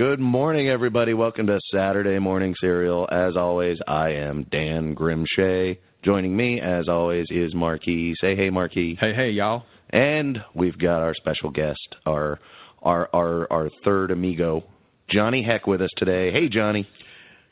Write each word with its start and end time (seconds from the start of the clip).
Good 0.00 0.18
morning, 0.18 0.70
everybody. 0.70 1.12
Welcome 1.12 1.46
to 1.48 1.60
Saturday 1.70 2.18
Morning 2.18 2.54
Cereal. 2.58 3.06
As 3.12 3.36
always, 3.36 3.76
I 3.86 4.08
am 4.12 4.46
Dan 4.50 4.94
Grim 4.94 5.26
Shea. 5.36 5.78
Joining 6.02 6.34
me, 6.34 6.58
as 6.58 6.88
always, 6.88 7.26
is 7.28 7.54
Marke. 7.54 8.14
Say 8.18 8.34
hey, 8.34 8.48
Marke. 8.48 8.72
Hey, 8.98 9.12
hey, 9.14 9.28
y'all. 9.28 9.64
And 9.90 10.38
we've 10.54 10.78
got 10.78 11.02
our 11.02 11.12
special 11.14 11.50
guest, 11.50 11.96
our 12.06 12.40
our 12.82 13.10
our 13.12 13.52
our 13.52 13.68
third 13.84 14.10
amigo, 14.10 14.64
Johnny 15.10 15.42
Heck, 15.42 15.66
with 15.66 15.82
us 15.82 15.90
today. 15.98 16.32
Hey, 16.32 16.48
Johnny. 16.48 16.88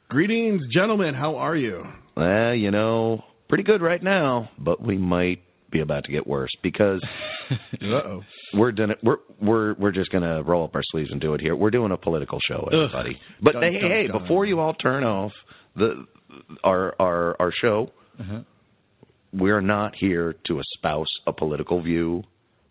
Greetings, 0.09 0.63
gentlemen. 0.73 1.13
How 1.13 1.37
are 1.37 1.55
you? 1.55 1.85
Well, 2.17 2.55
you 2.55 2.71
know, 2.71 3.25
pretty 3.51 3.65
good 3.65 3.83
right 3.83 4.03
now, 4.03 4.49
but 4.59 4.81
we 4.81 4.97
might 4.97 5.43
be 5.71 5.81
about 5.81 6.05
to 6.05 6.13
get 6.13 6.27
worse 6.27 6.57
because 6.63 7.07
Uh 7.83 7.85
oh. 7.85 8.23
We're 8.55 8.73
done 8.73 8.91
it. 8.91 8.99
We're 9.03 9.19
we're 9.41 9.75
we're 9.75 9.93
just 9.93 10.11
gonna 10.11 10.43
roll 10.43 10.65
up 10.65 10.75
our 10.75 10.83
sleeves 10.93 11.11
and 11.11 11.21
do 11.21 11.35
it 11.35 11.41
here. 11.41 11.55
We're 11.57 11.71
doing 11.71 11.93
a 11.93 11.97
political 11.97 12.39
show, 12.41 12.69
everybody. 12.73 13.19
But 13.43 13.53
Dun, 13.55 13.63
hey, 13.63 13.79
dun, 13.81 13.91
hey, 13.91 14.07
dun. 14.07 14.23
before 14.23 14.47
you 14.47 14.61
all 14.61 14.75
turn 14.75 15.05
off 15.05 15.33
the 15.77 16.07
our 16.65 16.95
our 17.01 17.37
our 17.41 17.53
show, 17.53 17.91
Uh-huh. 18.21 18.41
we're 19.33 19.61
not 19.61 19.95
here 19.95 20.35
to 20.47 20.61
espouse 20.61 21.11
a 21.27 21.33
political 21.33 21.81
view. 21.83 22.25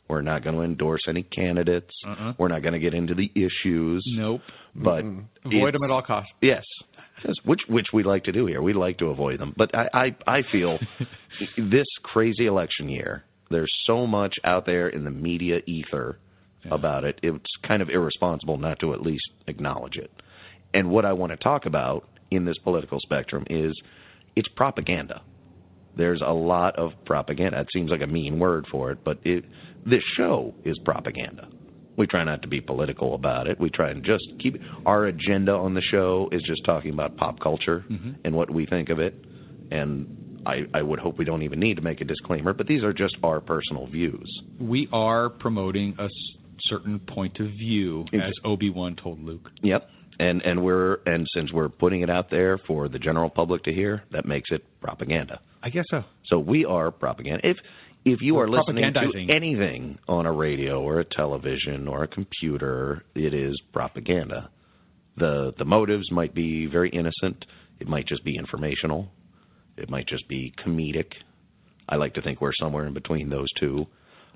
We're 0.09 0.21
not 0.21 0.41
going 0.41 0.55
to 0.55 0.61
endorse 0.61 1.01
any 1.09 1.23
candidates. 1.23 1.93
Uh-uh. 2.07 2.33
We're 2.37 2.47
not 2.47 2.61
going 2.61 2.71
to 2.73 2.79
get 2.79 2.93
into 2.93 3.13
the 3.13 3.29
issues. 3.35 4.05
Nope. 4.15 4.39
But 4.73 4.99
Avoid 5.43 5.69
it- 5.69 5.71
them 5.73 5.83
at 5.83 5.91
all 5.91 6.01
costs. 6.01 6.31
Yes. 6.41 6.63
Yes, 7.25 7.33
which 7.45 7.61
which 7.67 7.87
we 7.93 8.03
like 8.03 8.23
to 8.25 8.31
do 8.31 8.45
here. 8.45 8.61
We 8.61 8.73
like 8.73 8.99
to 8.99 9.07
avoid 9.07 9.39
them. 9.39 9.53
But 9.57 9.73
I 9.75 9.89
I, 9.93 10.15
I 10.37 10.43
feel 10.51 10.77
this 11.57 11.87
crazy 12.03 12.45
election 12.45 12.87
year, 12.89 13.23
there's 13.49 13.73
so 13.85 14.05
much 14.07 14.35
out 14.43 14.65
there 14.65 14.89
in 14.89 15.03
the 15.03 15.11
media 15.11 15.59
ether 15.65 16.19
about 16.71 17.03
it. 17.03 17.19
It's 17.23 17.51
kind 17.65 17.81
of 17.81 17.89
irresponsible 17.89 18.57
not 18.57 18.79
to 18.79 18.93
at 18.93 19.01
least 19.01 19.29
acknowledge 19.47 19.95
it. 19.95 20.11
And 20.73 20.89
what 20.89 21.05
I 21.05 21.13
want 21.13 21.31
to 21.31 21.37
talk 21.37 21.65
about 21.65 22.07
in 22.31 22.45
this 22.45 22.57
political 22.63 22.99
spectrum 22.99 23.45
is 23.49 23.73
it's 24.35 24.47
propaganda. 24.49 25.21
There's 25.95 26.21
a 26.21 26.33
lot 26.33 26.77
of 26.77 26.91
propaganda. 27.05 27.59
It 27.61 27.67
seems 27.73 27.89
like 27.89 28.01
a 28.01 28.07
mean 28.07 28.39
word 28.39 28.65
for 28.71 28.91
it, 28.91 28.99
but 29.03 29.19
it 29.23 29.45
this 29.85 30.03
show 30.15 30.53
is 30.65 30.77
propaganda. 30.83 31.47
We 31.95 32.05
try 32.05 32.23
not 32.23 32.43
to 32.43 32.47
be 32.47 32.61
political 32.61 33.15
about 33.15 33.47
it. 33.47 33.59
We 33.59 33.71
try 33.71 33.89
and 33.89 34.03
just 34.03 34.25
keep 34.39 34.61
our 34.85 35.05
agenda 35.05 35.53
on 35.53 35.73
the 35.73 35.81
show 35.81 36.29
is 36.31 36.43
just 36.43 36.63
talking 36.65 36.93
about 36.93 37.17
pop 37.17 37.39
culture 37.39 37.83
mm-hmm. 37.89 38.11
and 38.23 38.35
what 38.35 38.51
we 38.51 38.67
think 38.67 38.89
of 38.89 38.99
it. 38.99 39.15
And 39.71 40.26
I, 40.45 40.65
I 40.73 40.81
would 40.81 40.99
hope 40.99 41.17
we 41.17 41.25
don't 41.25 41.43
even 41.43 41.59
need 41.59 41.75
to 41.75 41.81
make 41.81 42.01
a 42.01 42.05
disclaimer, 42.05 42.53
but 42.53 42.67
these 42.67 42.83
are 42.83 42.93
just 42.93 43.17
our 43.23 43.39
personal 43.39 43.87
views. 43.87 44.27
We 44.59 44.87
are 44.93 45.29
promoting 45.29 45.95
a 45.99 46.03
s- 46.05 46.11
certain 46.61 46.99
point 46.99 47.39
of 47.39 47.47
view, 47.47 48.05
as 48.13 48.33
Obi 48.45 48.69
Wan 48.69 48.95
told 48.95 49.23
Luke. 49.23 49.49
Yep. 49.61 49.89
And 50.19 50.41
and 50.41 50.63
we're 50.63 50.97
and 51.05 51.27
since 51.35 51.51
we're 51.53 51.69
putting 51.69 52.01
it 52.01 52.09
out 52.09 52.29
there 52.31 52.57
for 52.57 52.89
the 52.89 52.97
general 52.97 53.29
public 53.29 53.63
to 53.63 53.73
hear, 53.73 54.03
that 54.11 54.25
makes 54.25 54.49
it 54.51 54.63
propaganda. 54.81 55.39
I 55.61 55.69
guess 55.69 55.85
so. 55.91 56.03
So 56.25 56.39
we 56.39 56.65
are 56.65 56.89
propaganda. 56.91 57.47
If 57.47 57.57
if 58.05 58.21
you 58.21 58.35
We're 58.35 58.45
are 58.45 58.49
listening 58.49 58.93
to 58.93 59.35
anything 59.35 59.99
on 60.07 60.25
a 60.25 60.31
radio 60.31 60.81
or 60.81 60.99
a 61.01 61.05
television 61.05 61.87
or 61.87 62.03
a 62.03 62.07
computer, 62.07 63.03
it 63.15 63.33
is 63.33 63.59
propaganda. 63.73 64.49
The 65.17 65.53
the 65.57 65.65
motives 65.65 66.11
might 66.11 66.33
be 66.33 66.65
very 66.65 66.89
innocent. 66.89 67.45
It 67.79 67.87
might 67.87 68.07
just 68.07 68.23
be 68.23 68.35
informational. 68.35 69.11
It 69.77 69.89
might 69.89 70.07
just 70.07 70.27
be 70.27 70.53
comedic. 70.65 71.11
I 71.89 71.95
like 71.95 72.13
to 72.15 72.21
think 72.21 72.41
we're 72.41 72.53
somewhere 72.59 72.85
in 72.85 72.93
between 72.93 73.29
those 73.29 73.51
two. 73.59 73.85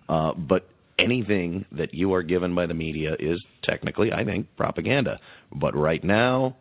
Uh, 0.08 0.34
but 0.34 0.70
anything 1.00 1.66
that 1.72 1.94
you 1.94 2.14
are 2.14 2.24
given 2.24 2.54
by 2.56 2.66
the 2.66 2.74
media 2.74 3.16
is 3.20 3.44
technically, 3.64 4.12
I 4.12 4.24
think, 4.24 4.48
propaganda. 4.56 5.20
But 5.54 5.76
right 5.76 6.04
now, 6.04 6.58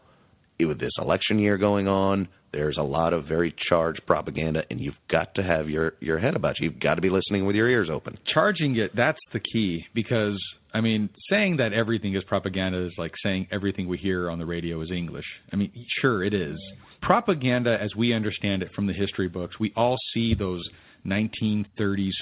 with 0.59 0.81
this 0.81 0.93
election 0.99 1.39
year 1.39 1.59
going 1.59 1.89
on, 1.89 2.29
there's 2.53 2.79
a 2.79 2.83
lot 2.83 3.13
of 3.13 3.27
very 3.27 3.55
charged 3.69 4.01
propaganda, 4.07 4.65
and 4.71 4.81
you've 4.81 4.97
got 5.09 5.35
to 5.37 5.43
have 5.43 5.69
your, 5.69 5.95
your 6.01 6.19
head 6.19 6.35
about 6.35 6.59
you. 6.59 6.71
You've 6.71 6.81
got 6.81 6.95
to 6.95 7.01
be 7.01 7.11
listening 7.11 7.47
with 7.47 7.55
your 7.55 7.69
ears 7.69 7.89
open. 7.93 8.19
Charging 8.27 8.77
it, 8.77 8.95
that's 8.97 9.21
the 9.33 9.41
key. 9.41 9.85
Because, 9.95 10.37
I 10.73 10.81
mean, 10.81 11.11
saying 11.29 11.57
that 11.57 11.73
everything 11.73 12.15
is 12.15 12.23
propaganda 12.25 12.87
is 12.87 12.93
like 12.97 13.13
saying 13.23 13.49
everything 13.51 13.89
we 13.89 13.99
hear 13.99 14.31
on 14.31 14.39
the 14.39 14.47
radio 14.47 14.81
is 14.83 14.91
English. 14.91 15.27
I 15.53 15.57
mean, 15.57 15.73
sure, 16.01 16.23
it 16.23 16.33
is. 16.35 16.59
Propaganda, 17.03 17.79
as 17.81 17.95
we 17.97 18.13
understand 18.13 18.63
it 18.63 18.71
from 18.75 18.87
the 18.87 18.93
history 18.93 19.29
books, 19.29 19.59
we 19.59 19.73
all 19.77 19.97
see 20.15 20.35
those 20.35 20.63
1930s 21.07 22.13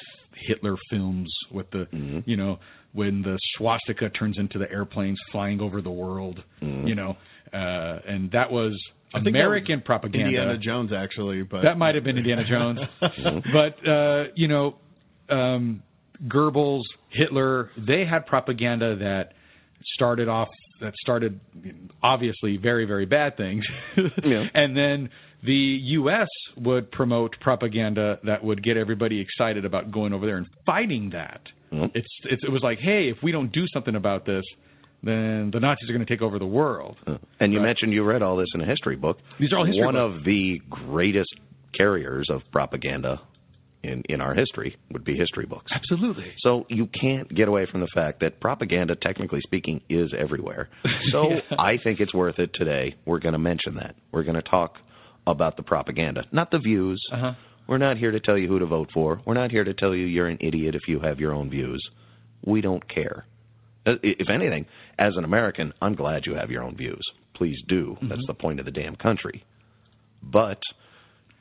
Hitler 0.46 0.76
films 0.88 1.32
with 1.50 1.68
the, 1.72 1.86
you 2.26 2.36
know, 2.36 2.58
when 2.92 3.22
the 3.22 3.38
swastika 3.56 4.08
turns 4.10 4.38
into 4.38 4.58
the 4.58 4.70
airplanes 4.70 5.18
flying 5.32 5.60
over 5.60 5.82
the 5.82 5.90
world, 5.90 6.42
you 6.60 6.94
know, 6.94 7.16
uh, 7.52 7.98
and 8.06 8.30
that 8.30 8.50
was 8.50 8.72
I 9.14 9.18
think 9.18 9.24
that 9.34 9.40
American 9.40 9.78
was 9.80 9.84
propaganda. 9.84 10.26
Indiana 10.28 10.58
Jones, 10.58 10.92
actually, 10.92 11.42
but 11.42 11.62
That 11.62 11.78
might 11.78 11.94
have 11.94 12.04
been 12.04 12.18
Indiana 12.18 12.44
Jones, 12.46 12.78
but 13.52 13.88
uh, 13.88 14.24
you 14.34 14.48
know, 14.48 14.76
um, 15.28 15.82
Goebbels, 16.26 16.82
Hitler, 17.10 17.70
they 17.76 18.04
had 18.04 18.26
propaganda 18.26 18.96
that 18.96 19.34
started 19.94 20.28
off 20.28 20.48
that 20.80 20.94
started 21.00 21.38
obviously 22.02 22.56
very 22.56 22.84
very 22.84 23.06
bad 23.06 23.36
things, 23.36 23.64
Yeah. 24.24 24.44
and 24.54 24.76
then 24.76 25.08
the 25.44 25.54
U.S. 25.54 26.26
would 26.56 26.90
promote 26.90 27.36
propaganda 27.40 28.18
that 28.24 28.42
would 28.42 28.62
get 28.62 28.76
everybody 28.76 29.20
excited 29.20 29.64
about 29.64 29.90
going 29.92 30.12
over 30.12 30.26
there 30.26 30.36
and 30.36 30.46
fighting 30.66 31.10
that. 31.10 31.40
Mhm. 31.72 31.90
It's, 31.94 32.08
it's 32.24 32.42
it 32.44 32.50
was 32.50 32.62
like, 32.62 32.78
hey, 32.80 33.08
if 33.08 33.18
we 33.22 33.30
don't 33.30 33.52
do 33.52 33.66
something 33.72 33.94
about 33.94 34.24
this, 34.26 34.44
then 35.04 35.50
the 35.52 35.60
Nazis 35.60 35.88
are 35.88 35.92
going 35.92 36.04
to 36.04 36.12
take 36.12 36.22
over 36.22 36.38
the 36.40 36.46
world. 36.46 36.96
And 37.38 37.52
you 37.52 37.60
Right. 37.60 37.66
mentioned 37.66 37.92
you 37.92 38.02
read 38.02 38.20
all 38.22 38.36
this 38.36 38.48
in 38.54 38.60
a 38.60 38.66
history 38.66 38.96
book. 38.96 39.18
These 39.38 39.52
are 39.52 39.58
all 39.58 39.64
history 39.64 39.84
One 39.84 39.94
books. 39.94 40.18
of 40.18 40.24
the 40.24 40.60
greatest 40.70 41.32
carriers 41.78 42.28
of 42.30 42.42
propaganda 42.50 43.20
in, 43.82 44.02
in 44.08 44.20
our 44.20 44.34
history 44.34 44.76
would 44.90 45.04
be 45.04 45.16
history 45.16 45.46
books. 45.46 45.70
Absolutely. 45.74 46.32
So 46.40 46.66
you 46.68 46.86
can't 46.86 47.32
get 47.34 47.48
away 47.48 47.66
from 47.70 47.80
the 47.80 47.88
fact 47.94 48.20
that 48.20 48.40
propaganda, 48.40 48.96
technically 48.96 49.40
speaking, 49.42 49.80
is 49.88 50.12
everywhere. 50.16 50.68
So 51.12 51.30
Yeah. 51.30 51.40
I 51.58 51.78
think 51.82 52.00
it's 52.00 52.12
worth 52.14 52.38
it 52.38 52.50
today. 52.54 52.96
We're 53.06 53.20
going 53.20 53.32
to 53.34 53.38
mention 53.38 53.76
that. 53.76 53.94
We're 54.12 54.24
going 54.24 54.34
to 54.34 54.42
talk 54.42 54.74
about 55.26 55.56
the 55.56 55.62
propaganda, 55.62 56.24
not 56.32 56.50
the 56.50 56.58
views. 56.58 57.00
Uh-huh. 57.12 57.32
We're 57.68 57.78
not 57.78 57.98
here 57.98 58.10
to 58.10 58.20
tell 58.20 58.36
you 58.38 58.48
who 58.48 58.58
to 58.58 58.66
vote 58.66 58.90
for. 58.94 59.20
We're 59.26 59.34
not 59.34 59.50
here 59.50 59.64
to 59.64 59.74
tell 59.74 59.94
you 59.94 60.06
you're 60.06 60.28
an 60.28 60.38
idiot 60.40 60.74
if 60.74 60.82
you 60.88 61.00
have 61.00 61.20
your 61.20 61.32
own 61.34 61.50
views. 61.50 61.82
We 62.44 62.60
don't 62.62 62.86
care. 62.88 63.26
Uh, 63.86 63.94
If 64.02 64.28
anything, 64.30 64.66
as 64.98 65.16
an 65.16 65.24
American, 65.24 65.72
I'm 65.82 65.94
glad 65.94 66.24
you 66.26 66.34
have 66.34 66.50
your 66.50 66.62
own 66.62 66.76
views. 66.76 67.02
Please 67.34 67.58
do. 67.68 67.96
That's 68.02 68.26
the 68.26 68.34
point 68.34 68.58
of 68.58 68.64
the 68.64 68.72
damn 68.72 68.96
country. 68.96 69.44
But 70.22 70.60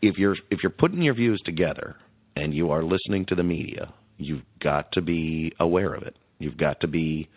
if 0.02 0.18
you're 0.18 0.36
if 0.52 0.60
you're 0.62 0.70
putting 0.70 1.02
your 1.02 1.16
views 1.16 1.42
together 1.46 1.96
and 2.38 2.54
you 2.54 2.72
are 2.72 2.84
listening 2.84 3.26
to 3.28 3.36
the 3.36 3.44
media, 3.44 3.94
you've 4.18 4.44
got 4.62 4.92
to 4.94 5.02
be 5.02 5.54
aware 5.60 5.94
of 5.94 6.04
it. 6.04 6.16
You've 6.40 6.58
got 6.58 6.80
to 6.82 6.88
be 6.88 7.30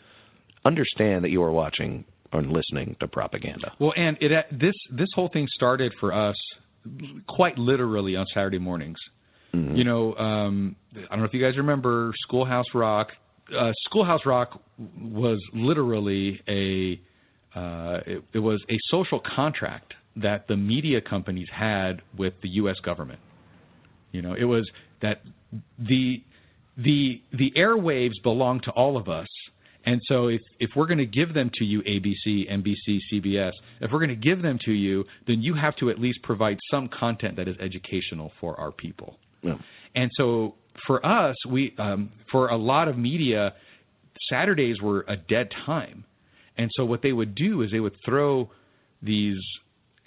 understand 0.64 1.24
that 1.24 1.30
you 1.30 1.42
are 1.42 1.52
watching 1.52 2.04
and 2.32 2.52
listening 2.52 2.96
to 3.00 3.08
propaganda. 3.08 3.72
Well, 3.78 3.92
and 3.96 4.16
it 4.20 4.46
this 4.52 4.74
this 4.90 5.08
whole 5.14 5.28
thing 5.32 5.48
started 5.54 5.92
for 5.98 6.12
us 6.12 6.36
quite 7.26 7.58
literally 7.58 8.16
on 8.16 8.26
Saturday 8.32 8.58
mornings. 8.58 8.98
Mhm. 9.54 9.76
You 9.76 9.84
know, 9.84 10.14
um, 10.16 10.76
I 10.96 11.00
don't 11.10 11.20
know 11.20 11.24
if 11.24 11.34
you 11.34 11.40
guys 11.40 11.56
remember 11.56 12.12
Schoolhouse 12.22 12.72
Rock. 12.72 13.12
Uh, 13.54 13.72
Schoolhouse 13.86 14.24
Rock 14.24 14.62
was 15.00 15.38
literally 15.52 16.40
a 16.48 17.00
uh, 17.58 18.00
it, 18.06 18.22
it 18.32 18.38
was 18.38 18.62
a 18.70 18.78
social 18.90 19.20
contract 19.20 19.94
that 20.16 20.46
the 20.46 20.56
media 20.56 21.00
companies 21.00 21.48
had 21.52 22.02
with 22.16 22.34
the 22.42 22.48
U.S. 22.50 22.76
government. 22.80 23.18
You 24.12 24.22
know, 24.22 24.34
it 24.34 24.44
was 24.44 24.68
that 25.02 25.22
the 25.78 26.22
the 26.76 27.22
the 27.32 27.52
airwaves 27.56 28.22
belong 28.22 28.60
to 28.60 28.70
all 28.72 28.96
of 28.96 29.08
us. 29.08 29.28
And 29.86 30.00
so 30.04 30.26
if, 30.28 30.42
if 30.58 30.70
we're 30.76 30.86
going 30.86 30.98
to 30.98 31.06
give 31.06 31.32
them 31.32 31.50
to 31.54 31.64
you, 31.64 31.80
ABC, 31.82 32.52
NBC, 32.52 32.98
CBS, 33.10 33.52
if 33.80 33.90
we're 33.90 33.98
going 33.98 34.10
to 34.10 34.14
give 34.14 34.42
them 34.42 34.58
to 34.66 34.72
you, 34.72 35.06
then 35.26 35.40
you 35.40 35.54
have 35.54 35.74
to 35.76 35.88
at 35.88 35.98
least 35.98 36.22
provide 36.22 36.58
some 36.70 36.86
content 36.88 37.34
that 37.36 37.48
is 37.48 37.56
educational 37.60 38.30
for 38.40 38.60
our 38.60 38.72
people. 38.72 39.16
Yeah. 39.42 39.54
And 39.94 40.10
so 40.16 40.54
for 40.86 41.04
us, 41.04 41.34
we 41.48 41.74
um, 41.78 42.10
for 42.30 42.48
a 42.48 42.56
lot 42.56 42.88
of 42.88 42.98
media, 42.98 43.54
Saturdays 44.28 44.80
were 44.82 45.04
a 45.08 45.16
dead 45.16 45.48
time. 45.64 46.04
And 46.58 46.70
so 46.74 46.84
what 46.84 47.00
they 47.00 47.12
would 47.12 47.34
do 47.34 47.62
is 47.62 47.70
they 47.70 47.80
would 47.80 47.96
throw 48.04 48.50
these 49.02 49.38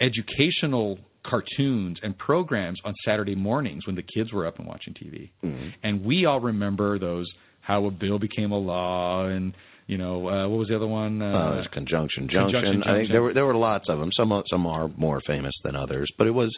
educational 0.00 0.98
cartoons 1.24 1.98
and 2.02 2.16
programs 2.18 2.80
on 2.84 2.92
Saturday 3.04 3.34
mornings 3.34 3.86
when 3.86 3.96
the 3.96 4.02
kids 4.02 4.32
were 4.32 4.46
up 4.46 4.58
and 4.58 4.66
watching 4.68 4.94
TV. 4.94 5.30
Mhm. 5.42 5.72
And 5.82 6.04
we 6.04 6.26
all 6.26 6.40
remember 6.40 6.98
those 6.98 7.26
how 7.60 7.86
a 7.86 7.90
bill 7.90 8.18
became 8.18 8.52
a 8.52 8.58
law 8.58 9.24
and 9.26 9.54
you 9.86 9.96
know 9.98 10.28
uh, 10.28 10.48
what 10.48 10.58
was 10.58 10.68
the 10.68 10.76
other 10.76 10.86
one? 10.86 11.20
Uh, 11.22 11.54
there's 11.54 11.66
conjunction, 11.68 12.28
junction. 12.28 12.60
Conjunction, 12.62 12.82
I 12.82 12.86
think 12.86 13.08
junction. 13.08 13.12
there 13.12 13.22
were 13.22 13.34
there 13.34 13.46
were 13.46 13.56
lots 13.56 13.88
of 13.88 13.98
them. 13.98 14.10
Some 14.12 14.42
some 14.48 14.66
are 14.66 14.88
more 14.96 15.20
famous 15.26 15.54
than 15.64 15.74
others, 15.76 16.08
but 16.18 16.26
it 16.26 16.32
was 16.32 16.54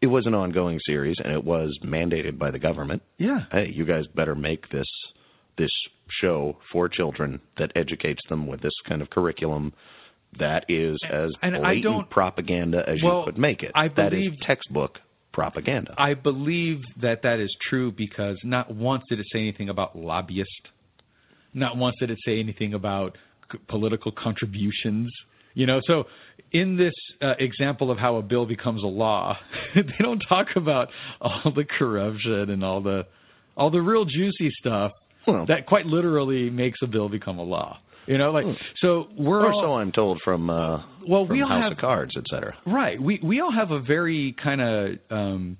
it 0.00 0.06
was 0.08 0.26
an 0.26 0.34
ongoing 0.34 0.78
series 0.84 1.16
and 1.22 1.32
it 1.32 1.44
was 1.44 1.76
mandated 1.84 2.36
by 2.38 2.50
the 2.50 2.58
government. 2.58 3.02
yeah. 3.18 3.44
Hey, 3.52 3.70
you 3.74 3.84
guys 3.84 4.04
better 4.14 4.34
make 4.34 4.68
this 4.70 4.86
this 5.58 5.70
show 6.20 6.58
for 6.72 6.88
children 6.88 7.40
that 7.58 7.70
educates 7.76 8.20
them 8.28 8.46
with 8.46 8.60
this 8.62 8.72
kind 8.88 9.00
of 9.02 9.08
curriculum 9.10 9.72
that 10.38 10.64
is 10.68 10.96
as 11.10 11.30
And 11.42 11.56
I 11.56 11.60
blatant 11.60 11.82
don't- 11.84 12.10
propaganda 12.10 12.82
as 12.88 13.02
Well, 13.02 13.20
you 13.20 13.24
could 13.26 13.38
make 13.38 13.62
it. 13.62 13.72
I 13.74 13.88
that 13.88 14.12
is 14.12 14.28
believe- 14.28 14.40
textbook 14.40 14.98
propaganda. 15.32 15.94
I 15.98 16.14
believe 16.14 16.82
that 17.00 17.22
that 17.22 17.38
is 17.40 17.54
true 17.68 17.90
because 17.92 18.38
not 18.44 18.70
once 18.74 19.02
did 19.08 19.18
it 19.20 19.26
say 19.32 19.40
anything 19.40 19.68
about 19.70 19.96
lobbyists. 19.96 20.52
Not 21.54 21.76
once 21.76 21.96
did 22.00 22.10
it 22.10 22.18
say 22.24 22.38
anything 22.38 22.74
about 22.74 23.16
c- 23.50 23.58
political 23.68 24.10
contributions. 24.12 25.10
You 25.54 25.66
know, 25.66 25.80
so 25.86 26.06
in 26.52 26.76
this 26.76 26.94
uh, 27.20 27.34
example 27.38 27.90
of 27.90 27.98
how 27.98 28.16
a 28.16 28.22
bill 28.22 28.46
becomes 28.46 28.82
a 28.82 28.86
law, 28.86 29.36
they 29.74 29.82
don't 30.00 30.20
talk 30.28 30.48
about 30.56 30.88
all 31.20 31.50
the 31.54 31.64
corruption 31.64 32.50
and 32.50 32.64
all 32.64 32.80
the 32.80 33.06
all 33.56 33.70
the 33.70 33.82
real 33.82 34.06
juicy 34.06 34.50
stuff 34.60 34.92
Well- 35.26 35.44
that 35.46 35.66
quite 35.66 35.84
literally 35.86 36.48
makes 36.48 36.78
a 36.82 36.86
bill 36.86 37.08
become 37.10 37.38
a 37.38 37.42
law. 37.42 37.78
You 38.06 38.18
know, 38.18 38.30
like 38.32 38.44
so 38.80 39.06
we're 39.16 39.46
or 39.46 39.52
all, 39.52 39.62
so 39.62 39.74
I'm 39.74 39.92
told 39.92 40.20
from 40.24 40.50
uh, 40.50 40.82
Well, 41.08 41.26
from 41.26 41.36
we 41.36 41.42
all 41.42 41.48
House 41.48 41.62
have- 41.64 41.72
of 41.72 41.78
Cards, 41.78 42.16
etc. 42.16 42.54
Right. 42.66 43.00
We 43.00 43.20
we 43.22 43.40
all 43.40 43.52
have 43.52 43.70
a 43.70 43.80
very 43.80 44.34
kind 44.42 44.60
of 44.60 44.90
um, 45.10 45.56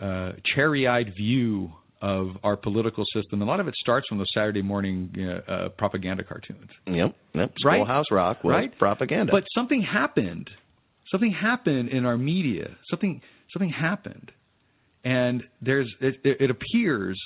uh, 0.00 0.32
cherry-eyed 0.54 1.12
view 1.16 1.70
of 2.02 2.28
our 2.44 2.56
political 2.56 3.04
system. 3.12 3.42
A 3.42 3.44
lot 3.44 3.60
of 3.60 3.68
it 3.68 3.74
starts 3.76 4.06
from 4.08 4.18
the 4.18 4.26
Saturday 4.32 4.62
morning 4.62 5.10
uh, 5.18 5.50
uh, 5.50 5.68
propaganda 5.70 6.22
cartoons. 6.24 6.68
Yep, 6.86 7.14
yep. 7.34 7.52
Right? 7.64 7.76
Schoolhouse 7.80 8.06
Rock 8.10 8.44
was 8.44 8.52
Right? 8.52 8.78
propaganda. 8.78 9.32
But 9.32 9.44
something 9.54 9.82
happened. 9.82 10.48
Something 11.10 11.32
happened 11.32 11.88
in 11.90 12.04
our 12.06 12.16
media. 12.18 12.70
Something 12.90 13.20
something 13.52 13.70
happened, 13.70 14.32
and 15.04 15.42
there's 15.60 15.92
it, 16.00 16.16
it 16.24 16.50
appears 16.50 17.18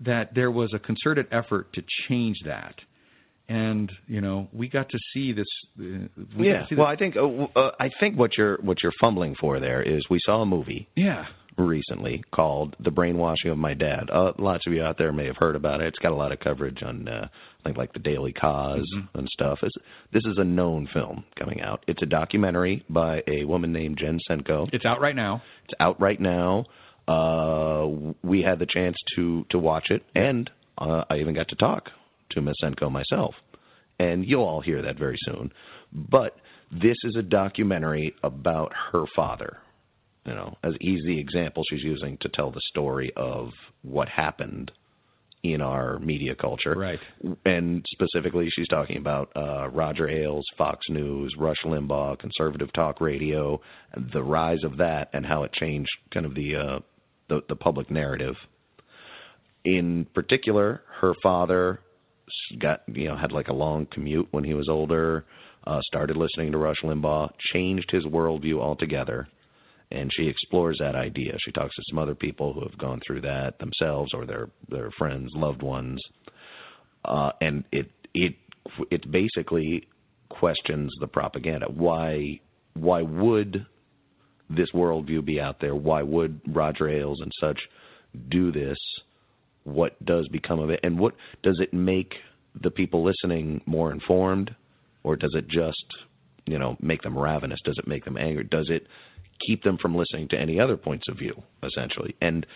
that 0.00 0.34
there 0.34 0.50
was 0.50 0.72
a 0.74 0.78
concerted 0.78 1.26
effort 1.32 1.72
to 1.72 1.82
change 2.08 2.36
that. 2.44 2.74
And 3.48 3.90
you 4.08 4.20
know, 4.20 4.48
we 4.52 4.68
got 4.68 4.88
to 4.88 4.98
see 5.14 5.32
this. 5.32 5.46
Uh, 5.78 6.08
we 6.36 6.48
yeah. 6.48 6.66
see 6.68 6.74
Well, 6.74 6.86
I 6.86 6.96
think 6.96 7.16
uh, 7.16 7.44
uh, 7.54 7.70
I 7.78 7.90
think 8.00 8.18
what 8.18 8.36
you're 8.36 8.56
what 8.62 8.82
you're 8.82 8.92
fumbling 9.00 9.36
for 9.40 9.60
there 9.60 9.82
is 9.82 10.04
we 10.10 10.18
saw 10.24 10.42
a 10.42 10.46
movie 10.46 10.88
yeah. 10.96 11.26
recently 11.56 12.24
called 12.34 12.74
"The 12.80 12.90
Brainwashing 12.90 13.52
of 13.52 13.58
My 13.58 13.72
Dad." 13.74 14.10
Uh, 14.12 14.32
lots 14.38 14.66
of 14.66 14.72
you 14.72 14.82
out 14.82 14.98
there 14.98 15.12
may 15.12 15.26
have 15.26 15.36
heard 15.38 15.54
about 15.54 15.80
it. 15.80 15.86
It's 15.86 15.98
got 15.98 16.10
a 16.10 16.16
lot 16.16 16.32
of 16.32 16.40
coverage 16.40 16.82
on, 16.82 17.06
uh, 17.06 17.28
I 17.60 17.62
think, 17.62 17.76
like 17.76 17.92
the 17.92 18.00
Daily 18.00 18.32
Kos 18.32 18.80
Mm-hmm. 18.80 19.18
and 19.18 19.28
stuff. 19.28 19.60
It's, 19.62 19.76
this 20.12 20.24
is 20.26 20.38
a 20.38 20.44
known 20.44 20.88
film 20.92 21.22
coming 21.38 21.60
out. 21.60 21.84
It's 21.86 22.02
a 22.02 22.06
documentary 22.06 22.84
by 22.88 23.22
a 23.28 23.44
woman 23.44 23.72
named 23.72 23.98
Jen 23.98 24.18
Senko. 24.28 24.68
It's 24.72 24.84
out 24.84 25.00
right 25.00 25.14
now. 25.14 25.40
It's 25.66 25.74
out 25.78 26.00
right 26.00 26.20
now. 26.20 26.64
Uh, 27.06 27.86
we 28.24 28.42
had 28.42 28.58
the 28.58 28.66
chance 28.66 28.96
to 29.14 29.46
to 29.50 29.58
watch 29.60 29.90
it, 29.90 30.02
and 30.16 30.50
uh, 30.78 31.04
I 31.08 31.18
even 31.18 31.32
got 31.34 31.46
to 31.50 31.54
talk 31.54 31.90
to 32.36 32.42
Miss 32.42 32.54
Senko 32.62 32.90
myself. 32.90 33.34
And 33.98 34.24
you'll 34.24 34.44
all 34.44 34.60
hear 34.60 34.82
that 34.82 34.98
very 34.98 35.16
soon. 35.20 35.52
But 35.92 36.36
this 36.70 36.96
is 37.04 37.16
a 37.16 37.22
documentary 37.22 38.14
about 38.22 38.72
her 38.92 39.04
father. 39.14 39.58
You 40.24 40.34
know, 40.34 40.56
as 40.64 40.74
he's 40.80 41.02
the 41.04 41.20
example 41.20 41.62
she's 41.70 41.84
using 41.84 42.18
to 42.20 42.28
tell 42.28 42.50
the 42.50 42.60
story 42.70 43.12
of 43.16 43.50
what 43.82 44.08
happened 44.08 44.72
in 45.44 45.60
our 45.60 45.98
media 46.00 46.34
culture. 46.34 46.74
Right. 46.76 46.98
And 47.44 47.84
specifically, 47.92 48.48
she's 48.50 48.68
talking 48.68 48.96
about 48.96 49.30
uh, 49.36 49.68
Roger 49.68 50.08
Ailes, 50.08 50.44
Fox 50.58 50.84
News, 50.88 51.34
Rush 51.38 51.62
Limbaugh, 51.64 52.18
conservative 52.18 52.72
talk 52.72 53.00
radio, 53.00 53.60
the 54.12 54.22
rise 54.22 54.64
of 54.64 54.78
that, 54.78 55.10
and 55.12 55.24
how 55.24 55.44
it 55.44 55.52
changed 55.52 55.90
kind 56.12 56.26
of 56.26 56.34
the 56.34 56.56
uh, 56.56 56.78
the, 57.28 57.40
the 57.48 57.56
public 57.56 57.90
narrative. 57.90 58.34
In 59.64 60.06
particular, 60.14 60.82
her 61.00 61.12
father 61.22 61.80
got 62.58 62.82
you 62.86 63.08
know 63.08 63.16
had 63.16 63.32
like 63.32 63.48
a 63.48 63.52
long 63.52 63.86
commute 63.86 64.28
when 64.30 64.44
he 64.44 64.54
was 64.54 64.68
older. 64.68 65.24
Uh, 65.66 65.80
started 65.82 66.16
listening 66.16 66.52
to 66.52 66.58
Rush 66.58 66.76
Limbaugh, 66.84 67.28
changed 67.52 67.90
his 67.90 68.04
worldview 68.04 68.60
altogether, 68.60 69.26
and 69.90 70.12
she 70.14 70.28
explores 70.28 70.78
that 70.78 70.94
idea. 70.94 71.32
She 71.44 71.50
talks 71.50 71.74
to 71.74 71.82
some 71.90 71.98
other 71.98 72.14
people 72.14 72.52
who 72.52 72.60
have 72.60 72.78
gone 72.78 73.00
through 73.04 73.22
that 73.22 73.58
themselves 73.58 74.12
or 74.14 74.26
their 74.26 74.48
their 74.68 74.90
friends, 74.96 75.30
loved 75.34 75.62
ones, 75.62 76.00
uh, 77.04 77.32
and 77.40 77.64
it 77.72 77.90
it 78.14 78.36
it 78.90 79.10
basically 79.10 79.88
questions 80.28 80.92
the 81.00 81.06
propaganda. 81.06 81.66
Why 81.68 82.40
why 82.74 83.02
would 83.02 83.66
this 84.50 84.68
worldview 84.72 85.24
be 85.24 85.40
out 85.40 85.60
there? 85.60 85.74
Why 85.74 86.02
would 86.02 86.40
Roger 86.46 86.88
Ailes 86.88 87.20
and 87.20 87.32
such 87.40 87.58
do 88.28 88.52
this? 88.52 88.78
What 89.66 90.02
does 90.04 90.28
become 90.28 90.60
of 90.60 90.70
it, 90.70 90.80
and 90.82 90.98
what 90.98 91.14
does 91.42 91.58
it 91.60 91.74
make 91.74 92.14
the 92.62 92.70
people 92.70 93.04
listening 93.04 93.60
more 93.66 93.92
informed, 93.92 94.54
or 95.02 95.16
does 95.16 95.34
it 95.34 95.48
just 95.48 95.84
you 96.46 96.58
know 96.58 96.76
make 96.80 97.02
them 97.02 97.18
ravenous? 97.18 97.60
Does 97.64 97.76
it 97.78 97.88
make 97.88 98.04
them 98.04 98.16
angry? 98.16 98.44
Does 98.44 98.70
it 98.70 98.86
keep 99.44 99.64
them 99.64 99.76
from 99.76 99.96
listening 99.96 100.28
to 100.28 100.38
any 100.38 100.60
other 100.60 100.76
points 100.76 101.08
of 101.08 101.18
view, 101.18 101.42
essentially? 101.62 102.14
And 102.20 102.46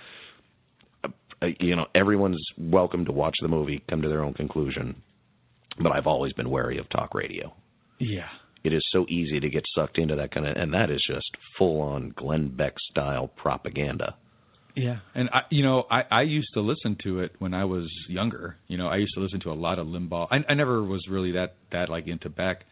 uh, 1.43 1.49
you 1.59 1.75
know, 1.75 1.87
everyone's 1.95 2.45
welcome 2.59 3.05
to 3.07 3.13
watch 3.13 3.37
the 3.41 3.49
movie, 3.49 3.83
come 3.89 4.03
to 4.03 4.09
their 4.09 4.23
own 4.23 4.35
conclusion. 4.35 5.03
But 5.79 5.93
I've 5.93 6.07
always 6.07 6.33
been 6.35 6.51
wary 6.51 6.79
of 6.79 6.89
talk 6.91 7.15
radio. 7.15 7.53
Yeah. 7.99 8.29
It 8.63 8.73
is 8.75 8.83
so 8.93 9.07
easy 9.09 9.41
to 9.41 9.49
get 9.49 9.65
sucked 9.75 9.99
into 9.99 10.17
that 10.17 10.33
kind 10.33 10.47
of, 10.47 10.57
and 10.57 10.75
that 10.75 10.91
is 10.91 11.03
just 11.07 11.31
full 11.57 11.81
on 11.81 12.13
Glenn 12.17 12.49
Beck 12.49 12.75
style 12.91 13.29
propaganda. 13.29 14.17
Yeah, 14.77 14.99
and 15.15 15.29
I, 15.33 15.43
you 15.51 15.63
know, 15.63 15.85
I, 15.91 16.05
I 16.11 16.23
used 16.23 16.53
to 16.55 16.61
listen 16.61 16.97
to 17.05 17.21
it 17.21 17.33
when 17.39 17.55
I 17.55 17.65
was 17.65 17.91
younger. 18.09 18.57
You 18.69 18.79
know, 18.79 18.89
I 18.89 18.97
used 18.97 19.15
to 19.15 19.21
listen 19.21 19.41
to 19.41 19.53
a 19.53 19.55
lot 19.55 19.79
of 19.79 19.87
Limbaugh. 19.87 20.29
I, 20.31 20.39
I 20.49 20.55
never 20.55 20.83
was 20.83 21.07
really 21.09 21.33
that 21.33 21.55
that 21.73 21.89
like 21.89 22.07
into 22.07 22.29
Beck. 22.29 22.65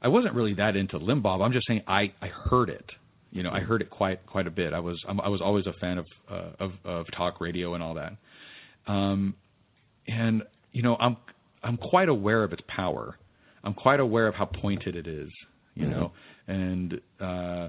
I 0.00 0.08
wasn't 0.08 0.34
really 0.34 0.54
that 0.54 0.76
into 0.76 0.98
Limbaugh. 0.98 1.38
But 1.38 1.44
I'm 1.44 1.52
just 1.52 1.66
saying 1.66 1.82
I 1.86 2.12
I 2.22 2.28
heard 2.28 2.70
it. 2.70 2.90
You 3.30 3.42
know, 3.42 3.50
I 3.50 3.60
heard 3.60 3.82
it 3.82 3.90
quite 3.90 4.24
quite 4.26 4.46
a 4.46 4.50
bit. 4.50 4.72
I 4.72 4.80
was 4.80 5.02
I'm, 5.08 5.20
I 5.20 5.28
was 5.28 5.40
always 5.40 5.66
a 5.66 5.72
fan 5.74 5.98
of 5.98 6.06
uh, 6.30 6.50
of 6.60 6.72
of 6.84 7.06
talk 7.16 7.40
radio 7.40 7.74
and 7.74 7.82
all 7.82 7.94
that. 7.94 8.12
Um, 8.86 9.34
and 10.06 10.42
you 10.72 10.82
know, 10.82 10.96
I'm 10.96 11.16
I'm 11.62 11.76
quite 11.76 12.08
aware 12.08 12.42
of 12.42 12.52
its 12.52 12.62
power. 12.68 13.18
I'm 13.64 13.74
quite 13.74 14.00
aware 14.00 14.26
of 14.28 14.34
how 14.34 14.46
pointed 14.46 14.96
it 14.96 15.06
is. 15.06 15.30
You 15.74 15.88
know, 15.88 16.12
and 16.46 17.00
uh, 17.20 17.68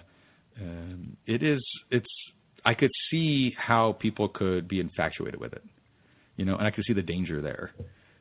um, 0.62 1.18
it 1.26 1.42
is 1.42 1.66
it's 1.90 2.06
I 2.66 2.74
could 2.74 2.92
see 3.12 3.56
how 3.58 3.94
people 3.94 4.28
could 4.30 4.68
be 4.68 4.80
infatuated 4.80 5.40
with 5.40 5.54
it, 5.54 5.64
you 6.38 6.46
know, 6.46 6.56
and 6.58 6.66
I 6.68 6.72
could 6.72 6.84
see 6.86 6.94
the 6.94 7.02
danger 7.04 7.42
there, 7.42 7.72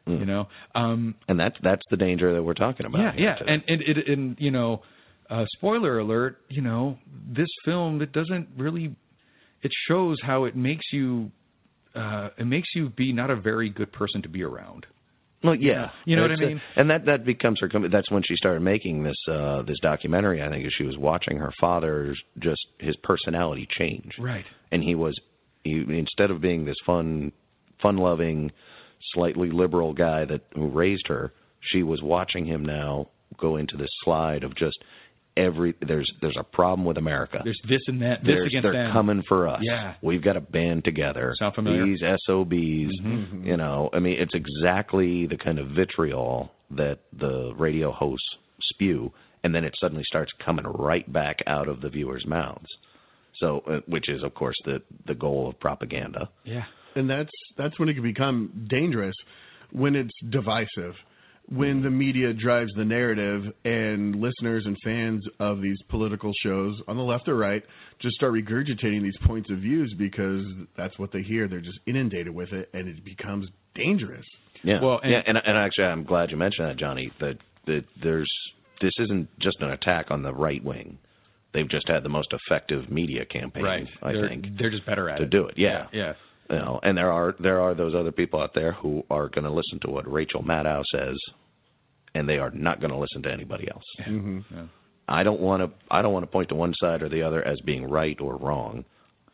you 0.06 0.26
know. 0.26 0.48
Um, 0.74 1.14
And 1.28 1.40
that's 1.40 1.56
that's 1.62 1.82
the 1.90 1.96
danger 1.96 2.32
that 2.34 2.42
we're 2.42 2.54
talking 2.54 2.86
about. 2.86 3.00
yeah, 3.00 3.12
yeah, 3.16 3.34
today. 3.36 3.52
and 3.52 3.62
and 3.68 3.82
it 3.82 4.08
and 4.08 4.36
you 4.38 4.50
know, 4.50 4.82
uh, 5.30 5.44
spoiler 5.56 5.98
alert, 5.98 6.38
you 6.50 6.62
know, 6.62 6.98
this 7.28 7.48
film 7.64 8.02
it 8.02 8.12
doesn't 8.12 8.48
really 8.56 8.94
it 9.62 9.72
shows 9.88 10.18
how 10.22 10.44
it 10.44 10.54
makes 10.54 10.84
you 10.92 11.30
uh, 11.94 12.28
it 12.36 12.46
makes 12.46 12.68
you 12.74 12.90
be 12.90 13.12
not 13.12 13.30
a 13.30 13.36
very 13.36 13.70
good 13.70 13.90
person 13.92 14.20
to 14.22 14.28
be 14.28 14.42
around. 14.42 14.86
Well, 15.44 15.54
yeah, 15.54 15.90
You 16.06 16.16
know 16.16 16.22
what 16.22 16.30
I 16.32 16.36
mean? 16.36 16.60
and 16.76 16.88
that 16.90 17.04
that 17.04 17.24
becomes 17.24 17.60
her. 17.60 17.68
That's 17.90 18.10
when 18.10 18.22
she 18.22 18.34
started 18.36 18.60
making 18.60 19.02
this 19.04 19.16
uh 19.30 19.62
this 19.62 19.78
documentary. 19.82 20.42
I 20.42 20.48
think 20.48 20.66
is 20.66 20.72
she 20.76 20.84
was 20.84 20.96
watching 20.98 21.36
her 21.38 21.52
father's 21.60 22.18
just 22.38 22.66
his 22.80 22.96
personality 23.02 23.68
change. 23.78 24.12
Right. 24.18 24.44
and 24.72 24.82
he 24.82 24.94
was 24.94 25.14
he 25.62 25.84
instead 25.88 26.30
of 26.30 26.40
being 26.40 26.64
this 26.64 26.76
fun 26.86 27.32
fun 27.82 27.98
loving 27.98 28.50
slightly 29.12 29.50
liberal 29.50 29.92
guy 29.92 30.24
that 30.24 30.40
who 30.54 30.68
raised 30.68 31.06
her 31.08 31.32
she 31.60 31.82
was 31.82 32.00
watching 32.02 32.46
him 32.46 32.64
now 32.64 33.08
go 33.38 33.56
into 33.56 33.76
this 33.76 33.90
slide 34.02 34.44
of 34.44 34.54
just 34.56 34.78
every 35.36 35.74
there's 35.86 36.10
there's 36.20 36.36
a 36.38 36.44
problem 36.44 36.84
with 36.86 36.96
america 36.96 37.40
There's 37.42 37.60
this 37.68 37.80
and 37.88 38.00
that. 38.02 38.20
This 38.20 38.28
There's- 38.34 38.46
against 38.48 38.62
they're 38.64 38.72
them. 38.72 38.92
coming 38.92 39.22
for 39.28 39.48
us 39.48 39.60
Yeah. 39.62 39.94
we've 40.02 40.22
got 40.22 40.34
to 40.34 40.40
band 40.40 40.84
together 40.84 41.34
Sound 41.38 41.54
familiar? 41.56 41.82
Mm-hmm. 41.84 41.92
these 41.92 42.18
sobs 42.26 43.46
you 43.46 43.56
know 43.56 43.90
i 43.92 43.98
mean 43.98 44.16
it's 44.18 44.34
exactly 44.34 45.26
the 45.26 45.36
kind 45.36 45.58
of 45.58 45.68
vitriol 45.70 46.52
that 46.70 47.00
the 47.18 47.52
radio 47.56 47.90
hosts 47.90 48.26
spew 48.62 49.12
and 49.42 49.54
then 49.54 49.64
it 49.64 49.74
suddenly 49.80 50.04
starts 50.06 50.32
coming 50.44 50.64
right 50.66 51.10
back 51.12 51.38
out 51.46 51.68
of 51.68 51.80
the 51.80 51.88
viewers 51.88 52.24
mouths 52.26 52.68
so 53.40 53.62
uh, 53.68 53.80
which 53.86 54.08
is 54.08 54.22
of 54.22 54.34
course 54.34 54.56
the 54.64 54.80
the 55.06 55.14
goal 55.14 55.48
of 55.48 55.58
propaganda 55.58 56.28
Yeah. 56.44 56.62
and 56.94 57.10
that's 57.10 57.32
that's 57.58 57.76
when 57.80 57.88
it 57.88 57.94
can 57.94 58.02
become 58.04 58.66
dangerous 58.68 59.16
when 59.72 59.96
it's 59.96 60.14
divisive 60.30 60.94
when 61.50 61.82
the 61.82 61.90
media 61.90 62.32
drives 62.32 62.72
the 62.74 62.84
narrative 62.84 63.42
and 63.66 64.16
listeners 64.16 64.64
and 64.66 64.76
fans 64.82 65.22
of 65.40 65.60
these 65.60 65.76
political 65.90 66.32
shows 66.42 66.74
on 66.88 66.96
the 66.96 67.02
left 67.02 67.28
or 67.28 67.36
right 67.36 67.62
just 68.00 68.14
start 68.16 68.32
regurgitating 68.32 69.02
these 69.02 69.16
points 69.26 69.50
of 69.50 69.58
views 69.58 69.94
because 69.98 70.44
that's 70.76 70.98
what 70.98 71.12
they 71.12 71.20
hear 71.22 71.46
they're 71.46 71.60
just 71.60 71.78
inundated 71.86 72.34
with 72.34 72.50
it 72.52 72.70
and 72.72 72.88
it 72.88 73.04
becomes 73.04 73.46
dangerous 73.74 74.24
Yeah. 74.62 74.80
Well, 74.80 75.00
and- 75.02 75.12
yeah, 75.12 75.22
and 75.26 75.36
and 75.36 75.58
actually, 75.58 75.84
I'm 75.84 76.04
glad 76.04 76.30
you 76.30 76.38
mentioned 76.38 76.68
that, 76.68 76.76
Johnny. 76.78 77.10
That 77.20 77.36
that 77.66 77.84
there's 78.02 78.30
this 78.80 78.92
isn't 78.98 79.28
just 79.38 79.58
an 79.60 79.70
attack 79.70 80.10
on 80.10 80.22
the 80.22 80.32
right 80.32 80.64
wing. 80.64 80.96
They've 81.52 81.68
just 81.68 81.86
had 81.88 82.02
the 82.02 82.08
most 82.08 82.32
effective 82.32 82.90
media 82.90 83.24
campaign, 83.26 83.62
Right. 83.64 83.86
I 84.02 84.12
they're, 84.12 84.28
think, 84.28 84.46
they're 84.58 84.70
just 84.70 84.86
better 84.86 85.08
at 85.10 85.18
to 85.18 85.24
it. 85.24 85.30
do 85.30 85.46
it. 85.46 85.54
Yeah. 85.58 85.86
Yeah. 85.92 86.14
You 86.50 86.56
know, 86.56 86.80
and 86.82 86.96
there 86.96 87.10
are 87.10 87.34
there 87.40 87.60
are 87.60 87.74
those 87.74 87.94
other 87.94 88.12
people 88.12 88.40
out 88.40 88.52
there 88.54 88.72
who 88.72 89.02
are 89.10 89.28
going 89.28 89.44
to 89.44 89.50
listen 89.50 89.80
to 89.82 89.90
what 89.90 90.10
Rachel 90.10 90.42
Maddow 90.42 90.82
says, 90.92 91.16
and 92.14 92.28
they 92.28 92.38
are 92.38 92.50
not 92.50 92.80
going 92.80 92.92
to 92.92 92.98
listen 92.98 93.22
to 93.22 93.32
anybody 93.32 93.68
else. 93.70 93.82
Yeah. 93.98 94.66
I 95.08 95.22
don't 95.22 95.40
want 95.40 95.62
to 95.62 95.70
I 95.90 96.02
don't 96.02 96.12
want 96.12 96.24
to 96.24 96.30
point 96.30 96.48
to 96.50 96.54
one 96.54 96.74
side 96.80 97.02
or 97.02 97.08
the 97.08 97.22
other 97.22 97.46
as 97.46 97.58
being 97.64 97.88
right 97.88 98.18
or 98.20 98.36
wrong. 98.36 98.84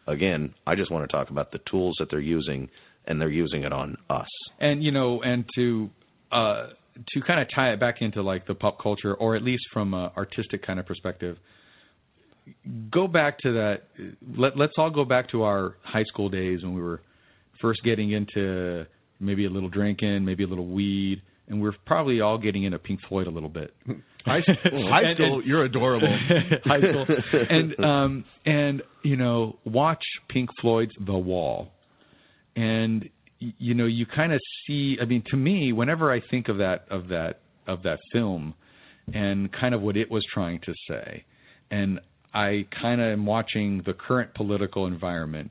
Again, 0.06 0.54
I 0.66 0.74
just 0.74 0.90
want 0.90 1.08
to 1.08 1.16
talk 1.16 1.30
about 1.30 1.52
the 1.52 1.60
tools 1.70 1.96
that 1.98 2.10
they're 2.10 2.20
using, 2.20 2.68
and 3.06 3.20
they're 3.20 3.28
using 3.28 3.62
it 3.62 3.72
on 3.72 3.96
us. 4.08 4.28
and 4.60 4.82
you 4.82 4.90
know, 4.90 5.22
and 5.22 5.44
to 5.54 5.90
uh, 6.32 6.68
to 7.08 7.20
kind 7.22 7.40
of 7.40 7.48
tie 7.54 7.72
it 7.72 7.80
back 7.80 8.02
into 8.02 8.22
like 8.22 8.46
the 8.46 8.54
pop 8.54 8.80
culture, 8.80 9.14
or 9.14 9.36
at 9.36 9.42
least 9.42 9.64
from 9.72 9.94
a 9.94 10.12
artistic 10.16 10.64
kind 10.64 10.78
of 10.78 10.86
perspective. 10.86 11.38
Go 12.90 13.06
back 13.08 13.38
to 13.40 13.52
that. 13.52 13.84
Let 14.36 14.56
Let's 14.56 14.74
all 14.78 14.90
go 14.90 15.04
back 15.04 15.28
to 15.30 15.42
our 15.42 15.76
high 15.82 16.04
school 16.04 16.28
days 16.28 16.62
when 16.62 16.74
we 16.74 16.82
were 16.82 17.02
first 17.60 17.82
getting 17.84 18.12
into 18.12 18.86
maybe 19.20 19.44
a 19.46 19.50
little 19.50 19.68
drinking, 19.68 20.24
maybe 20.24 20.44
a 20.44 20.46
little 20.46 20.66
weed, 20.66 21.22
and 21.48 21.60
we're 21.60 21.74
probably 21.86 22.20
all 22.20 22.38
getting 22.38 22.64
into 22.64 22.78
Pink 22.78 23.00
Floyd 23.08 23.26
a 23.26 23.30
little 23.30 23.48
bit. 23.48 23.74
high, 24.24 24.40
high 24.64 25.14
school 25.14 25.34
and- 25.38 25.46
you're 25.46 25.64
adorable 25.64 26.08
high 26.64 26.78
school, 26.80 27.06
and 27.50 27.84
um, 27.84 28.24
and 28.46 28.82
you 29.02 29.16
know, 29.16 29.58
watch 29.64 30.02
Pink 30.28 30.48
Floyd's 30.60 30.92
The 31.06 31.16
Wall, 31.16 31.70
and 32.56 33.08
you 33.38 33.74
know, 33.74 33.86
you 33.86 34.06
kind 34.06 34.32
of 34.32 34.40
see. 34.66 34.98
I 35.00 35.04
mean, 35.04 35.22
to 35.30 35.36
me, 35.36 35.72
whenever 35.72 36.12
I 36.12 36.20
think 36.30 36.48
of 36.48 36.58
that 36.58 36.86
of 36.90 37.08
that 37.08 37.40
of 37.66 37.82
that 37.82 37.98
film, 38.12 38.54
and 39.12 39.50
kind 39.52 39.74
of 39.74 39.82
what 39.82 39.96
it 39.96 40.10
was 40.10 40.24
trying 40.32 40.60
to 40.60 40.74
say, 40.88 41.24
and 41.70 42.00
I 42.32 42.66
kind 42.80 43.00
of 43.00 43.12
am 43.12 43.26
watching 43.26 43.82
the 43.84 43.92
current 43.92 44.32
political 44.34 44.86
environment 44.86 45.50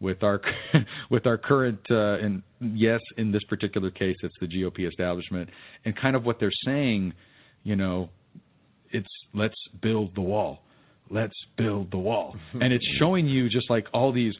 with 0.00 0.22
our 0.22 0.40
with 1.10 1.26
our 1.26 1.38
current 1.38 1.80
uh, 1.90 2.18
and 2.18 2.42
yes, 2.60 3.00
in 3.16 3.32
this 3.32 3.44
particular 3.44 3.90
case, 3.90 4.16
it's 4.22 4.34
the 4.40 4.46
GOP 4.46 4.88
establishment, 4.88 5.48
and 5.84 5.96
kind 5.96 6.16
of 6.16 6.24
what 6.24 6.40
they're 6.40 6.50
saying, 6.64 7.12
you 7.62 7.76
know, 7.76 8.10
it's 8.90 9.08
let's 9.34 9.56
build 9.82 10.14
the 10.14 10.20
wall, 10.20 10.62
let's 11.10 11.36
build 11.56 11.90
the 11.90 11.98
wall, 11.98 12.36
and 12.60 12.72
it's 12.72 12.86
showing 12.98 13.26
you 13.26 13.48
just 13.48 13.70
like 13.70 13.86
all 13.92 14.12
these, 14.12 14.34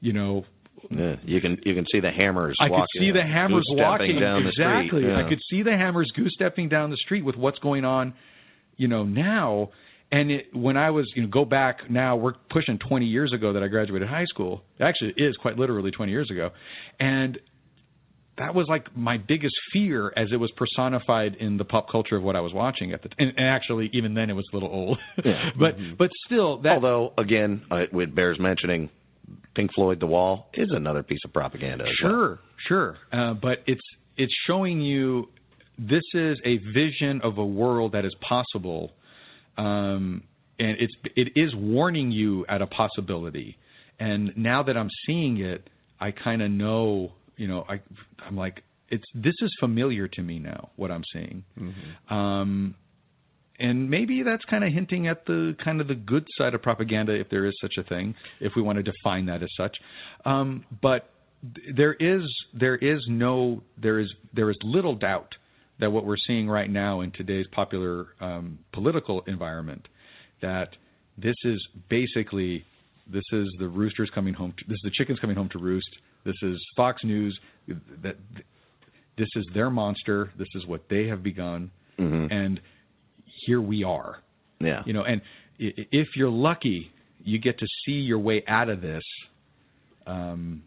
you 0.00 0.12
know, 0.12 0.44
Yeah, 0.90 1.16
you 1.24 1.40
can 1.40 1.58
you 1.64 1.74
can 1.74 1.86
see 1.92 2.00
the 2.00 2.10
hammers. 2.10 2.56
I 2.60 2.64
could 2.64 2.72
walking, 2.72 3.00
see 3.00 3.10
the 3.10 3.22
hammers 3.22 3.66
walking 3.68 4.18
down 4.18 4.44
the 4.44 4.52
street. 4.52 5.04
Yeah. 5.04 5.24
I 5.24 5.28
could 5.28 5.40
see 5.50 5.62
the 5.62 5.76
hammers 5.76 6.10
goose 6.14 6.32
stepping 6.34 6.68
down 6.68 6.90
the 6.90 6.96
street 6.96 7.24
with 7.24 7.36
what's 7.36 7.58
going 7.58 7.84
on, 7.84 8.14
you 8.76 8.88
know, 8.88 9.04
now. 9.04 9.70
And 10.12 10.30
it, 10.30 10.54
when 10.54 10.76
I 10.76 10.90
was, 10.90 11.10
you 11.16 11.22
know, 11.22 11.28
go 11.28 11.44
back 11.44 11.90
now, 11.90 12.16
we're 12.16 12.34
pushing 12.50 12.78
20 12.78 13.06
years 13.06 13.32
ago 13.32 13.54
that 13.54 13.62
I 13.62 13.68
graduated 13.68 14.08
high 14.08 14.26
school. 14.26 14.62
Actually, 14.78 15.14
it 15.16 15.22
is 15.22 15.36
quite 15.38 15.58
literally 15.58 15.90
20 15.90 16.12
years 16.12 16.30
ago, 16.30 16.50
and 17.00 17.38
that 18.38 18.54
was 18.54 18.66
like 18.68 18.94
my 18.96 19.18
biggest 19.18 19.54
fear 19.72 20.12
as 20.16 20.28
it 20.32 20.36
was 20.36 20.50
personified 20.56 21.34
in 21.36 21.56
the 21.56 21.64
pop 21.64 21.90
culture 21.90 22.16
of 22.16 22.22
what 22.22 22.36
I 22.36 22.40
was 22.40 22.52
watching 22.52 22.92
at 22.92 23.02
the. 23.02 23.08
And, 23.18 23.32
and 23.36 23.46
actually, 23.46 23.90
even 23.92 24.14
then, 24.14 24.30
it 24.30 24.34
was 24.34 24.46
a 24.52 24.56
little 24.56 24.70
old. 24.70 24.98
Yeah. 25.24 25.50
but 25.58 25.76
but 25.98 26.10
still, 26.26 26.58
that 26.62 26.74
Although 26.74 27.14
again, 27.18 27.62
uh, 27.70 27.84
it 27.90 28.14
bears 28.14 28.38
mentioning, 28.38 28.90
Pink 29.54 29.72
Floyd, 29.74 30.00
The 30.00 30.06
Wall 30.06 30.48
is 30.54 30.68
another 30.72 31.02
piece 31.02 31.20
of 31.24 31.32
propaganda. 31.32 31.84
As 31.84 31.94
well. 32.02 32.12
Sure, 32.12 32.38
sure. 32.68 32.96
Uh, 33.12 33.34
but 33.34 33.62
it's 33.66 33.82
it's 34.16 34.34
showing 34.46 34.80
you 34.80 35.28
this 35.78 36.02
is 36.14 36.38
a 36.44 36.58
vision 36.72 37.20
of 37.22 37.38
a 37.38 37.44
world 37.44 37.92
that 37.92 38.04
is 38.04 38.14
possible, 38.20 38.92
um, 39.56 40.22
and 40.58 40.76
it's 40.78 40.94
it 41.16 41.32
is 41.36 41.54
warning 41.54 42.10
you 42.10 42.46
at 42.48 42.62
a 42.62 42.66
possibility. 42.66 43.58
And 43.98 44.32
now 44.36 44.62
that 44.64 44.76
I'm 44.76 44.90
seeing 45.06 45.38
it, 45.38 45.68
I 46.00 46.10
kind 46.10 46.42
of 46.42 46.50
know. 46.50 47.12
You 47.36 47.48
know, 47.48 47.64
I 47.68 47.80
I'm 48.26 48.36
like 48.36 48.62
it's 48.88 49.04
this 49.14 49.34
is 49.40 49.50
familiar 49.58 50.06
to 50.06 50.22
me 50.22 50.38
now. 50.38 50.70
What 50.76 50.90
I'm 50.90 51.02
seeing. 51.12 51.44
Um, 52.10 52.74
and 53.58 53.88
maybe 53.88 54.22
that's 54.22 54.44
kind 54.44 54.64
of 54.64 54.72
hinting 54.72 55.06
at 55.08 55.24
the 55.26 55.56
kind 55.62 55.80
of 55.80 55.88
the 55.88 55.94
good 55.94 56.26
side 56.36 56.54
of 56.54 56.62
propaganda, 56.62 57.14
if 57.14 57.28
there 57.30 57.46
is 57.46 57.54
such 57.60 57.74
a 57.78 57.82
thing, 57.84 58.14
if 58.40 58.52
we 58.56 58.62
want 58.62 58.76
to 58.76 58.82
define 58.82 59.26
that 59.26 59.42
as 59.42 59.48
such. 59.56 59.76
Um, 60.24 60.64
but 60.82 61.10
th- 61.54 61.76
there 61.76 61.94
is 61.94 62.22
there 62.52 62.76
is 62.76 63.00
no 63.08 63.62
there 63.80 63.98
is 63.98 64.12
there 64.34 64.50
is 64.50 64.56
little 64.62 64.94
doubt 64.94 65.34
that 65.82 65.90
what 65.90 66.06
we're 66.06 66.16
seeing 66.16 66.48
right 66.48 66.70
now 66.70 67.00
in 67.00 67.10
today's 67.10 67.46
popular 67.50 68.06
um, 68.20 68.56
political 68.72 69.20
environment 69.26 69.88
that 70.40 70.68
this 71.18 71.34
is 71.44 71.60
basically 71.90 72.64
this 73.12 73.24
is 73.32 73.52
the 73.58 73.66
roosters 73.66 74.08
coming 74.14 74.32
home 74.32 74.54
to, 74.56 74.64
this 74.68 74.76
is 74.76 74.82
the 74.84 74.92
chickens 74.92 75.18
coming 75.18 75.34
home 75.34 75.48
to 75.48 75.58
roost. 75.58 75.88
This 76.24 76.36
is 76.42 76.56
Fox 76.76 77.02
News 77.02 77.36
that 78.00 78.16
this 79.18 79.28
is 79.34 79.44
their 79.52 79.70
monster. 79.70 80.30
This 80.38 80.46
is 80.54 80.66
what 80.66 80.82
they 80.88 81.08
have 81.08 81.20
begun. 81.24 81.70
And 82.30 82.60
here 83.44 83.60
we 83.60 83.82
are. 83.82 84.18
Yeah. 84.60 84.82
you 84.86 84.92
know 84.92 85.02
and 85.02 85.20
if 85.58 86.08
you're 86.14 86.30
lucky 86.30 86.92
you 87.24 87.40
get 87.40 87.58
to 87.58 87.66
see 87.84 87.98
your 88.10 88.20
way 88.20 88.44
out 88.46 88.68
of 88.68 88.80
this 88.80 89.02
um 90.06 90.62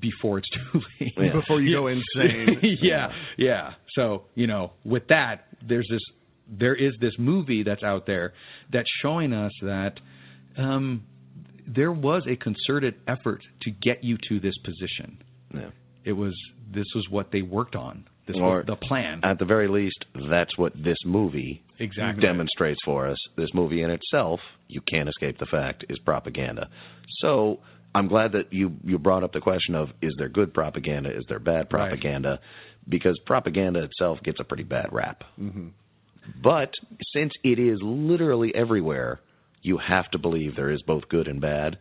before 0.00 0.38
it's 0.38 0.48
too 0.50 0.80
late. 1.00 1.12
Yeah. 1.16 1.32
before 1.32 1.60
you 1.60 1.74
go 1.74 1.86
insane. 1.88 2.58
Yeah 2.82 3.10
yeah. 3.36 3.72
so 3.94 4.24
you 4.34 4.46
know 4.46 4.72
with 4.84 5.06
that 5.08 5.46
there's 5.66 5.86
this 5.90 6.02
there 6.50 6.74
is 6.74 6.92
this 7.00 7.12
movie 7.18 7.62
that's 7.62 7.82
out 7.82 8.06
there 8.06 8.32
that's 8.72 8.88
showing 9.02 9.32
us 9.32 9.52
that 9.62 9.94
um 10.56 11.02
there 11.66 11.92
was 11.92 12.22
a 12.26 12.36
concerted 12.36 12.94
effort 13.06 13.42
to 13.62 13.70
get 13.70 14.02
you 14.02 14.16
to 14.28 14.40
this 14.40 14.56
position. 14.64 15.18
Yeah. 15.54 15.70
it 16.04 16.12
was 16.12 16.34
this 16.72 16.86
was 16.94 17.06
what 17.10 17.30
they 17.32 17.42
worked 17.42 17.76
on. 17.76 18.04
This 18.26 18.36
Or- 18.36 18.58
was 18.58 18.66
the 18.66 18.76
plan. 18.76 19.20
At 19.22 19.38
the 19.38 19.46
very 19.46 19.68
least, 19.68 20.04
that's 20.30 20.56
what 20.58 20.72
this 20.82 20.98
movie 21.06 21.62
exactly. 21.78 22.20
demonstrates 22.22 22.78
for 22.84 23.06
us. 23.06 23.16
This 23.36 23.48
movie 23.54 23.82
in 23.82 23.90
itself, 23.90 24.38
you 24.68 24.82
can't 24.82 25.08
escape 25.08 25.38
the 25.38 25.46
fact, 25.46 25.84
is 25.88 25.98
propaganda. 26.00 26.68
So 27.20 27.60
I'm 27.94 28.08
glad 28.08 28.32
that 28.32 28.52
you 28.52 28.72
you 28.84 28.98
brought 28.98 29.24
up 29.24 29.32
the 29.32 29.40
question 29.40 29.74
of 29.74 29.88
is 30.02 30.14
there 30.18 30.28
good 30.28 30.52
propaganda, 30.54 31.10
is 31.16 31.24
there 31.28 31.38
bad 31.38 31.68
Right. 31.70 31.70
propaganda, 31.70 32.40
because 32.88 33.18
propaganda 33.26 33.82
itself 33.82 34.18
gets 34.22 34.40
a 34.40 34.44
pretty 34.44 34.64
bad 34.64 34.92
rap. 34.92 35.24
But 36.42 36.72
since 37.14 37.32
it 37.42 37.58
is 37.58 37.78
literally 37.82 38.54
everywhere, 38.54 39.20
you 39.62 39.78
have 39.78 40.10
to 40.10 40.18
believe 40.18 40.54
there 40.56 40.70
is 40.70 40.82
both 40.82 41.08
good 41.08 41.26
and 41.26 41.40
bad. 41.40 41.78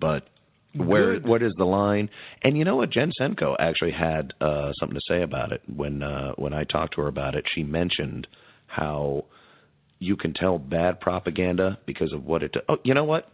But 0.00 0.28
where 0.74 1.14
Good. 1.14 1.26
what 1.26 1.42
is 1.42 1.52
the 1.58 1.66
line? 1.66 2.08
And 2.42 2.56
you 2.56 2.64
know 2.64 2.76
what? 2.76 2.90
Jen 2.90 3.12
Senko 3.20 3.54
actually 3.58 3.92
had 3.92 4.32
uh, 4.40 4.72
something 4.80 4.94
to 4.96 5.04
say 5.06 5.22
about 5.22 5.52
it 5.52 5.62
when 5.74 6.02
uh, 6.02 6.32
when 6.36 6.54
I 6.54 6.64
talked 6.64 6.94
to 6.94 7.02
her 7.02 7.08
about 7.08 7.34
it. 7.34 7.44
She 7.54 7.62
mentioned 7.62 8.26
how 8.66 9.26
you 9.98 10.16
can 10.16 10.32
tell 10.32 10.58
bad 10.58 10.98
propaganda 11.00 11.78
because 11.86 12.12
of 12.12 12.24
what 12.24 12.42
it. 12.42 12.54
Oh, 12.68 12.78
you 12.84 12.94
know 12.94 13.04
what? 13.04 13.30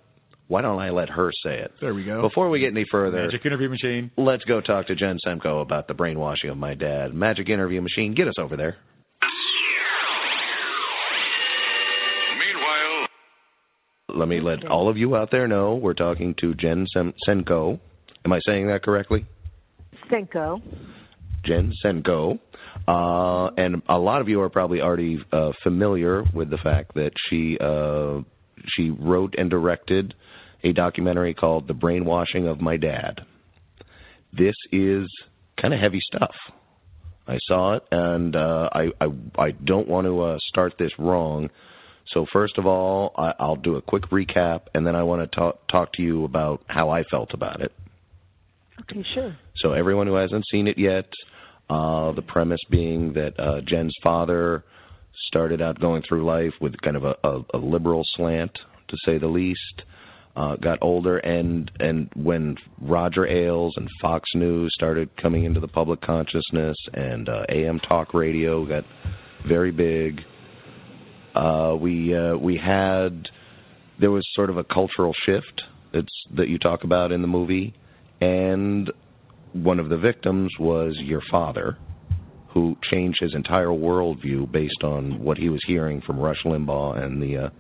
Why 0.49 0.63
don't 0.63 0.81
I 0.81 0.91
let 0.91 1.09
her 1.11 1.31
say 1.45 1.59
it? 1.61 1.73
There 1.81 1.95
we 1.95 2.05
go. 2.05 2.23
Before 2.23 2.49
we 2.51 2.59
get 2.61 2.73
any 2.73 2.85
further, 2.91 3.23
Magic 3.25 3.45
interview 3.47 3.69
machine. 3.69 4.11
let's 4.17 4.45
go 4.45 4.61
talk 4.61 4.87
to 4.89 4.95
Jen 4.95 5.19
Semko 5.27 5.63
about 5.63 5.87
the 5.89 5.95
brainwashing 5.95 6.51
of 6.51 6.57
my 6.57 6.75
dad. 6.75 7.15
Magic 7.15 7.49
interview 7.49 7.81
machine, 7.81 8.15
get 8.15 8.29
us 8.29 8.35
over 8.39 8.57
there. 8.57 8.77
Meanwhile, 12.39 13.09
Let 14.19 14.29
me 14.29 14.41
let 14.41 14.67
all 14.67 14.89
of 14.89 14.97
you 14.97 15.17
out 15.17 15.31
there 15.31 15.47
know 15.49 15.75
we're 15.77 15.95
talking 15.95 16.35
to 16.41 16.55
Jen 16.55 16.87
Sem- 16.93 17.15
Senko. 17.27 17.79
Am 18.25 18.33
I 18.33 18.41
saying 18.47 18.67
that 18.69 18.83
correctly? 18.83 19.27
Senko. 20.11 20.61
Jen 21.45 21.73
Senko. 21.85 22.39
Uh, 22.87 23.51
and 23.57 23.83
a 23.89 23.99
lot 23.99 24.21
of 24.21 24.29
you 24.29 24.41
are 24.41 24.49
probably 24.49 24.81
already 24.81 25.23
uh, 25.33 25.51
familiar 25.63 26.25
with 26.35 26.49
the 26.51 26.57
fact 26.59 26.95
that 26.95 27.11
she 27.29 27.59
uh, 27.61 28.21
she 28.67 28.91
wrote 28.91 29.35
and 29.37 29.51
directed 29.51 30.15
a 30.63 30.73
documentary 30.73 31.35
called 31.35 31.67
"The 31.67 31.75
Brainwashing 31.75 32.47
of 32.47 32.61
My 32.61 32.77
Dad." 32.77 33.21
This 34.33 34.55
is 34.73 35.09
kind 35.61 35.73
of 35.73 35.81
heavy 35.81 36.01
stuff. 36.01 36.35
I 37.27 37.39
saw 37.47 37.75
it, 37.75 37.83
and 37.91 38.35
uh, 38.35 38.71
I, 38.73 38.89
I 39.01 39.07
I 39.39 39.51
don't 39.51 39.89
want 39.89 40.07
to 40.07 40.21
uh, 40.23 40.39
start 40.49 40.75
this 40.79 40.93
wrong. 40.99 41.51
So 42.13 42.25
first 42.33 42.57
of 42.57 42.67
all, 42.67 43.13
I, 43.19 43.33
I'll 43.39 43.57
do 43.57 43.77
a 43.77 43.83
quick 43.83 44.05
recap, 44.05 44.63
and 44.75 44.87
then 44.87 44.97
I 44.97 45.03
want 45.03 45.21
to 45.21 45.37
talk 45.37 45.69
talk 45.69 45.93
to 45.95 46.03
you 46.03 46.25
about 46.25 46.63
how 46.69 46.89
I 46.89 47.05
felt 47.11 47.35
about 47.35 47.61
it. 47.61 47.73
Okay, 48.81 49.05
sure. 49.15 49.37
So 49.57 49.73
everyone 49.73 50.07
who 50.07 50.15
hasn't 50.15 50.45
seen 50.51 50.69
it 50.69 50.79
yet, 50.79 51.07
uh, 51.69 52.13
the 52.13 52.23
premise 52.23 52.61
being 52.71 53.13
that 53.15 53.39
uh, 53.39 53.61
Jen's 53.67 53.95
father 54.03 54.65
started 55.27 55.61
out 55.61 55.81
going 55.81 56.03
through 56.09 56.25
life 56.25 56.55
with 56.61 56.81
kind 56.81 56.97
of 56.97 57.05
a, 57.05 57.15
a, 57.25 57.41
a 57.55 57.59
liberal 57.59 58.05
slant, 58.17 58.53
to 58.89 58.97
say 59.05 59.19
the 59.19 59.27
least. 59.27 59.83
Uh, 60.39 60.55
got 60.55 60.79
older, 60.83 61.19
and 61.19 61.69
and 61.81 62.09
when 62.15 62.57
Roger 62.81 63.27
Ailes 63.27 63.75
and 63.77 63.89
Fox 64.01 64.31
News 64.37 64.73
started 64.73 65.11
coming 65.21 65.43
into 65.43 65.59
the 65.59 65.67
public 65.67 66.01
consciousness, 66.01 66.77
and 66.95 67.29
uh, 67.29 67.43
AM 67.49 67.81
talk 67.81 68.15
radio 68.15 68.65
got 68.65 68.85
very 69.49 69.73
big, 69.73 70.21
uh, 71.35 71.75
we 71.81 72.17
uh, 72.17 72.37
we 72.37 72.57
had 72.57 73.29
there 73.99 74.13
was 74.13 74.25
sort 74.35 74.49
of 74.49 74.59
a 74.59 74.63
cultural 74.63 75.13
shift 75.27 75.63
that's 75.93 76.07
that 76.37 76.49
you 76.49 76.57
talk 76.57 76.85
about 76.85 77.11
in 77.11 77.21
the 77.21 77.27
movie, 77.27 77.75
and 78.21 78.93
one 79.55 79.81
of 79.81 79.89
the 79.89 79.99
victims 79.99 80.53
was 80.61 80.97
your 81.01 81.23
father, 81.33 81.77
who 82.51 82.77
changed 82.93 83.19
his 83.21 83.35
entire 83.35 83.71
worldview 83.71 84.53
based 84.53 84.85
on 84.85 85.19
what 85.19 85.37
he 85.37 85.49
was 85.49 85.61
hearing 85.67 86.01
from 86.01 86.17
Rush 86.17 86.45
Limbaugh 86.45 87.03
and 87.03 87.21
the 87.21 87.39
uh, 87.39 87.51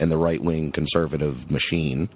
and 0.00 0.10
the 0.10 0.16
right 0.16 0.42
wing 0.42 0.72
conservative 0.72 1.36
machine. 1.50 2.08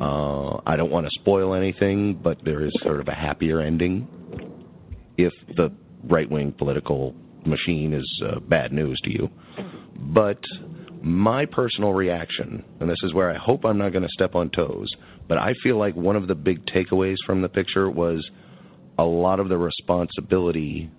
Uh, 0.00 0.60
I 0.66 0.76
don't 0.76 0.90
want 0.90 1.06
to 1.06 1.10
spoil 1.20 1.54
anything, 1.54 2.14
but 2.22 2.38
there 2.44 2.64
is 2.64 2.72
sort 2.82 3.00
of 3.00 3.08
a 3.08 3.14
happier 3.14 3.60
ending 3.60 4.06
if 5.16 5.32
the 5.56 5.72
right 6.04 6.30
wing 6.30 6.52
political 6.52 7.14
machine 7.44 7.92
is 7.92 8.22
uh, 8.26 8.40
bad 8.40 8.72
news 8.72 8.98
to 9.04 9.10
you. 9.10 9.28
But 9.96 10.40
my 11.02 11.46
personal 11.46 11.92
reaction, 11.92 12.64
and 12.80 12.90
this 12.90 12.98
is 13.02 13.14
where 13.14 13.30
I 13.32 13.38
hope 13.38 13.64
I'm 13.64 13.78
not 13.78 13.92
going 13.92 14.02
to 14.02 14.08
step 14.12 14.34
on 14.34 14.50
toes, 14.50 14.88
but 15.28 15.38
I 15.38 15.54
feel 15.62 15.78
like 15.78 15.94
one 15.94 16.16
of 16.16 16.28
the 16.28 16.34
big 16.34 16.64
takeaways 16.66 17.16
from 17.26 17.42
the 17.42 17.48
picture 17.48 17.90
was 17.90 18.28
a 18.98 19.04
lot 19.04 19.40
of 19.40 19.48
the 19.48 19.58
responsibility 19.58 20.90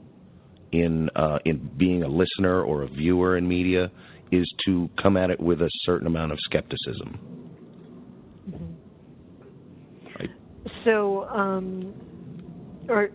in 0.71 1.09
uh, 1.15 1.39
in 1.45 1.69
being 1.77 2.03
a 2.03 2.07
listener 2.07 2.61
or 2.61 2.83
a 2.83 2.87
viewer 2.87 3.37
in 3.37 3.47
media 3.47 3.91
is 4.31 4.47
to 4.65 4.89
come 5.01 5.17
at 5.17 5.31
it 5.31 5.39
with 5.39 5.61
a 5.61 5.69
certain 5.85 6.07
amount 6.07 6.31
of 6.31 6.37
skepticism. 6.41 7.58
So, 10.85 11.25
um, 11.29 11.93
are 12.89 13.09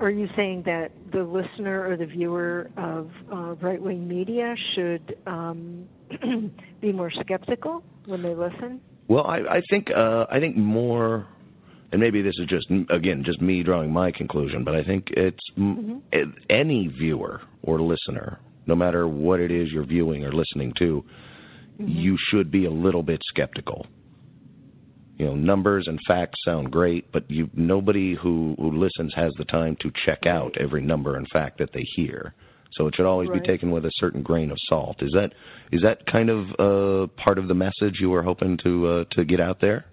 are 0.00 0.10
you 0.10 0.28
saying 0.36 0.62
that 0.66 0.92
the 1.12 1.22
listener 1.22 1.88
or 1.88 1.96
the 1.96 2.06
viewer 2.06 2.70
of 2.76 3.10
uh, 3.32 3.54
right 3.56 3.80
wing 3.80 4.08
media 4.08 4.54
should 4.74 5.16
um, 5.26 5.86
be 6.80 6.92
more 6.92 7.10
skeptical 7.10 7.82
when 8.06 8.22
they 8.22 8.34
listen? 8.34 8.80
Well, 9.08 9.26
I, 9.26 9.38
I 9.38 9.62
think 9.70 9.88
uh, 9.90 10.26
I 10.30 10.40
think 10.40 10.56
more, 10.56 11.26
and 11.92 12.00
maybe 12.00 12.22
this 12.22 12.34
is 12.38 12.48
just 12.48 12.66
again 12.90 13.22
just 13.24 13.40
me 13.40 13.62
drawing 13.62 13.92
my 13.92 14.10
conclusion, 14.10 14.64
but 14.64 14.74
I 14.74 14.82
think 14.84 15.08
it's 15.10 15.44
m 15.56 16.02
any 16.50 16.88
viewer 16.88 17.42
or 17.62 17.80
listener, 17.80 18.40
no 18.66 18.74
matter 18.74 19.06
what 19.06 19.40
it 19.40 19.50
is 19.50 19.68
you're 19.70 19.86
viewing 19.86 20.24
or 20.24 20.32
listening 20.32 20.72
to, 20.78 21.04
you 21.78 22.16
should 22.30 22.50
be 22.50 22.64
a 22.64 22.70
little 22.70 23.02
bit 23.02 23.20
skeptical. 23.28 23.86
You 25.22 25.28
know, 25.28 25.34
numbers 25.36 25.86
and 25.86 26.00
facts 26.08 26.34
sound 26.44 26.72
great, 26.72 27.12
but 27.12 27.30
you 27.30 27.48
nobody 27.54 28.16
who 28.16 28.56
who 28.58 28.72
listens 28.72 29.14
has 29.14 29.30
the 29.38 29.44
time 29.44 29.76
to 29.78 29.92
check 30.04 30.26
out 30.26 30.56
every 30.58 30.82
number 30.82 31.14
and 31.14 31.28
fact 31.32 31.58
that 31.58 31.72
they 31.72 31.84
hear. 31.94 32.34
So 32.72 32.88
it 32.88 32.96
should 32.96 33.06
always 33.06 33.28
Right. 33.28 33.40
be 33.40 33.46
taken 33.46 33.70
with 33.70 33.84
a 33.84 33.90
certain 34.00 34.24
grain 34.24 34.50
of 34.50 34.58
salt. 34.68 34.96
Is 35.00 35.12
that 35.12 35.32
is 35.70 35.80
that 35.82 36.04
kind 36.06 36.28
of 36.28 36.46
uh, 36.58 37.06
part 37.22 37.38
of 37.38 37.46
the 37.46 37.54
message 37.54 38.00
you 38.00 38.10
were 38.10 38.24
hoping 38.24 38.58
to 38.64 38.88
uh, 38.88 39.04
to 39.12 39.24
get 39.24 39.38
out 39.38 39.60
there? 39.60 39.84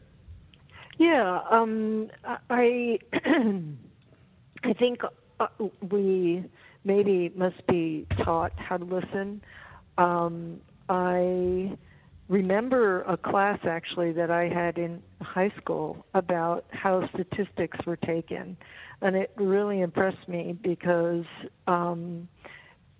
Yeah, 0.98 1.42
um, 1.52 2.10
I 2.50 2.98
I 4.64 4.74
think 4.80 5.02
uh, 5.40 5.48
we 5.92 6.44
maybe 6.84 7.32
must 7.36 7.68
be 7.68 8.08
taught 8.26 8.54
how 8.58 8.78
to 8.78 8.86
listen. 8.86 9.44
Um, 10.00 10.60
I 10.90 11.78
remember 12.30 13.02
a 13.02 13.18
class 13.18 13.60
actually 13.68 14.12
that 14.14 14.32
I 14.32 14.48
had 14.48 14.78
in 14.78 15.02
high 15.22 15.52
school 15.58 16.06
about 16.14 16.66
how 16.72 17.10
statistics 17.10 17.78
were 17.86 17.98
taken, 17.98 18.56
and 19.02 19.16
it 19.16 19.32
really 19.36 19.82
impressed 19.82 20.28
me 20.30 20.58
because 20.62 21.26
um, 21.68 22.30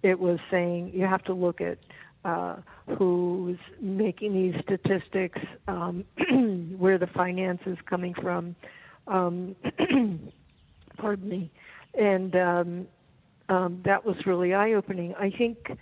it 0.04 0.20
was 0.20 0.40
saying 0.50 0.92
you 0.94 1.06
have 1.06 1.24
to 1.26 1.34
look 1.34 1.62
at 1.62 1.78
uh, 2.26 2.58
who's 2.98 3.58
making 3.80 4.34
these 4.34 4.62
statistics, 4.64 5.40
um, 5.68 6.04
where 6.78 6.98
the 6.98 7.08
finance 7.08 7.62
is 7.66 7.78
coming 7.90 8.14
from. 8.16 8.56
Um, 9.08 9.56
pardon 10.98 11.30
me, 11.30 11.52
and 11.94 12.36
um, 12.36 12.88
um, 13.48 13.82
that 13.86 14.06
was 14.06 14.16
really 14.26 14.54
eye-opening. 14.54 15.14
I 15.16 15.30
think 15.30 15.78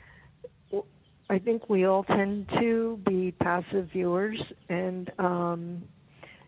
I 1.30 1.40
think 1.40 1.70
we 1.70 1.86
all 1.86 2.04
tend 2.04 2.48
to 2.60 3.00
be 3.06 3.32
passive 3.32 3.90
viewers, 3.92 4.42
and 4.70 5.12
um, 5.20 5.84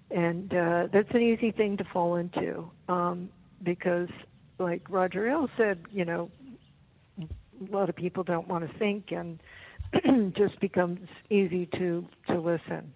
and 0.10 0.54
uh, 0.54 0.88
that's 0.92 1.10
an 1.12 1.22
easy 1.22 1.52
thing 1.52 1.76
to 1.78 1.84
fall 1.92 2.15
into 2.15 2.70
um, 2.88 3.30
because, 3.63 4.08
like 4.58 4.82
Roger 4.89 5.30
Ailes 5.30 5.50
said, 5.58 5.80
you 5.92 6.06
know, 6.06 6.32
a 7.22 7.72
lot 7.72 7.89
of 7.89 7.96
people 7.96 8.24
don't 8.24 8.48
want 8.48 8.70
to 8.70 8.78
think, 8.80 9.12
and 9.12 9.39
just 10.38 10.60
becomes 10.62 11.08
easy 11.30 11.65
to 11.78 12.06
to 12.28 12.39
listen. 12.39 12.94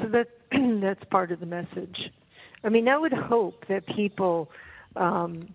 So 0.00 0.08
that 0.08 0.28
that's 0.80 1.04
part 1.10 1.30
of 1.30 1.40
the 1.40 1.46
message. 1.46 2.10
I 2.64 2.70
mean, 2.70 2.88
I 2.88 2.96
would 2.96 3.12
hope 3.12 3.66
that 3.68 3.86
people 3.86 4.50
um, 4.96 5.54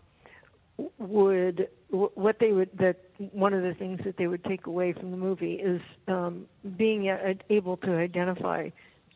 would 0.98 1.70
what 1.90 2.38
they 2.40 2.52
would 2.52 2.70
that 2.78 2.98
one 3.32 3.54
of 3.54 3.64
the 3.64 3.74
things 3.76 4.02
that 4.04 4.18
they 4.18 4.28
would 4.28 4.44
take 4.44 4.68
away 4.68 4.92
from 4.92 5.12
the 5.12 5.18
movie 5.18 5.54
is 5.54 5.82
um, 6.08 6.46
being 6.78 7.10
a, 7.10 7.36
able 7.50 7.78
to 7.78 7.96
identify 7.96 8.70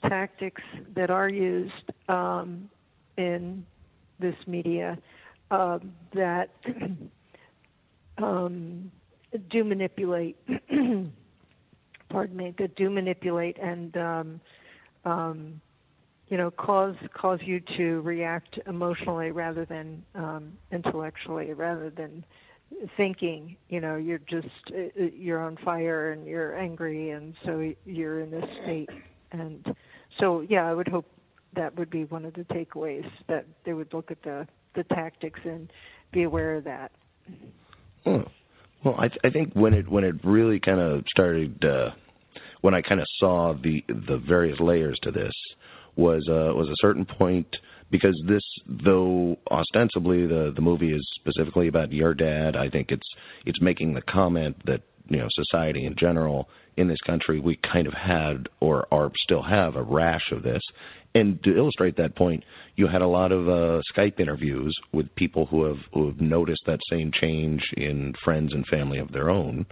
tactics 0.08 0.62
that 0.96 1.10
are 1.10 1.28
used 1.28 1.92
um, 2.08 2.70
in 3.18 3.66
this 4.20 4.36
media 4.48 4.98
uh, 5.52 5.80
that 6.14 6.50
um, 8.18 8.90
do 9.50 9.64
manipulate. 9.64 10.38
pardon 12.10 12.36
me, 12.36 12.54
that 12.58 12.76
do 12.76 12.90
manipulate 12.90 13.58
and 13.60 13.96
um, 13.96 14.42
um, 15.06 15.62
you 16.30 16.38
know 16.38 16.52
cause 16.52 16.96
cause 17.14 17.40
you 17.44 17.62
to 17.78 18.02
react 18.02 18.60
emotionally 18.68 19.32
rather 19.32 19.66
than 19.66 20.04
um, 20.16 20.54
intellectually, 20.72 21.54
rather 21.54 21.90
than 21.90 22.24
thinking. 22.98 23.56
You 23.70 23.82
know, 23.82 23.96
you're 23.96 24.20
just 24.20 24.48
uh, 24.70 25.04
you're 25.14 25.42
on 25.42 25.58
fire 25.64 26.12
and 26.12 26.26
you're 26.26 26.58
angry, 26.58 27.12
and 27.12 27.34
so 27.46 27.72
you're 27.86 28.22
in 28.22 28.32
this 28.32 28.46
state. 28.64 28.90
And 29.32 29.76
so, 30.20 30.42
yeah, 30.42 30.66
I 30.66 30.74
would 30.74 30.88
hope 30.88 31.06
that 31.56 31.78
would 31.78 31.90
be 31.90 32.06
one 32.06 32.26
of 32.26 32.34
the 32.34 32.44
takeaways 32.46 33.10
that 33.28 33.46
they 33.66 33.74
would 33.74 33.94
look 33.94 34.12
at 34.12 34.22
the 34.24 34.48
the 34.76 34.84
tactics 34.84 35.40
and 35.44 35.72
be 36.12 36.24
aware 36.24 36.56
of 36.56 36.64
that. 36.64 36.92
Hmm. 38.04 38.22
Well, 38.84 38.96
I, 38.98 39.10
th- 39.10 39.20
I 39.24 39.30
think 39.30 39.54
when 39.54 39.74
it 39.74 39.90
when 39.90 40.04
it 40.04 40.16
really 40.24 40.60
kind 40.60 40.80
of 40.80 41.04
started, 41.10 41.64
uh, 41.66 41.90
when 42.62 42.74
I 42.74 42.82
kind 42.82 43.02
of 43.02 43.08
saw 43.18 43.54
the 43.54 43.84
the 43.88 44.22
various 44.26 44.60
layers 44.60 44.98
to 45.04 45.12
this, 45.12 45.34
was 46.00 46.28
uh, 46.30 46.54
was 46.56 46.70
a 46.70 46.82
certain 46.82 47.06
point 47.06 47.48
because 47.92 48.20
this, 48.28 48.44
though 48.86 49.38
ostensibly 49.52 50.26
the 50.26 50.52
the 50.56 50.62
movie 50.62 50.94
is 50.94 51.08
specifically 51.20 51.68
about 51.68 51.92
your 51.92 52.14
dad, 52.14 52.56
I 52.56 52.70
think 52.70 52.92
it's 52.92 53.08
it's 53.46 53.62
making 53.62 53.94
the 53.94 54.02
comment 54.02 54.56
that 54.66 54.82
you 55.08 55.18
know 55.18 55.28
society 55.30 55.86
in 55.86 55.96
general 55.96 56.50
in 56.78 56.88
this 56.88 57.02
country 57.06 57.40
we 57.40 57.58
kind 57.58 57.88
of 57.88 57.94
had 57.94 58.48
or 58.62 58.88
are 58.92 59.12
still 59.24 59.44
have 59.44 59.76
a 59.76 59.84
rash 59.84 60.32
of 60.32 60.44
this. 60.44 60.62
And 61.16 61.44
to 61.44 61.58
illustrate 61.58 61.98
that 61.98 62.16
point 62.16 62.44
you 62.76 62.88
had 62.88 63.02
a 63.02 63.08
lot 63.08 63.32
of 63.32 63.50
uh, 63.50 63.82
Skype 63.94 64.20
interviews 64.20 64.76
with 64.94 65.14
people 65.16 65.46
who 65.48 65.66
have 65.66 65.80
who 65.94 66.08
have 66.08 66.22
noticed 66.22 66.64
that 66.68 66.80
same 66.90 67.12
change 67.12 67.62
in 67.76 68.14
friends 68.24 68.54
and 68.54 68.66
family 68.68 69.00
of 69.00 69.12
their 69.12 69.30
own. 69.30 69.66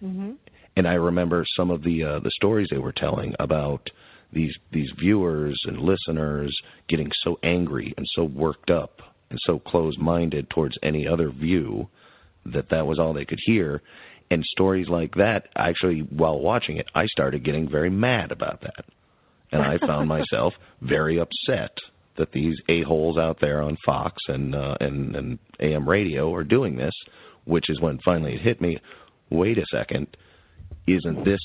Hmm 0.00 0.32
and 0.76 0.88
I 0.88 0.94
remember 0.94 1.44
some 1.56 1.70
of 1.70 1.82
the 1.82 2.04
uh, 2.04 2.18
the 2.20 2.30
stories 2.30 2.68
they 2.70 2.78
were 2.78 2.92
telling 2.92 3.34
about 3.38 3.88
these 4.34 4.54
these 4.72 4.90
viewers 4.98 5.58
and 5.64 5.78
listeners 5.78 6.54
getting 6.88 7.10
so 7.22 7.38
angry 7.42 7.94
and 7.96 8.06
so 8.14 8.24
worked 8.24 8.70
up 8.70 9.00
and 9.30 9.38
so 9.44 9.58
closed 9.58 9.98
minded 9.98 10.48
towards 10.50 10.76
any 10.82 11.06
other 11.06 11.30
view 11.30 11.88
that 12.46 12.68
that 12.70 12.86
was 12.86 12.98
all 12.98 13.12
they 13.12 13.24
could 13.24 13.40
hear 13.44 13.82
and 14.30 14.44
stories 14.44 14.88
like 14.88 15.14
that 15.14 15.48
actually 15.56 16.00
while 16.00 16.38
watching 16.38 16.76
it 16.76 16.86
I 16.94 17.06
started 17.06 17.44
getting 17.44 17.68
very 17.68 17.90
mad 17.90 18.32
about 18.32 18.60
that 18.62 18.84
and 19.52 19.62
I 19.62 19.78
found 19.86 20.08
myself 20.18 20.52
very 20.82 21.18
upset 21.18 21.76
that 22.16 22.32
these 22.32 22.56
a 22.68 22.82
holes 22.82 23.18
out 23.18 23.38
there 23.40 23.62
on 23.62 23.76
Fox 23.84 24.16
and 24.28 24.54
uh, 24.54 24.76
and 24.80 25.16
and 25.16 25.38
AM 25.60 25.88
radio 25.88 26.32
are 26.34 26.44
doing 26.44 26.76
this 26.76 26.94
which 27.44 27.70
is 27.70 27.80
when 27.80 27.98
finally 28.04 28.34
it 28.34 28.42
hit 28.42 28.60
me 28.60 28.76
wait 29.30 29.58
a 29.58 29.64
second 29.72 30.06
isn't 30.86 31.24
this 31.24 31.40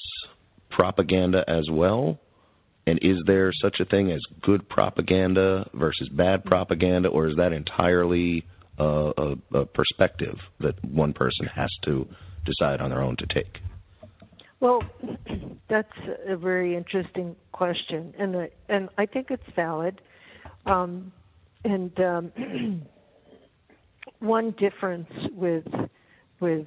propaganda 0.69 1.43
as 1.47 1.67
well? 1.71 2.19
And 2.89 2.97
is 3.03 3.17
there 3.27 3.53
such 3.61 3.79
a 3.79 3.85
thing 3.85 4.11
as 4.11 4.21
good 4.41 4.67
propaganda 4.67 5.69
versus 5.75 6.09
bad 6.09 6.43
propaganda, 6.43 7.09
or 7.09 7.27
is 7.27 7.35
that 7.35 7.53
entirely 7.53 8.43
uh, 8.79 9.11
a, 9.15 9.35
a 9.53 9.65
perspective 9.67 10.35
that 10.59 10.83
one 10.83 11.13
person 11.13 11.45
has 11.53 11.69
to 11.83 12.07
decide 12.45 12.81
on 12.81 12.89
their 12.89 13.03
own 13.03 13.15
to 13.17 13.27
take? 13.27 13.59
Well, 14.59 14.81
that's 15.69 15.93
a 16.27 16.35
very 16.35 16.75
interesting 16.75 17.35
question, 17.51 18.15
and 18.17 18.33
the, 18.33 18.49
and 18.69 18.89
I 18.97 19.05
think 19.05 19.27
it's 19.29 19.43
valid. 19.55 20.01
Um, 20.65 21.11
and 21.63 21.91
um, 21.99 22.81
one 24.19 24.55
difference 24.57 25.11
with 25.35 25.67
with 26.39 26.65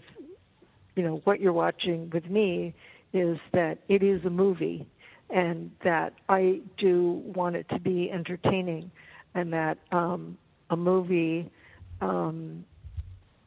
you 0.94 1.02
know 1.02 1.20
what 1.24 1.40
you're 1.40 1.52
watching 1.52 2.10
with 2.14 2.26
me 2.26 2.74
is 3.12 3.38
that 3.52 3.78
it 3.88 4.04
is 4.04 4.24
a 4.24 4.30
movie, 4.30 4.86
and 5.32 5.70
that 5.82 6.12
I 6.28 6.60
do 6.78 7.22
want 7.34 7.56
it 7.56 7.66
to 7.70 7.80
be 7.80 8.10
entertaining, 8.10 8.90
and 9.34 9.52
that 9.52 9.78
um, 9.90 10.36
a 10.70 10.76
movie, 10.76 11.50
um, 12.00 12.64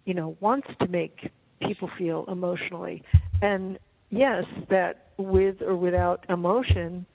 you 0.05 0.13
know, 0.13 0.35
wants 0.39 0.67
to 0.81 0.87
make 0.87 1.31
people 1.61 1.89
feel 1.97 2.25
emotionally, 2.27 3.03
and 3.41 3.77
yes, 4.09 4.43
that 4.69 5.07
with 5.17 5.61
or 5.61 5.75
without 5.75 6.25
emotion, 6.29 7.05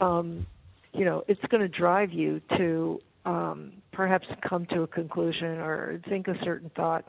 um, 0.00 0.46
you 0.92 1.04
know, 1.04 1.24
it's 1.28 1.40
going 1.50 1.60
to 1.60 1.68
drive 1.68 2.12
you 2.12 2.40
to 2.56 3.00
um, 3.24 3.72
perhaps 3.92 4.26
come 4.48 4.66
to 4.66 4.82
a 4.82 4.86
conclusion 4.86 5.58
or 5.58 6.00
think 6.08 6.28
a 6.28 6.34
certain 6.44 6.70
thought, 6.76 7.04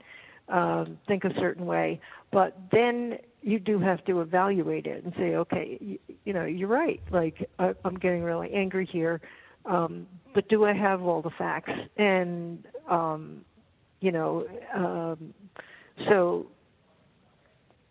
um, 0.50 0.98
think 1.08 1.24
a 1.24 1.34
certain 1.40 1.66
way. 1.66 2.00
But 2.32 2.58
then 2.72 3.18
you 3.48 3.60
do 3.60 3.80
have 3.80 4.04
to 4.04 4.20
evaluate 4.20 4.86
it 4.86 5.06
and 5.06 5.14
say, 5.18 5.36
okay, 5.36 5.78
you, 5.80 5.98
you 6.26 6.34
know, 6.34 6.44
you're 6.44 6.68
right. 6.68 7.02
Like 7.12 7.50
I, 7.60 7.74
I'm 7.86 7.96
getting 7.96 8.22
really 8.22 8.52
angry 8.54 8.86
here, 8.86 9.22
um, 9.66 10.06
but 10.36 10.50
do 10.50 10.66
I 10.66 10.74
have 10.74 11.02
all 11.02 11.22
the 11.22 11.32
facts? 11.38 11.72
And 11.96 12.66
um, 12.90 13.46
you 14.02 14.12
know, 14.12 14.46
um, 14.76 15.34
so 16.10 16.48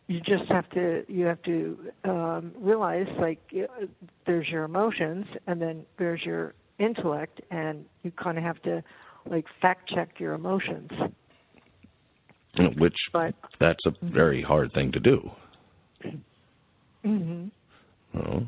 you 0.09 0.21
just 0.21 0.45
have 0.51 0.69
to 0.71 1.05
you 1.09 1.25
have 1.25 1.42
to 1.45 1.79
um, 2.05 2.53
realize 2.59 3.09
like 3.19 3.40
there's 4.27 4.49
your 4.49 4.64
emotions 4.64 5.25
and 5.47 5.61
then 5.61 5.87
there's 5.99 6.23
your 6.23 6.55
intellect 6.79 7.40
and 7.51 7.87
you 8.03 8.11
kind 8.11 8.37
of 8.37 8.45
have 8.45 8.61
to 8.62 8.85
like 9.25 9.47
fact 9.62 9.88
check 9.88 10.21
your 10.21 10.35
emotions 10.35 10.90
Which 12.79 12.97
but 13.12 13.35
that's 13.59 13.85
a 13.87 13.92
very 14.03 14.42
hard 14.42 14.73
thing 14.73 14.92
to 14.92 15.01
do. 15.01 15.31
Mhm 17.05 17.51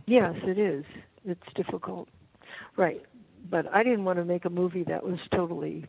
yes 0.07 0.35
it 0.45 0.59
is. 0.59 0.85
It's 1.25 1.41
difficult. 1.55 2.09
Right. 2.77 3.03
But 3.51 3.67
i 3.73 3.83
didn't 3.83 4.05
want 4.05 4.19
to 4.19 4.25
make 4.25 4.45
a 4.45 4.51
movie 4.51 4.85
that 4.85 5.05
was 5.05 5.19
totally 5.35 5.87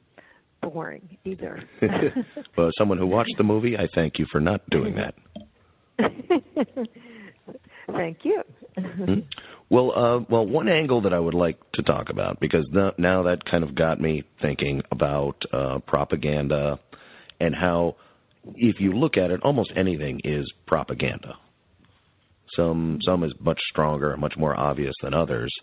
boring 0.62 1.18
either. 1.26 1.64
Well, 2.58 2.68
as 2.68 2.74
someone 2.78 2.98
who 2.98 3.08
watched 3.08 3.36
the 3.38 3.44
movie, 3.44 3.78
I 3.78 3.88
thank 3.96 4.20
you 4.20 4.26
for 4.32 4.42
not 4.42 4.62
doing 4.70 4.96
that. 4.96 5.16
thank 7.92 8.18
you. 8.24 8.42
Hmm? 8.78 9.20
Well, 9.70 9.92
uh, 9.92 10.26
well, 10.30 10.46
one 10.46 10.68
angle 10.68 11.02
that 11.02 11.14
I 11.14 11.20
would 11.20 11.34
like 11.34 11.58
to 11.74 11.84
talk 11.84 12.10
about 12.10 12.40
because 12.42 12.66
th- 12.74 12.94
now 12.98 13.24
that 13.24 13.46
kind 13.46 13.64
of 13.64 13.76
got 13.76 14.02
me 14.02 14.24
thinking 14.42 14.82
about 14.92 15.42
uh, 15.54 15.80
propaganda 15.88 16.80
and 17.40 17.56
how, 17.56 17.96
if 18.56 18.80
you 18.80 18.92
look 18.92 19.16
at 19.16 19.32
it, 19.32 19.42
almost 19.44 19.72
anything 19.78 20.20
is 20.26 20.52
propaganda. 20.68 21.36
Some 22.56 23.00
some 23.04 23.24
is 23.24 23.34
much 23.40 23.60
stronger 23.70 24.16
much 24.18 24.36
more 24.38 24.58
obvious 24.58 24.94
than 25.02 25.14
others. 25.14 25.54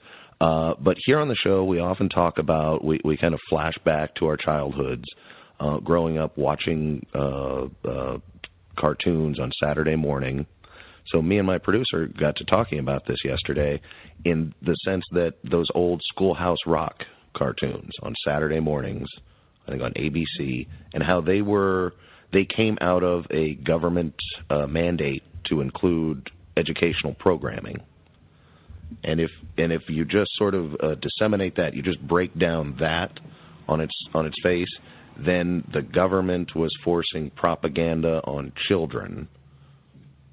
Uh, 0.41 0.75
but 0.79 0.97
here 1.07 1.19
on 1.19 1.29
the 1.29 1.37
show, 1.37 1.65
we 1.65 1.79
often 1.79 2.09
talk 2.09 2.39
about 2.39 2.85
we 2.85 3.01
we 3.05 3.17
kind 3.17 3.35
of 3.35 3.41
flash 3.49 3.75
back 3.85 4.15
to 4.17 4.27
our 4.27 4.37
childhoods, 4.37 5.05
uh, 5.61 5.79
growing 5.79 6.19
up 6.19 6.37
watching 6.37 7.05
uh, 7.15 7.67
uh, 7.85 8.19
cartoons 8.79 9.41
on 9.41 9.51
Saturday 9.63 9.97
morning. 9.97 10.47
So 11.09 11.23
me 11.23 11.39
and 11.39 11.47
my 11.47 11.59
producer 11.59 12.09
got 12.19 12.37
to 12.37 12.45
talking 12.45 12.81
about 12.81 13.07
this 13.07 13.19
yesterday, 13.25 13.81
in 14.25 14.53
the 14.61 14.75
sense 14.85 15.05
that 15.13 15.35
those 15.49 15.69
old 15.75 16.03
Schoolhouse 16.13 16.59
Rock 16.67 17.05
cartoons 17.37 17.93
on 18.03 18.15
Saturday 18.27 18.61
mornings, 18.61 19.09
I 19.67 19.71
think 19.71 19.83
on 19.83 19.93
ABC, 19.93 20.67
and 20.93 21.03
how 21.03 21.21
they 21.21 21.43
were 21.43 21.95
they 22.33 22.45
came 22.45 22.77
out 22.81 23.03
of 23.03 23.25
a 23.31 23.55
government 23.55 24.15
uh, 24.51 24.67
mandate 24.67 25.23
to 25.49 25.61
include 25.61 26.29
educational 26.57 27.15
programming. 27.15 27.79
And 29.03 29.21
if 29.21 29.31
and 29.59 29.73
if 29.73 29.83
you 29.89 30.05
just 30.05 30.31
sort 30.37 30.55
of 30.55 30.75
uh, 30.81 30.95
disseminate 30.97 31.57
that, 31.57 31.75
you 31.75 31.83
just 31.83 32.01
break 32.07 32.37
down 32.39 32.77
that 32.81 33.19
on 33.69 33.81
its 33.81 33.95
on 34.15 34.27
its 34.27 34.37
face, 34.43 34.69
then 35.19 35.65
the 35.73 35.83
government 35.83 36.55
was 36.55 36.71
forcing 36.85 37.31
propaganda 37.31 38.21
on 38.25 38.53
children 38.69 39.29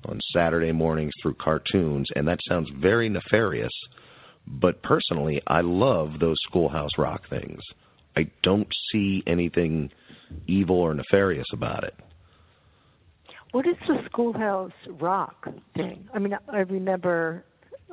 on 0.06 0.20
Saturday 0.34 0.72
mornings 0.72 1.14
through 1.22 1.36
cartoons, 1.36 2.08
and 2.16 2.28
that 2.28 2.40
sounds 2.48 2.70
very 2.80 3.10
nefarious. 3.10 3.72
But 4.46 4.84
personally, 4.84 5.42
I 5.48 5.62
love 5.62 6.20
those 6.20 6.38
Schoolhouse 6.50 6.98
Rock 6.98 7.30
things. 7.30 7.62
I 8.18 8.30
don't 8.44 8.68
see 8.92 9.24
anything 9.26 9.90
evil 10.48 10.76
or 10.76 10.94
nefarious 10.94 11.48
about 11.54 11.86
it. 11.86 11.96
What 13.54 13.68
is 13.68 13.76
the 13.88 14.00
Schoolhouse 14.08 14.72
Rock 15.00 15.48
thing? 15.76 16.10
I 16.12 16.18
mean, 16.18 16.36
I 16.52 16.62
remember 16.62 17.44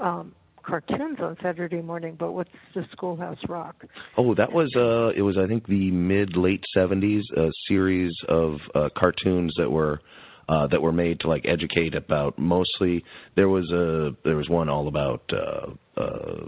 um, 0.01 0.35
cartoons 0.63 1.19
on 1.21 1.37
Saturday 1.43 1.83
morning, 1.83 2.17
but 2.19 2.33
what's 2.33 2.49
the 2.75 2.87
Schoolhouse 2.93 3.37
Rock? 3.47 3.85
Oh, 4.17 4.35
that 4.37 4.51
was 4.51 4.75
uh 4.75 5.11
it 5.15 5.21
was 5.21 5.37
I 5.37 5.47
think 5.47 5.67
the 5.67 5.91
mid 5.91 6.35
late 6.35 6.65
70s 6.75 7.21
a 7.37 7.51
series 7.69 8.11
of 8.31 8.57
uh 8.75 8.89
cartoons 8.97 9.53
that 9.59 9.71
were 9.71 10.01
uh 10.49 10.67
that 10.69 10.81
were 10.81 10.93
made 10.93 11.21
to 11.21 11.29
like 11.29 11.45
educate 11.45 11.95
about 11.95 12.39
mostly 12.39 13.05
there 13.37 13.51
was 13.51 13.71
a 13.71 14.13
there 14.25 14.37
was 14.37 14.49
one 14.49 14.71
all 14.71 14.89
about 14.89 15.31
uh 15.31 16.01
uh 16.01 16.47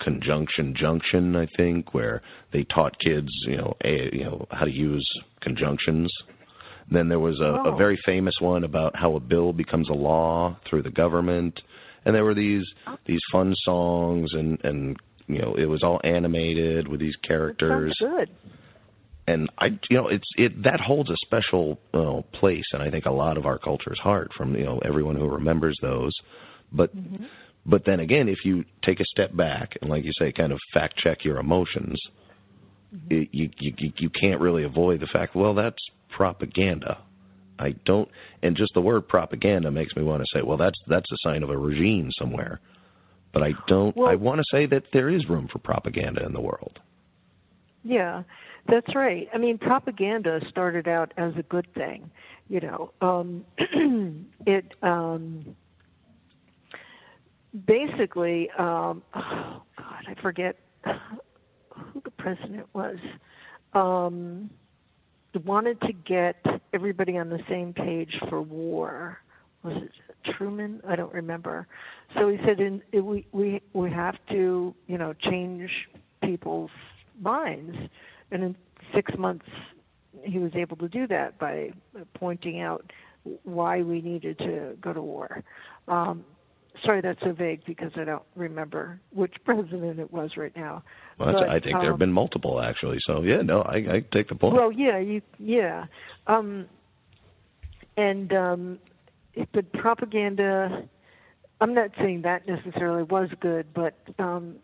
conjunction 0.00 0.72
junction 0.78 1.34
I 1.34 1.48
think 1.56 1.94
where 1.94 2.22
they 2.52 2.62
taught 2.72 2.96
kids, 3.00 3.28
you 3.48 3.56
know, 3.56 3.74
a, 3.84 4.08
you 4.12 4.22
know 4.22 4.46
how 4.52 4.66
to 4.66 4.72
use 4.72 5.08
conjunctions. 5.40 6.12
Then 6.92 7.08
there 7.08 7.20
was 7.20 7.40
a, 7.40 7.44
a 7.44 7.72
Oh. 7.72 7.76
very 7.76 7.98
famous 8.04 8.34
one 8.40 8.64
about 8.64 8.96
how 8.96 9.14
a 9.16 9.20
bill 9.20 9.52
becomes 9.52 9.88
a 9.88 9.94
law 9.94 10.56
through 10.68 10.82
the 10.82 10.90
government. 10.90 11.60
And 12.04 12.14
there 12.14 12.24
were 12.24 12.34
these 12.34 12.64
oh. 12.86 12.96
these 13.06 13.20
fun 13.30 13.54
songs 13.64 14.32
and 14.34 14.58
and 14.64 14.96
you 15.28 15.40
know 15.40 15.54
it 15.54 15.66
was 15.66 15.82
all 15.82 16.00
animated 16.04 16.88
with 16.88 17.00
these 17.00 17.16
characters 17.26 17.94
good. 17.98 18.30
and 19.26 19.50
I 19.58 19.66
you 19.88 19.96
know 19.96 20.08
it's 20.08 20.28
it 20.36 20.62
that 20.64 20.80
holds 20.80 21.10
a 21.10 21.16
special 21.24 21.78
you 21.94 22.00
know, 22.00 22.24
place 22.32 22.64
and 22.72 22.82
I 22.82 22.90
think 22.90 23.06
a 23.06 23.10
lot 23.12 23.36
of 23.36 23.46
our 23.46 23.58
culture's 23.58 23.98
heart 24.00 24.30
from 24.36 24.54
you 24.56 24.64
know 24.64 24.80
everyone 24.84 25.16
who 25.16 25.28
remembers 25.28 25.78
those 25.80 26.12
but 26.72 26.94
mm-hmm. 26.96 27.24
but 27.64 27.84
then 27.84 28.00
again 28.00 28.28
if 28.28 28.44
you 28.44 28.64
take 28.84 29.00
a 29.00 29.04
step 29.04 29.34
back 29.36 29.76
and 29.80 29.90
like 29.90 30.04
you 30.04 30.12
say 30.18 30.32
kind 30.32 30.52
of 30.52 30.58
fact 30.74 30.98
check 30.98 31.24
your 31.24 31.38
emotions 31.38 32.00
mm-hmm. 32.94 33.06
it, 33.10 33.28
you, 33.32 33.48
you 33.58 33.74
you 33.78 33.92
you 33.98 34.10
can't 34.10 34.40
really 34.40 34.64
avoid 34.64 35.00
the 35.00 35.08
fact 35.12 35.36
well 35.36 35.54
that's 35.54 35.82
propaganda 36.16 36.98
I 37.58 37.74
don't 37.84 38.08
and 38.42 38.56
just 38.56 38.72
the 38.74 38.80
word 38.80 39.08
propaganda 39.08 39.70
makes 39.70 39.94
me 39.96 40.02
want 40.02 40.22
to 40.22 40.26
say 40.34 40.42
well 40.42 40.56
that's 40.56 40.78
that's 40.86 41.10
a 41.12 41.16
sign 41.28 41.42
of 41.42 41.50
a 41.50 41.56
regime 41.56 42.10
somewhere 42.18 42.60
but 43.32 43.42
I 43.42 43.52
don't 43.66 43.96
Well- 43.96 44.08
I 44.08 44.14
want 44.14 44.38
to 44.40 44.44
say 44.50 44.66
that 44.66 44.84
there 44.92 45.08
is 45.10 45.28
room 45.28 45.48
for 45.52 45.58
propaganda 45.58 46.24
in 46.24 46.32
the 46.32 46.40
world 46.40 46.78
Yeah, 47.84 48.22
that's 48.68 48.94
right. 48.94 49.28
I 49.34 49.38
mean, 49.38 49.58
propaganda 49.58 50.40
started 50.48 50.86
out 50.86 51.12
as 51.16 51.32
a 51.36 51.42
good 51.42 51.66
thing. 51.74 52.08
You 52.48 52.60
know, 52.60 52.92
um, 53.00 53.44
it 54.46 54.64
um, 54.82 55.56
basically. 57.66 58.48
Um, 58.58 59.02
oh 59.14 59.62
God, 59.78 60.04
I 60.06 60.14
forget 60.20 60.56
who 60.84 62.00
the 62.04 62.10
president 62.12 62.66
was. 62.74 62.98
Um, 63.72 64.50
wanted 65.44 65.80
to 65.82 65.92
get 65.92 66.36
everybody 66.72 67.18
on 67.18 67.28
the 67.28 67.40
same 67.48 67.72
page 67.72 68.14
for 68.28 68.42
war. 68.42 69.18
Was 69.62 69.76
it 69.76 70.34
Truman? 70.36 70.80
I 70.86 70.96
don't 70.96 71.12
remember. 71.12 71.66
So 72.14 72.28
he 72.28 72.38
said, 72.44 72.60
in, 72.60 72.82
"We 72.92 73.26
we 73.32 73.60
we 73.72 73.90
have 73.90 74.16
to, 74.30 74.74
you 74.86 74.98
know, 74.98 75.12
change 75.12 75.70
people's 76.22 76.70
minds." 77.20 77.76
And 78.30 78.42
in 78.42 78.56
six 78.94 79.12
months, 79.18 79.46
he 80.24 80.38
was 80.38 80.52
able 80.54 80.76
to 80.78 80.88
do 80.88 81.06
that 81.08 81.38
by 81.38 81.70
pointing 82.14 82.60
out 82.60 82.90
why 83.44 83.82
we 83.82 84.00
needed 84.00 84.38
to 84.38 84.76
go 84.80 84.92
to 84.92 85.02
war. 85.02 85.42
Um, 85.88 86.24
sorry, 86.84 87.00
that's 87.00 87.20
so 87.22 87.32
vague 87.32 87.62
because 87.66 87.90
I 87.96 88.04
don't 88.04 88.22
remember 88.34 89.00
which 89.12 89.34
president 89.44 89.98
it 89.98 90.12
was 90.12 90.30
right 90.36 90.54
now. 90.56 90.82
Well, 91.18 91.28
that's, 91.28 91.40
But, 91.40 91.50
I 91.50 91.60
think 91.60 91.74
there 91.74 91.84
have 91.84 91.92
um, 91.94 91.98
been 91.98 92.12
multiple 92.12 92.60
actually. 92.60 92.98
So 93.06 93.22
yeah, 93.22 93.42
no, 93.42 93.62
I, 93.62 93.76
I 93.76 94.04
take 94.12 94.28
the 94.28 94.34
point. 94.34 94.54
Well, 94.54 94.72
yeah, 94.72 94.98
you 94.98 95.22
yeah. 95.38 95.86
Um 96.26 96.66
and 97.96 98.32
um 98.32 98.78
but 99.52 99.72
propaganda 99.72 100.82
I'm 101.60 101.74
not 101.74 101.90
saying 101.98 102.22
that 102.22 102.46
necessarily 102.46 103.04
was 103.04 103.28
good, 103.40 103.66
but 103.74 103.96
um 104.18 104.56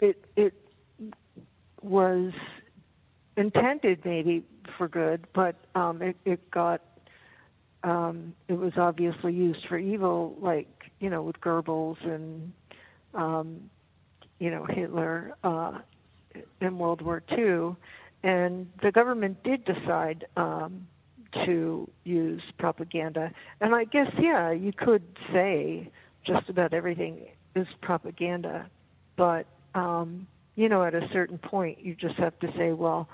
it 0.00 0.24
it 0.36 0.54
was 1.82 2.32
intended 3.36 4.02
maybe 4.04 4.44
for 4.76 4.88
good, 4.88 5.26
but 5.34 5.56
um 5.74 6.02
it 6.02 6.16
it 6.24 6.50
got 6.50 6.82
um 7.82 8.34
it 8.48 8.54
was 8.54 8.72
obviously 8.76 9.32
used 9.32 9.66
for 9.68 9.78
evil 9.78 10.36
like, 10.40 10.68
you 11.00 11.10
know, 11.10 11.22
with 11.22 11.40
Goebbels 11.40 11.96
and 12.04 12.52
um 13.14 13.70
you 14.38 14.50
know, 14.50 14.64
Hitler 14.64 15.34
uh 15.44 15.78
in 16.60 16.78
World 16.78 17.02
War 17.02 17.22
II, 17.36 17.76
and 18.22 18.68
the 18.82 18.92
government 18.92 19.42
did 19.42 19.64
decide 19.64 20.26
um, 20.36 20.86
to 21.44 21.88
use 22.04 22.42
propaganda. 22.58 23.30
And 23.60 23.74
I 23.74 23.84
guess, 23.84 24.08
yeah, 24.18 24.50
you 24.50 24.72
could 24.72 25.02
say 25.32 25.90
just 26.26 26.48
about 26.48 26.74
everything 26.74 27.26
is 27.56 27.66
propaganda, 27.80 28.68
but 29.16 29.46
um, 29.74 30.26
you 30.56 30.68
know, 30.68 30.84
at 30.84 30.94
a 30.94 31.08
certain 31.12 31.38
point, 31.38 31.78
you 31.80 31.94
just 31.94 32.16
have 32.16 32.38
to 32.40 32.48
say, 32.56 32.72
well, 32.72 33.08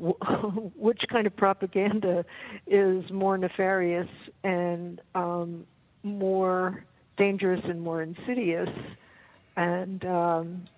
which 0.76 1.00
kind 1.10 1.26
of 1.26 1.36
propaganda 1.36 2.24
is 2.66 3.04
more 3.10 3.36
nefarious 3.36 4.08
and 4.44 5.00
um, 5.14 5.66
more 6.02 6.84
dangerous 7.18 7.60
and 7.64 7.80
more 7.80 8.02
insidious, 8.02 8.68
and 9.56 10.04
um, 10.06 10.68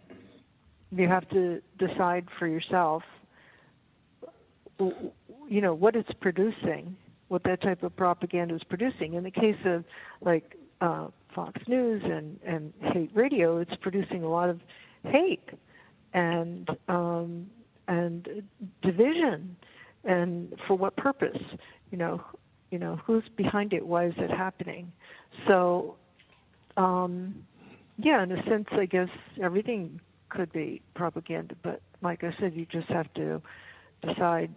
you 0.90 1.06
have 1.06 1.28
to 1.30 1.61
decide 1.78 2.26
for 2.38 2.46
yourself 2.46 3.02
you 5.48 5.61
know 5.61 5.74
what 5.74 5.94
it's 5.94 6.11
producing 6.20 6.96
what 7.28 7.42
that 7.44 7.62
type 7.62 7.82
of 7.82 7.96
propaganda 7.96 8.54
is 8.54 8.62
producing. 8.68 9.14
In 9.14 9.24
the 9.24 9.30
case 9.30 9.56
of 9.64 9.85
like 10.20 10.56
uh 10.80 11.08
Fox 11.35 11.61
News 11.66 12.02
and 12.04 12.38
and 12.44 12.72
hate 12.92 13.11
radio 13.14 13.58
it's 13.58 13.74
producing 13.80 14.22
a 14.22 14.28
lot 14.28 14.50
of 14.50 14.61
hate. 15.04 15.48
And 16.12 16.68
um 16.88 17.46
and 17.98 18.42
division 18.83 19.57
and 20.05 20.55
for 20.66 20.74
what 20.76 20.96
purpose? 20.96 21.42
You 21.90 21.98
know 21.98 22.14
you 22.70 22.78
know 22.78 22.94
who's 23.05 23.24
behind 23.37 23.72
it? 23.72 23.87
Why 23.87 24.07
is 24.07 24.14
it 24.16 24.31
happening? 24.31 24.92
So 25.46 25.96
um 26.76 27.12
yeah 27.98 28.22
in 28.22 28.33
a 28.33 28.42
sense 28.44 28.66
i 28.72 28.87
guess 28.87 29.11
everything 29.42 30.00
could 30.33 30.52
be 30.52 30.81
propaganda, 30.94 31.55
but 31.62 31.81
like 32.00 32.24
I 32.24 32.35
said, 32.40 32.55
you 32.55 32.66
just 32.66 32.88
have 32.88 33.12
to 33.14 33.40
decide 34.07 34.50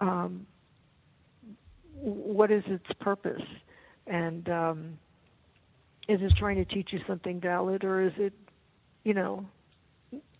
um, 0.00 0.46
what 2.00 2.50
is 2.50 2.62
its 2.66 2.86
purpose, 3.00 3.42
and 4.06 4.48
um, 4.48 4.98
is 6.08 6.20
it 6.22 6.32
trying 6.38 6.56
to 6.56 6.64
teach 6.64 6.90
you 6.92 7.00
something 7.06 7.40
valid, 7.40 7.84
or 7.84 8.02
is 8.02 8.12
it, 8.16 8.32
you 9.04 9.12
know, 9.12 9.44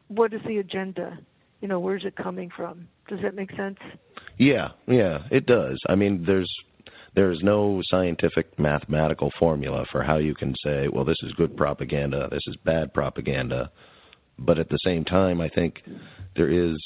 what 0.06 0.32
is 0.32 0.40
the 0.46 0.58
agenda? 0.58 1.18
You 1.60 1.68
know, 1.68 1.80
where's 1.80 2.04
it 2.04 2.16
coming 2.16 2.50
from? 2.56 2.88
Does 3.08 3.20
that 3.22 3.34
make 3.34 3.50
sense? 3.56 3.78
Yeah, 4.38 4.68
yeah, 4.86 5.18
it 5.30 5.46
does. 5.46 5.78
I 5.88 5.96
mean, 5.96 6.24
there's 6.24 6.52
there's 7.14 7.40
no 7.42 7.82
scientific 7.90 8.56
mathematical 8.58 9.32
formula 9.38 9.84
for 9.90 10.02
how 10.02 10.18
you 10.18 10.34
can 10.34 10.54
say, 10.62 10.86
well, 10.92 11.04
this 11.04 11.16
is 11.22 11.32
good 11.32 11.56
propaganda, 11.56 12.28
this 12.30 12.44
is 12.46 12.56
bad 12.64 12.94
propaganda. 12.94 13.70
But 14.38 14.58
at 14.58 14.68
the 14.68 14.78
same 14.84 15.04
time, 15.04 15.40
I 15.40 15.48
think 15.48 15.82
there 16.36 16.50
is. 16.50 16.76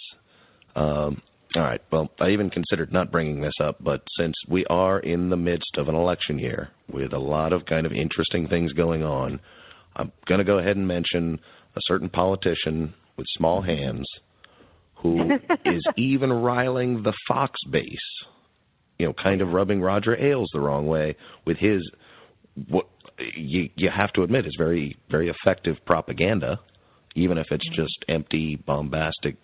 Um, 0.74 1.20
all 1.54 1.62
right. 1.62 1.82
Well, 1.92 2.10
I 2.18 2.30
even 2.30 2.48
considered 2.48 2.94
not 2.94 3.12
bringing 3.12 3.42
this 3.42 3.52
up, 3.62 3.76
but 3.84 4.00
since 4.18 4.34
we 4.48 4.64
are 4.70 5.00
in 5.00 5.28
the 5.28 5.36
midst 5.36 5.76
of 5.76 5.88
an 5.88 5.94
election 5.94 6.38
year 6.38 6.70
with 6.90 7.12
a 7.12 7.18
lot 7.18 7.52
of 7.52 7.66
kind 7.66 7.84
of 7.84 7.92
interesting 7.92 8.48
things 8.48 8.72
going 8.72 9.02
on, 9.02 9.38
I'm 9.96 10.12
going 10.26 10.38
to 10.38 10.44
go 10.44 10.60
ahead 10.60 10.78
and 10.78 10.88
mention 10.88 11.38
a 11.76 11.80
certain 11.82 12.08
politician 12.08 12.94
with 13.18 13.26
small 13.36 13.60
hands 13.60 14.06
who 15.02 15.32
is 15.64 15.84
even 15.96 16.32
riling 16.32 17.02
the 17.02 17.12
Fox 17.28 17.58
base. 17.70 17.86
You 18.98 19.06
know, 19.06 19.14
kind 19.14 19.40
of 19.40 19.48
rubbing 19.48 19.80
Roger 19.80 20.16
Ailes 20.16 20.50
the 20.52 20.60
wrong 20.60 20.86
way 20.86 21.16
with 21.44 21.56
his 21.58 21.82
what 22.68 22.86
you 23.34 23.68
you 23.74 23.90
have 23.90 24.12
to 24.12 24.22
admit 24.22 24.46
is 24.46 24.54
very 24.56 24.96
very 25.10 25.30
effective 25.30 25.76
propaganda, 25.86 26.60
even 27.14 27.38
if 27.38 27.46
it's 27.50 27.68
just 27.70 28.04
empty 28.08 28.56
bombastic 28.56 29.36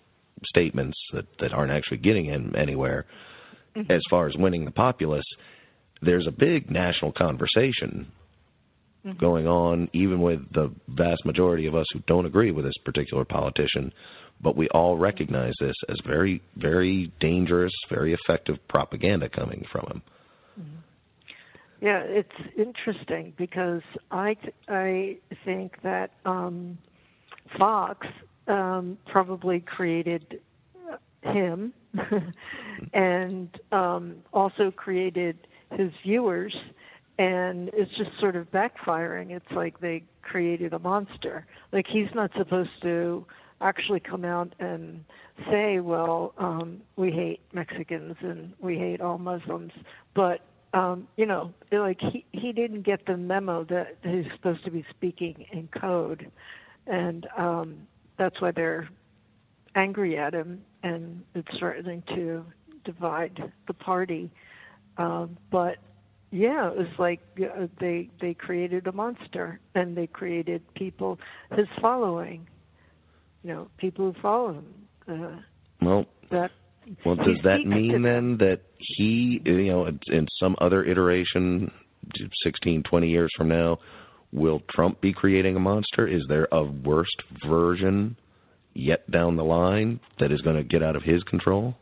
statements 0.45 0.97
that 1.13 1.25
that 1.39 1.53
aren't 1.53 1.71
actually 1.71 1.97
getting 1.97 2.25
him 2.25 2.53
anywhere. 2.57 3.05
Mm-hmm. 3.75 3.91
As 3.91 4.01
far 4.09 4.27
as 4.27 4.35
winning 4.37 4.65
the 4.65 4.71
populace, 4.71 5.25
there's 6.01 6.27
a 6.27 6.31
big 6.31 6.71
national 6.71 7.11
conversation 7.11 8.11
mm-hmm. 9.05 9.17
going 9.19 9.47
on, 9.47 9.89
even 9.93 10.21
with 10.21 10.39
the 10.53 10.71
vast 10.89 11.25
majority 11.25 11.65
of 11.67 11.75
us 11.75 11.85
who 11.93 11.99
don't 12.07 12.25
agree 12.25 12.51
with 12.51 12.65
this 12.65 12.77
particular 12.85 13.25
politician. 13.25 13.91
But 14.41 14.55
we 14.55 14.69
all 14.69 14.97
recognize 14.97 15.53
this 15.59 15.75
as 15.89 15.97
very, 16.05 16.41
very 16.55 17.11
dangerous, 17.19 17.73
very 17.89 18.13
effective 18.13 18.55
propaganda 18.69 19.27
coming 19.29 19.65
from 19.71 19.85
him. 19.87 20.01
Yeah, 21.81 21.99
it's 21.99 22.29
interesting 22.57 23.33
because 23.37 23.81
I 24.11 24.35
I 24.67 25.17
think 25.45 25.81
that 25.81 26.11
um, 26.25 26.77
Fox 27.57 28.05
um, 28.47 28.97
probably 29.07 29.61
created 29.61 30.41
him 31.21 31.73
and 32.93 33.49
um, 33.71 34.15
also 34.33 34.71
created 34.71 35.37
his 35.71 35.91
viewers, 36.03 36.55
and 37.17 37.69
it's 37.73 37.91
just 37.97 38.11
sort 38.19 38.35
of 38.35 38.51
backfiring. 38.51 39.31
It's 39.31 39.51
like 39.51 39.79
they 39.79 40.03
created 40.21 40.73
a 40.73 40.79
monster. 40.79 41.45
Like 41.71 41.85
he's 41.87 42.09
not 42.13 42.31
supposed 42.37 42.81
to 42.81 43.25
actually 43.61 43.99
come 43.99 44.25
out 44.25 44.53
and 44.59 45.03
say, 45.49 45.79
"Well, 45.79 46.33
um, 46.37 46.81
we 46.95 47.11
hate 47.11 47.41
Mexicans 47.53 48.15
and 48.21 48.53
we 48.59 48.77
hate 48.77 49.01
all 49.01 49.17
Muslims," 49.17 49.71
but 50.13 50.41
um, 50.73 51.07
you 51.17 51.25
know, 51.25 51.53
like 51.71 51.99
he 51.99 52.25
he 52.31 52.51
didn't 52.51 52.83
get 52.83 53.05
the 53.05 53.17
memo 53.17 53.63
that 53.65 53.97
he's 54.03 54.31
supposed 54.35 54.63
to 54.65 54.71
be 54.71 54.85
speaking 54.89 55.45
in 55.51 55.67
code, 55.79 56.31
and 56.87 57.27
um, 57.37 57.87
that's 58.17 58.39
why 58.39 58.51
they're 58.51 58.87
angry 59.75 60.17
at 60.17 60.33
him, 60.33 60.61
and 60.83 61.23
it's 61.33 61.47
starting 61.55 62.03
to 62.09 62.45
divide 62.85 63.51
the 63.67 63.73
party. 63.73 64.31
Um, 64.97 65.37
but 65.51 65.77
yeah, 66.31 66.69
it 66.69 66.77
was 66.77 66.87
like 66.99 67.21
uh, 67.41 67.67
they 67.79 68.09
they 68.21 68.33
created 68.35 68.85
a 68.85 68.91
monster, 68.91 69.59
and 69.73 69.97
they 69.97 70.07
created 70.07 70.61
people 70.75 71.19
his 71.55 71.67
following. 71.81 72.47
You 73.43 73.53
know, 73.53 73.67
people 73.77 74.11
who 74.11 74.21
follow 74.21 74.53
him. 74.53 74.65
Uh, 75.07 75.41
Well, 75.81 76.05
that 76.31 76.51
well, 77.05 77.15
does 77.15 77.37
that 77.43 77.65
mean 77.65 78.01
then 78.01 78.37
that 78.37 78.61
he, 78.77 79.41
you 79.45 79.67
know, 79.67 79.87
in 80.07 80.27
some 80.39 80.55
other 80.59 80.83
iteration, 80.83 81.71
16, 82.43 82.83
20 82.83 83.07
years 83.07 83.29
from 83.37 83.49
now, 83.49 83.77
will 84.31 84.61
Trump 84.71 84.99
be 85.01 85.13
creating 85.13 85.55
a 85.55 85.59
monster? 85.59 86.07
Is 86.07 86.23
there 86.29 86.47
a 86.51 86.63
worst 86.63 87.15
version 87.47 88.15
yet 88.73 89.09
down 89.11 89.35
the 89.35 89.43
line 89.43 89.99
that 90.19 90.31
is 90.31 90.41
going 90.41 90.55
to 90.55 90.63
get 90.63 90.83
out 90.83 90.95
of 90.95 91.03
his 91.03 91.21
control? 91.23 91.75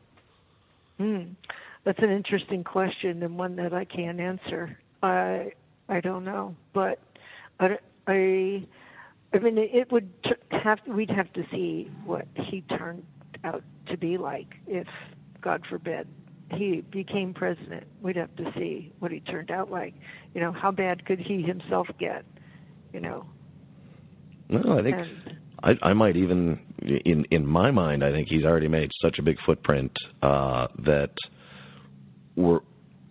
Hmm. 0.98 1.34
That's 1.86 2.00
an 2.00 2.10
interesting 2.10 2.64
question 2.64 3.24
and 3.24 3.38
one 3.38 3.56
that 3.58 3.74
I 3.74 3.86
can't 3.86 4.20
answer. 4.20 4.78
I 5.02 5.52
I 5.88 6.02
don't 6.02 6.26
know, 6.26 6.56
but 6.74 7.00
I 7.60 7.78
I, 8.08 8.66
I 9.34 9.40
mean 9.40 9.58
it 9.58 9.92
would 9.92 10.10
have 10.52 10.80
we'd 10.88 11.10
have 11.10 11.32
to 11.34 11.44
see 11.52 11.92
what 12.06 12.28
he 12.50 12.62
turned 12.62 13.04
out 13.44 13.64
to 13.90 13.98
be 13.98 14.18
like 14.18 14.48
if, 14.68 14.88
God 15.42 15.64
forbid, 15.70 16.08
he 16.52 16.84
became 16.92 17.34
president. 17.34 17.86
We'd 18.02 18.16
have 18.16 18.36
to 18.38 18.52
see 18.56 18.94
what 19.00 19.12
he 19.12 19.20
turned 19.20 19.52
out 19.52 19.70
like. 19.70 19.94
You 20.34 20.42
know, 20.42 20.52
how 20.52 20.72
bad 20.72 21.06
could 21.06 21.20
he 21.20 21.42
himself 21.42 21.88
get? 22.00 22.26
You 22.94 23.02
know. 23.02 23.26
No, 24.50 24.80
I 24.80 24.82
think 24.82 24.96
And 24.96 25.38
I, 25.64 25.90
I 25.90 25.94
might 25.94 26.16
even, 26.16 26.60
in 27.06 27.26
in 27.32 27.46
my 27.46 27.72
mind, 27.72 28.04
I 28.04 28.12
think 28.12 28.28
he's 28.30 28.46
already 28.46 28.68
made 28.68 28.92
such 29.02 29.20
a 29.20 29.22
big 29.22 29.38
footprint 29.46 29.92
uh, 30.22 30.68
that 30.86 31.12
we're, 32.36 32.60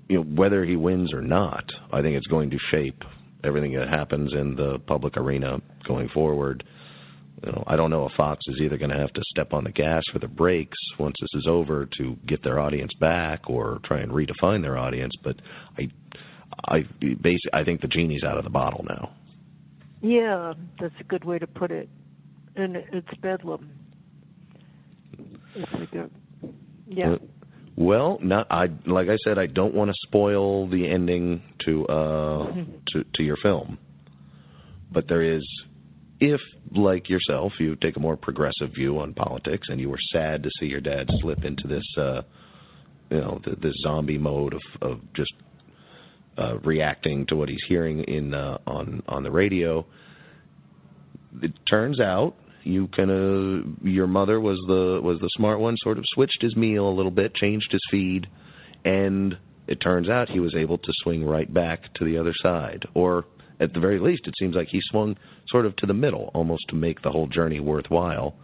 you 0.09 0.19
know, 0.19 0.23
whether 0.23 0.65
he 0.65 0.77
wins 0.77 1.13
or 1.13 1.21
not, 1.21 1.65
I 1.93 2.01
think 2.01 2.17
it's 2.17 2.27
going 2.29 2.51
to 2.51 2.59
shape 2.71 3.03
everything 3.47 3.73
that 3.75 3.89
happens 3.89 4.33
in 4.33 4.55
the 4.55 4.79
public 4.87 5.17
arena 5.17 5.59
going 5.87 6.09
forward. 6.11 6.65
You 7.45 7.53
know, 7.53 7.65
I 7.67 7.77
don't 7.77 7.91
know 7.91 8.07
if 8.07 8.13
Fox 8.17 8.41
is 8.49 8.61
either 8.63 8.79
going 8.79 8.91
to 8.91 8.99
have 8.99 9.13
to 9.13 9.23
step 9.31 9.53
on 9.53 9.65
the 9.65 9.71
gas 9.71 10.03
for 10.13 10.19
the 10.19 10.29
brakes 10.29 10.79
once 10.99 11.15
this 11.21 11.29
is 11.35 11.47
over 11.47 11.87
to 11.99 12.17
get 12.27 12.43
their 12.43 12.59
audience 12.59 12.93
back, 12.99 13.49
or 13.51 13.79
try 13.85 14.01
and 14.01 14.11
redefine 14.11 14.63
their 14.63 14.79
audience. 14.79 15.13
But 15.23 15.37
I, 15.79 15.91
I 16.67 16.81
basically, 17.01 17.51
I 17.53 17.63
think 17.63 17.83
the 17.83 17.89
genie's 17.89 18.25
out 18.25 18.39
of 18.39 18.45
the 18.45 18.51
bottle 18.51 18.85
now. 18.89 19.13
yeah, 20.03 20.55
that's 20.81 20.95
a 21.01 21.05
good 21.05 21.25
way 21.25 21.39
to 21.39 21.47
put 21.47 21.71
it. 21.71 21.89
And 22.55 22.77
it's 22.77 23.15
bedlam. 23.21 23.71
It's 25.55 25.73
like 25.73 25.93
a, 25.95 26.11
yeah. 26.89 27.17
Well, 27.77 28.19
not 28.23 28.47
I. 28.51 28.69
Like 28.87 29.09
I 29.11 29.17
said, 29.23 29.39
I 29.39 29.47
don't 29.47 29.75
want 29.75 29.91
to 29.91 29.95
spoil 30.07 30.67
the 30.69 30.89
ending 30.89 31.43
to 31.67 31.87
uh 31.87 32.55
to 32.93 33.05
to 33.15 33.23
your 33.23 33.37
film, 33.43 33.79
but 34.91 35.07
there 35.09 35.23
is, 35.23 35.47
if 36.19 36.41
like 36.75 37.11
yourself, 37.11 37.53
you 37.61 37.77
take 37.77 37.97
a 37.97 38.01
more 38.01 38.17
progressive 38.17 38.71
view 38.75 38.99
on 38.99 39.13
politics, 39.13 39.69
and 39.69 39.79
you 39.79 39.91
were 39.91 39.99
sad 40.11 40.43
to 40.45 40.51
see 40.59 40.67
your 40.67 40.81
dad 40.81 41.07
slip 41.21 41.45
into 41.45 41.69
this, 41.69 41.85
uh 41.99 42.23
you 43.11 43.21
know, 43.21 43.41
th 43.45 43.59
this 43.61 43.75
zombie 43.83 44.19
mode 44.19 44.55
of 44.55 44.63
of 44.81 45.01
just 45.13 45.35
uh 46.39 46.57
reacting 46.65 47.27
to 47.27 47.37
what 47.37 47.51
he's 47.51 47.65
hearing 47.69 48.01
in 48.05 48.33
uh 48.33 48.57
on 48.67 49.03
on 49.07 49.23
the 49.23 49.31
radio. 49.31 49.85
It 51.43 51.53
turns 51.69 52.01
out 52.01 52.37
you 52.67 52.89
kind 52.89 53.11
of 53.11 53.65
your 53.83 54.07
mother 54.07 54.41
was 54.41 54.59
the 54.67 55.01
was 55.03 55.19
the 55.21 55.31
smart 55.37 55.61
one 55.61 55.77
sort 55.79 55.99
of 55.99 56.05
switched 56.09 56.43
his 56.43 56.57
meal 56.57 56.89
a 56.89 56.95
little 56.95 57.11
bit 57.11 57.35
changed 57.35 57.71
his 57.71 57.81
feed 57.91 58.27
and 58.85 59.37
it 59.67 59.81
turns 59.81 60.09
out 60.09 60.29
he 60.29 60.41
was 60.41 60.55
able 60.55 60.79
to 60.79 60.93
swing 61.03 61.25
right 61.25 61.53
back 61.53 61.93
to 61.95 62.05
the 62.05 62.17
other 62.19 62.33
side. 62.41 62.87
Or 62.95 63.25
at 63.59 63.73
the 63.75 63.81
very 63.81 63.99
least 63.99 64.23
it 64.27 64.35
seems 64.39 64.55
like 64.55 64.69
he 64.69 64.81
swung 64.91 65.17
sort 65.49 65.67
of 65.67 65.75
to 65.77 65.87
the 65.87 65.95
middle 65.95 66.31
almost 66.35 66.65
to 66.69 66.77
make 66.77 67.03
the 67.03 67.11
whole 67.11 67.27
journey 67.27 67.59
worthwhile. 67.59 68.37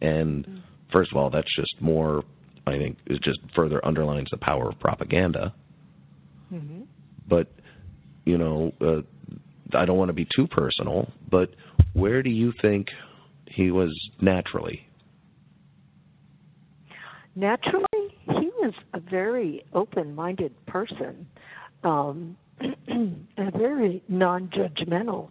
And 0.00 0.62
first 0.92 1.10
of 1.10 1.16
all 1.16 1.30
that's 1.30 1.54
just 1.56 1.74
more 1.80 2.22
i 2.66 2.78
think 2.78 2.96
it 3.06 3.20
just 3.22 3.40
further 3.54 3.84
underlines 3.84 4.28
the 4.30 4.38
power 4.38 4.68
of 4.68 4.78
propaganda. 4.78 5.54
Hmm 6.50 6.82
but 7.28 7.48
you 8.24 8.38
know 8.38 8.72
uh, 8.80 9.00
i 9.76 9.84
don't 9.84 9.98
want 9.98 10.08
to 10.08 10.14
be 10.14 10.26
too 10.34 10.46
personal 10.46 11.10
but 11.30 11.50
where 11.92 12.22
do 12.22 12.30
you 12.30 12.52
think 12.62 12.88
he 13.54 13.70
was 13.70 13.92
naturally. 14.20 14.86
Naturally 17.36 17.86
he 18.26 18.50
was 18.58 18.74
a 18.94 19.00
very 19.00 19.64
open 19.72 20.14
minded 20.14 20.54
person 20.66 21.26
um 21.82 22.36
and 22.86 23.26
very 23.56 24.02
non 24.08 24.48
judgmental 24.48 25.28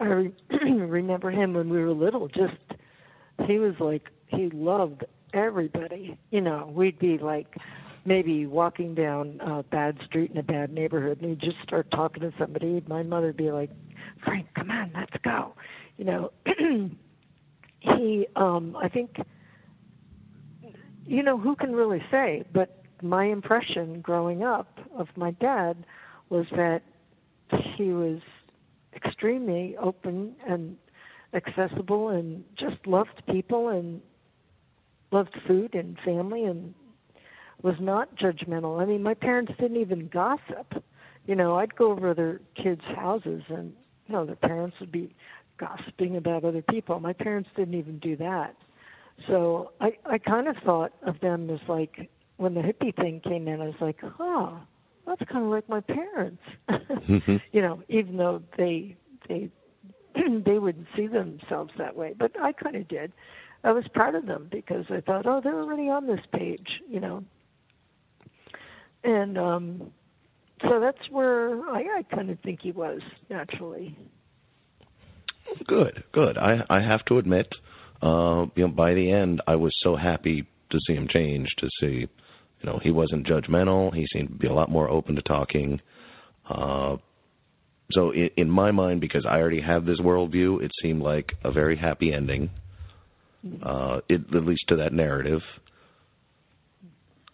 i 0.00 0.04
re- 0.04 0.32
remember 0.50 1.30
him 1.30 1.54
when 1.54 1.70
we 1.70 1.78
were 1.78 1.92
little 1.92 2.28
just 2.28 2.58
he 3.46 3.58
was 3.58 3.74
like 3.80 4.10
he 4.28 4.50
loved 4.50 5.04
everybody. 5.32 6.18
You 6.30 6.40
know 6.40 6.72
we'd 6.74 6.98
be 6.98 7.18
like 7.18 7.56
maybe 8.04 8.46
walking 8.46 8.94
down 8.94 9.40
a 9.40 9.62
bad 9.62 9.98
street 10.04 10.30
in 10.30 10.36
a 10.36 10.42
bad 10.42 10.70
neighborhood 10.70 11.20
and 11.20 11.30
he'd 11.30 11.40
just 11.40 11.60
start 11.62 11.90
talking 11.90 12.22
to 12.22 12.32
somebody. 12.38 12.82
My 12.86 13.02
mother'd 13.02 13.36
be 13.36 13.50
like 13.50 13.70
frank 14.24 14.46
come 14.54 14.70
on 14.70 14.92
let's 14.94 15.16
go. 15.22 15.54
You 15.96 16.04
know 16.04 16.32
he 17.84 18.26
um 18.36 18.76
i 18.82 18.88
think 18.88 19.16
you 21.06 21.22
know 21.22 21.38
who 21.38 21.54
can 21.56 21.72
really 21.72 22.02
say 22.10 22.42
but 22.52 22.82
my 23.02 23.24
impression 23.24 24.00
growing 24.00 24.42
up 24.42 24.78
of 24.96 25.08
my 25.16 25.30
dad 25.32 25.84
was 26.30 26.46
that 26.56 26.82
he 27.76 27.90
was 27.90 28.20
extremely 28.96 29.76
open 29.76 30.34
and 30.48 30.76
accessible 31.34 32.08
and 32.08 32.44
just 32.56 32.76
loved 32.86 33.22
people 33.30 33.68
and 33.68 34.00
loved 35.12 35.36
food 35.46 35.74
and 35.74 35.98
family 36.04 36.44
and 36.44 36.74
was 37.62 37.74
not 37.80 38.14
judgmental. 38.16 38.80
I 38.80 38.84
mean 38.84 39.02
my 39.02 39.14
parents 39.14 39.52
didn't 39.60 39.78
even 39.78 40.08
gossip. 40.08 40.82
You 41.26 41.34
know 41.34 41.56
i'd 41.56 41.74
go 41.76 41.90
over 41.90 42.14
their 42.14 42.40
kids 42.62 42.82
houses 42.96 43.42
and 43.48 43.72
you 44.06 44.14
know 44.14 44.24
their 44.26 44.36
parents 44.36 44.76
would 44.80 44.92
be 44.92 45.14
gossiping 45.66 46.16
about 46.16 46.44
other 46.44 46.62
people 46.70 47.00
my 47.00 47.12
parents 47.12 47.48
didn't 47.56 47.74
even 47.74 47.98
do 47.98 48.16
that 48.16 48.54
so 49.28 49.72
I 49.80 49.92
I 50.06 50.18
kind 50.18 50.48
of 50.48 50.56
thought 50.64 50.92
of 51.06 51.18
them 51.20 51.48
as 51.50 51.60
like 51.68 52.10
when 52.36 52.54
the 52.54 52.60
hippie 52.60 52.94
thing 52.96 53.20
came 53.20 53.46
in, 53.46 53.60
I 53.60 53.66
was 53.66 53.74
like, 53.80 53.98
huh, 54.02 54.52
that's 55.06 55.22
kind 55.30 55.44
of 55.44 55.50
like 55.50 55.68
my 55.68 55.80
parents. 55.80 56.42
Mhm. 56.68 57.40
you 57.52 57.62
know, 57.62 57.82
even 57.88 58.16
though 58.16 58.42
they 58.56 58.96
they 59.28 59.50
they 60.44 60.58
wouldn't 60.58 60.86
see 60.96 61.06
themselves 61.06 61.72
that 61.78 61.94
way, 61.94 62.14
but 62.18 62.32
I 62.40 62.52
kind 62.52 62.76
of 62.76 62.88
did. 62.88 63.12
I 63.62 63.72
was 63.72 63.84
proud 63.94 64.14
of 64.14 64.26
them 64.26 64.48
because 64.50 64.84
I 64.90 65.00
thought, 65.00 65.26
oh, 65.26 65.40
they're 65.42 65.58
already 65.58 65.88
on 65.88 66.06
this 66.06 66.20
page, 66.32 66.82
you 66.88 67.00
know. 67.00 67.24
And 69.04 69.38
um 69.38 69.92
so 70.62 70.80
that's 70.80 71.10
where 71.10 71.60
I, 71.68 71.98
I 71.98 72.02
kind 72.14 72.30
of 72.30 72.38
think 72.40 72.60
he 72.62 72.72
was 72.72 73.00
naturally. 73.28 73.96
Good, 75.66 76.04
good. 76.12 76.36
I 76.38 76.64
I 76.68 76.80
have 76.80 77.04
to 77.06 77.18
admit, 77.18 77.48
uh, 78.02 78.46
you 78.54 78.66
know, 78.66 78.68
by 78.68 78.94
the 78.94 79.10
end, 79.10 79.40
I 79.46 79.56
was 79.56 79.72
so 79.82 79.96
happy 79.96 80.46
to 80.70 80.78
see 80.86 80.94
him 80.94 81.08
change. 81.08 81.48
To 81.58 81.68
see, 81.80 81.96
you 82.60 82.64
know, 82.64 82.78
he 82.82 82.90
wasn't 82.90 83.26
judgmental. 83.26 83.94
He 83.94 84.06
seemed 84.12 84.28
to 84.28 84.34
be 84.34 84.46
a 84.46 84.52
lot 84.52 84.70
more 84.70 84.88
open 84.90 85.14
to 85.16 85.22
talking. 85.22 85.80
Uh, 86.48 86.96
so 87.92 88.10
in, 88.10 88.30
in 88.36 88.50
my 88.50 88.70
mind, 88.70 89.00
because 89.00 89.24
I 89.26 89.38
already 89.38 89.60
have 89.60 89.84
this 89.84 90.00
worldview, 90.00 90.62
it 90.62 90.72
seemed 90.82 91.02
like 91.02 91.32
a 91.44 91.52
very 91.52 91.76
happy 91.76 92.12
ending. 92.12 92.50
Uh, 93.62 94.00
it, 94.08 94.22
at 94.34 94.44
least 94.46 94.64
to 94.68 94.76
that 94.76 94.92
narrative. 94.94 95.42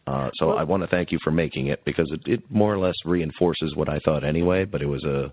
Uh, 0.07 0.31
so 0.35 0.49
Well- 0.49 0.59
I 0.59 0.65
want 0.65 0.83
to 0.83 0.89
thank 0.89 1.13
you 1.13 1.19
for 1.23 1.31
making 1.31 1.69
it 1.69 1.85
because 1.85 2.11
it, 2.13 2.21
it 2.27 2.51
more 2.51 2.75
or 2.75 2.79
less 2.79 2.97
reinforces 3.05 3.77
what 3.77 3.89
I 3.89 4.01
thought 4.05 4.25
anyway. 4.25 4.65
But 4.65 4.83
it 4.83 4.87
was 4.87 5.05
a 5.05 5.33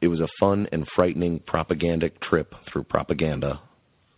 it 0.00 0.08
was 0.08 0.20
a 0.20 0.28
fun 0.40 0.66
and 0.72 0.86
frightening 0.94 1.40
propagandic 1.40 2.20
trip 2.20 2.54
through 2.70 2.84
propaganda. 2.84 3.60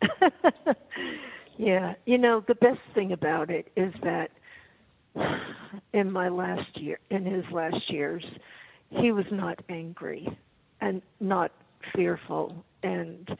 yeah, 1.58 1.94
you 2.06 2.18
know 2.18 2.44
the 2.46 2.54
best 2.56 2.80
thing 2.94 3.12
about 3.12 3.50
it 3.50 3.70
is 3.76 3.92
that 4.02 4.30
in 5.92 6.10
my 6.10 6.28
last 6.28 6.76
year, 6.76 6.98
in 7.10 7.24
his 7.24 7.44
last 7.52 7.90
years, 7.90 8.24
he 8.90 9.12
was 9.12 9.26
not 9.30 9.58
angry 9.68 10.26
and 10.80 11.02
not 11.20 11.52
fearful, 11.94 12.64
and 12.82 13.36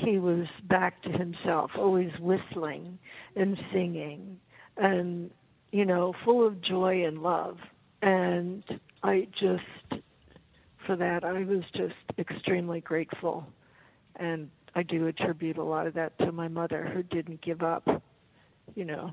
he 0.00 0.18
was 0.18 0.46
back 0.68 1.02
to 1.02 1.10
himself, 1.10 1.70
always 1.78 2.10
whistling 2.20 2.98
and 3.36 3.58
singing, 3.72 4.38
and 4.76 5.30
you 5.74 5.84
know, 5.84 6.14
full 6.24 6.46
of 6.46 6.60
joy 6.60 7.04
and 7.04 7.20
love. 7.20 7.56
And 8.00 8.62
I 9.02 9.26
just, 9.40 10.02
for 10.86 10.96
that, 10.96 11.24
I 11.24 11.44
was 11.44 11.62
just 11.74 11.94
extremely 12.18 12.80
grateful 12.80 13.46
and 14.16 14.48
I 14.74 14.82
do 14.82 15.06
attribute 15.06 15.58
a 15.58 15.64
lot 15.64 15.86
of 15.86 15.94
that 15.94 16.18
to 16.18 16.32
my 16.32 16.48
mother 16.48 16.90
who 16.92 17.02
didn't 17.02 17.40
give 17.42 17.62
up, 17.62 17.86
you 18.74 18.84
know, 18.84 19.12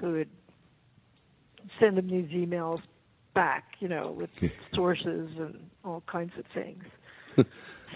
who 0.00 0.12
would 0.12 0.30
send 1.80 1.98
him 1.98 2.08
these 2.08 2.28
emails 2.30 2.80
back, 3.34 3.64
you 3.80 3.88
know, 3.88 4.12
with 4.12 4.30
sources 4.74 5.30
and 5.38 5.58
all 5.84 6.02
kinds 6.10 6.32
of 6.38 6.44
things. 6.54 6.84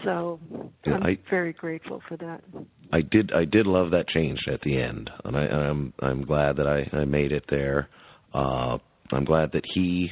So 0.05 0.39
Yeah, 0.87 0.95
I'm 0.97 1.03
I- 1.05 1.19
very 1.31 1.55
grateful 1.55 2.03
for 2.07 2.19
that. 2.19 2.45
I 2.93 3.01
did 3.01 3.33
I 3.33 3.47
did 3.47 3.67
love 3.67 3.91
that 3.93 4.07
change 4.09 4.39
at 4.47 4.61
the 4.61 4.77
end, 4.79 5.09
and 5.25 5.35
I, 5.37 5.47
I'm 5.47 5.93
I'm 6.01 6.23
glad 6.23 6.57
that 6.57 6.67
I, 6.67 6.87
I 6.95 7.07
made 7.07 7.33
it 7.33 7.45
there. 7.49 7.89
Uh, 8.35 8.77
I'm 9.13 9.25
glad 9.25 9.53
that 9.53 9.65
he 9.73 10.11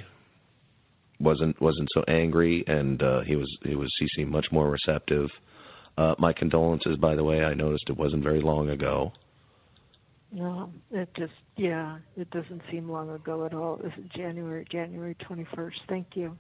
wasn't 1.20 1.60
wasn't 1.60 1.88
so 1.94 2.02
angry, 2.08 2.64
and 2.66 3.02
uh, 3.02 3.20
he 3.22 3.36
was 3.36 3.48
he 3.64 3.74
was 3.74 3.90
he 3.98 4.06
seemed 4.16 4.30
much 4.30 4.46
more 4.52 4.70
receptive. 4.70 5.28
Uh, 5.96 6.14
my 6.18 6.32
condolences, 6.32 6.96
by 6.96 7.14
the 7.14 7.22
way. 7.22 7.44
I 7.44 7.54
noticed 7.54 7.84
it 7.88 7.96
wasn't 7.96 8.24
very 8.24 8.40
long 8.40 8.70
ago. 8.70 9.12
No, 10.32 10.70
it 10.90 11.08
just 11.16 11.32
yeah, 11.56 11.98
it 12.16 12.28
doesn't 12.30 12.62
seem 12.70 12.90
long 12.90 13.10
ago 13.10 13.44
at 13.46 13.54
all. 13.54 13.76
It 13.76 13.84
was 13.84 13.92
January 14.16 14.66
January 14.70 15.16
21st. 15.30 15.72
Thank 15.88 16.08
you. 16.14 16.36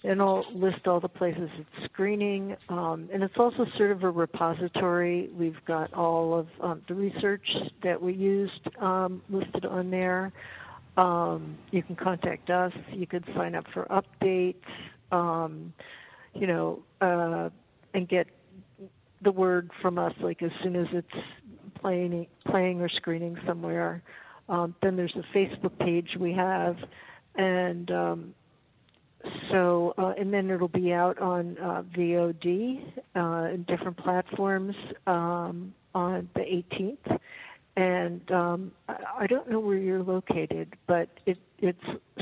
and 0.04 0.20
I'll 0.20 0.44
list 0.54 0.86
all 0.86 1.00
the 1.00 1.08
places 1.08 1.48
it's 1.58 1.90
screening. 1.92 2.54
Um, 2.68 3.08
and 3.12 3.22
it's 3.22 3.38
also 3.38 3.64
sort 3.76 3.92
of 3.92 4.02
a 4.02 4.10
repository. 4.10 5.30
We've 5.36 5.64
got 5.66 5.94
all 5.94 6.36
of 6.38 6.48
um, 6.60 6.82
the 6.88 6.94
research 6.94 7.48
that 7.82 8.02
we 8.02 8.12
used 8.12 8.68
um, 8.80 9.22
listed 9.30 9.64
on 9.64 9.90
there. 9.90 10.32
Um, 10.96 11.56
you 11.70 11.82
can 11.82 11.96
contact 11.96 12.50
us. 12.50 12.72
You 12.92 13.06
could 13.06 13.24
sign 13.36 13.54
up 13.54 13.64
for 13.72 13.86
updates. 13.86 14.56
Um, 15.12 15.72
you 16.34 16.46
know, 16.46 16.82
uh, 17.00 17.48
and 17.94 18.08
get 18.08 18.26
the 19.22 19.32
word 19.32 19.70
from 19.80 19.98
us 19.98 20.12
like 20.20 20.42
as 20.42 20.50
soon 20.62 20.76
as 20.76 20.86
it's 20.92 21.24
playing, 21.80 22.26
playing 22.46 22.80
or 22.80 22.88
screening 22.88 23.36
somewhere. 23.46 24.02
Um, 24.48 24.74
then 24.82 24.96
there's 24.96 25.14
a 25.16 25.36
Facebook 25.36 25.76
page 25.78 26.16
we 26.18 26.32
have, 26.32 26.76
and 27.34 27.90
um, 27.90 28.34
so 29.50 29.94
uh, 29.98 30.12
and 30.18 30.32
then 30.32 30.50
it'll 30.50 30.68
be 30.68 30.92
out 30.92 31.18
on 31.18 31.58
uh, 31.58 31.82
VOD 31.96 32.82
uh, 33.16 33.52
in 33.52 33.64
different 33.66 33.96
platforms 33.96 34.74
um, 35.06 35.74
on 35.94 36.28
the 36.34 36.40
18th. 36.40 37.18
And 37.76 38.30
um, 38.30 38.72
I 38.88 39.26
don't 39.26 39.50
know 39.50 39.60
where 39.60 39.76
you're 39.76 40.02
located, 40.02 40.74
but 40.86 41.08
it, 41.26 41.38
it's 41.58 41.78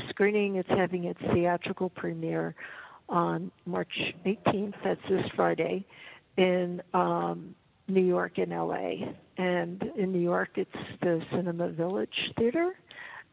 screening. 0.09 0.55
It's 0.55 0.69
having 0.69 1.05
its 1.05 1.19
theatrical 1.33 1.89
premiere 1.89 2.55
on 3.07 3.51
March 3.65 4.13
18th. 4.25 4.73
That's 4.83 4.99
this 5.09 5.25
Friday 5.35 5.85
in 6.37 6.81
um, 6.93 7.55
New 7.87 8.03
York 8.03 8.37
and 8.37 8.51
LA. 8.51 9.13
And 9.37 9.81
in 9.97 10.11
New 10.11 10.19
York, 10.19 10.49
it's 10.55 10.71
the 11.01 11.21
Cinema 11.31 11.69
Village 11.69 12.33
Theater, 12.37 12.73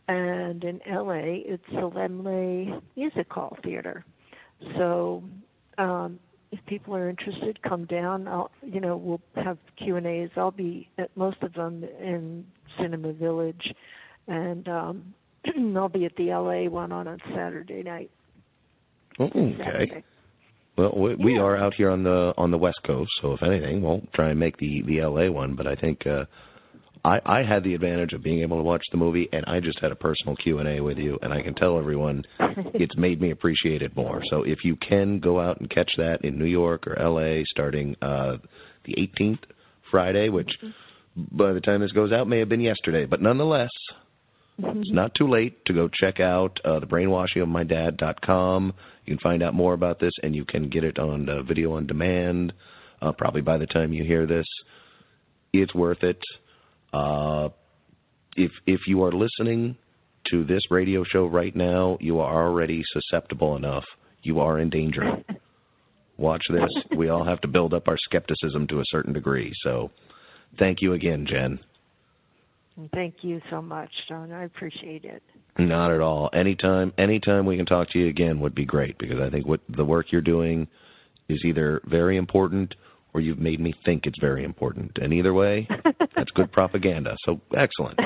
and 0.09 0.63
in 0.65 0.81
LA, 0.89 1.41
it's 1.47 1.67
the 1.71 1.89
Laemmle 1.89 2.83
Music 2.97 3.27
Hall 3.31 3.57
Theater. 3.63 4.05
So, 4.77 5.23
um, 5.79 6.19
if 6.53 6.65
people 6.67 6.95
are 6.95 7.09
interested, 7.09 7.61
come 7.63 7.87
down. 7.87 8.29
I'll, 8.29 8.51
you 8.63 8.81
know, 8.81 8.97
we'll 8.97 9.21
have 9.43 9.59
Q 9.83 9.97
and 9.97 10.07
A's. 10.07 10.31
I'll 10.37 10.51
be 10.51 10.89
at 10.99 11.15
most 11.17 11.39
of 11.43 11.55
them 11.55 11.83
in 11.83 12.47
Cinema 12.81 13.13
Village, 13.15 13.75
and 14.29 14.69
um, 14.69 15.15
I'll 15.77 15.89
be 15.89 16.05
at 16.05 16.15
the 16.17 16.27
LA 16.27 16.71
one 16.71 16.93
on 16.93 17.09
a 17.09 17.17
Saturday 17.35 17.83
night. 17.83 18.11
oh, 19.19 19.25
okay. 19.27 19.57
Saturday. 19.59 20.05
Well, 20.77 20.93
we, 20.97 21.15
we 21.17 21.35
Yeah. 21.35 21.41
are 21.43 21.57
out 21.57 21.75
here 21.75 21.91
on 21.91 22.03
the 22.03 22.33
on 22.39 22.51
the 22.51 22.59
West 22.59 22.81
Coast, 22.87 23.11
so 23.21 23.33
if 23.33 23.43
anything, 23.43 23.83
we'll 23.83 24.03
try 24.15 24.31
and 24.31 24.39
make 24.39 24.57
the 24.59 24.83
the 24.83 25.03
LA 25.03 25.31
one. 25.31 25.55
But 25.55 25.67
I 25.67 25.75
think 25.75 26.07
uh, 26.07 26.25
I 27.05 27.21
I 27.25 27.43
had 27.43 27.65
the 27.65 27.75
advantage 27.75 28.13
of 28.13 28.23
being 28.23 28.41
able 28.41 28.59
to 28.59 28.63
watch 28.63 28.85
the 28.91 28.99
movie, 28.99 29.29
and 29.33 29.45
I 29.47 29.61
just 29.61 29.81
had 29.81 29.93
a 29.93 29.97
personal 29.97 30.37
Q 30.37 30.59
and 30.59 30.69
A 30.69 30.81
with 30.81 30.99
you, 30.99 31.19
and 31.23 31.33
I 31.33 31.43
can 31.43 31.55
tell 31.55 31.79
everyone 31.79 32.25
it's 32.75 32.97
made 32.97 33.21
me 33.21 33.31
appreciate 33.31 33.83
it 33.83 33.97
more. 33.97 34.23
So 34.31 34.43
if 34.43 34.65
you 34.65 34.77
can 34.77 35.19
go 35.19 35.41
out 35.41 35.61
and 35.61 35.71
catch 35.71 35.91
that 35.97 36.25
in 36.25 36.39
New 36.39 36.47
York 36.47 36.87
or 36.87 36.97
LA, 36.97 37.43
starting 37.47 37.97
uh, 38.03 38.37
the 38.85 38.95
18th 38.95 39.41
Friday, 39.91 40.29
which 40.29 40.51
by 41.17 41.53
the 41.53 41.61
time 41.61 41.81
this 41.81 41.93
goes 41.93 42.13
out 42.13 42.29
may 42.29 42.39
have 42.39 42.49
been 42.49 42.61
yesterday, 42.61 43.05
but 43.05 43.21
nonetheless, 43.21 43.71
it's 44.59 44.93
not 44.93 45.15
too 45.15 45.29
late 45.29 45.65
to 45.65 45.73
go 45.73 45.89
check 45.89 46.21
out 46.21 46.59
uh, 46.65 46.79
the 46.79 46.87
brainwashingofmydad.com. 46.87 48.73
You 49.07 49.17
can 49.17 49.23
find 49.23 49.43
out 49.43 49.55
more 49.55 49.75
about 49.75 49.99
this, 49.99 50.13
and 50.23 50.35
you 50.35 50.45
can 50.45 50.69
get 50.69 50.85
it 50.85 50.99
on 50.99 51.29
uh, 51.29 51.43
video 51.43 51.75
on 51.77 51.87
demand. 51.87 52.53
Uh, 53.01 53.13
probably 53.13 53.41
by 53.41 53.59
the 53.59 53.67
time 53.67 53.93
you 53.93 54.05
hear 54.05 54.27
this, 54.27 54.47
it's 55.53 55.75
worth 55.75 56.03
it. 56.05 56.19
Uh, 56.93 57.49
if 58.37 58.51
if 58.67 58.81
you 58.87 59.03
are 59.05 59.13
listening 59.13 59.77
to 60.31 60.45
this 60.45 60.63
radio 60.71 61.05
show 61.05 61.27
right 61.27 61.55
now, 61.55 61.99
you 62.01 62.21
are 62.21 62.47
already 62.47 62.83
susceptible 62.93 63.57
enough. 63.57 63.85
You 64.23 64.41
are 64.41 64.59
in 64.59 64.71
danger. 64.71 65.23
Watch 66.19 66.43
this. 66.51 66.71
We 66.97 67.09
all 67.09 67.25
have 67.25 67.41
to 67.41 67.49
build 67.49 67.75
up 67.75 67.89
our 67.89 67.97
skepticism 67.99 68.67
to 68.69 68.81
a 68.81 68.85
certain 68.87 69.13
degree. 69.13 69.53
So, 69.65 69.91
thank 70.59 70.81
you 70.81 70.93
again, 70.93 71.27
Jen. 71.29 71.59
Thank 72.95 73.17
you 73.23 73.41
so 73.51 73.61
much, 73.61 73.91
Don. 74.09 74.33
I 74.33 74.45
appreciate 74.45 75.05
it. 75.05 75.23
Not 75.59 75.91
at 75.91 76.01
all. 76.01 76.31
Anytime, 76.33 76.93
anytime 76.97 77.45
we 77.45 77.57
can 77.57 77.67
talk 77.67 77.91
to 77.91 77.99
you 77.99 78.09
again 78.09 78.41
would 78.41 78.55
be 78.55 78.65
great 78.65 78.97
because 78.99 79.21
I 79.21 79.31
think 79.31 79.47
what 79.47 79.61
the 79.69 79.85
work 79.85 80.07
you're 80.11 80.23
doing 80.23 80.69
is 81.29 81.43
either 81.45 81.83
very 81.85 82.17
important 82.17 82.75
or 83.15 83.21
you've 83.21 83.39
made 83.39 83.61
me 83.61 83.75
think 83.85 84.07
it's 84.07 84.19
very 84.21 84.45
important. 84.45 84.93
And 85.01 85.13
either 85.13 85.35
way, 85.35 85.69
that's 86.17 86.31
good 86.35 86.51
propaganda. 86.53 87.17
So 87.25 87.41
excellent. 87.57 87.99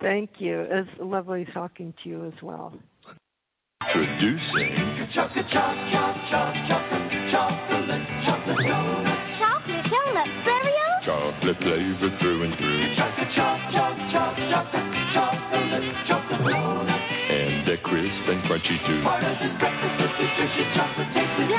Thank 0.00 0.30
you. 0.38 0.66
It's 0.68 0.90
lovely 1.00 1.46
talking 1.54 1.94
to 2.02 2.08
you 2.08 2.24
as 2.26 2.42
well. 2.42 2.74
Producing 3.92 5.08
Chocolate, 5.14 5.46
chocolate, 5.52 5.90
chocolate, 5.92 6.66
chocolate, 6.70 7.10
chocolate, 7.30 8.04
chocolate 8.24 8.58
donut. 8.62 9.38
Chocolate 9.38 9.84
donut 9.90 10.28
Oreo? 10.46 10.90
chocolate 11.04 11.58
flavor 11.58 12.10
through 12.20 12.42
and 12.46 12.54
through, 12.58 12.94
Chocolate, 12.96 13.28
chocolate, 13.34 13.74
chocolate, 13.74 14.50
chocolate, 14.54 14.86
chocolate, 15.12 15.96
chocolate 16.06 16.54
donut. 16.54 17.00
and 17.30 17.66
they're 17.66 17.82
crisp 17.82 18.22
and 18.30 18.40
crunchy 18.46 18.78
too. 18.86 19.02
Part 19.02 19.24
of 19.24 19.34
the 19.38 19.50
breakfast 19.58 19.94
nutritious 19.98 20.68
chocolate 20.78 21.10
tasting 21.14 21.50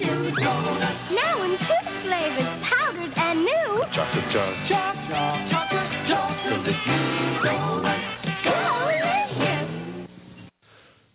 Delicious! 0.00 0.38
donut. 0.40 1.12
Now 1.12 1.42
in 1.44 1.58
two 1.58 1.82
flavors, 2.02 2.62
powdered 2.68 3.12
and 3.16 3.44
new. 3.44 3.84
Chocolate, 3.94 4.28
chocolate. 4.32 4.68
Chocolate, 4.68 5.50
chocolate, 5.50 5.90
chocolate 6.08 6.64
donut. 7.44 8.00
Delicious! 8.44 8.92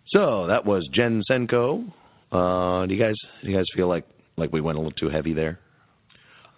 So 0.08 0.46
that 0.46 0.64
was 0.64 0.88
Jen 0.92 1.22
Senko. 1.30 1.84
Uh, 2.32 2.86
do 2.86 2.94
you 2.94 3.00
guys 3.02 3.14
do 3.42 3.50
you 3.50 3.56
guys 3.56 3.66
feel 3.74 3.88
like 3.88 4.06
like 4.36 4.52
we 4.52 4.60
went 4.60 4.76
a 4.76 4.80
little 4.80 4.92
too 4.92 5.10
heavy 5.10 5.34
there? 5.34 5.58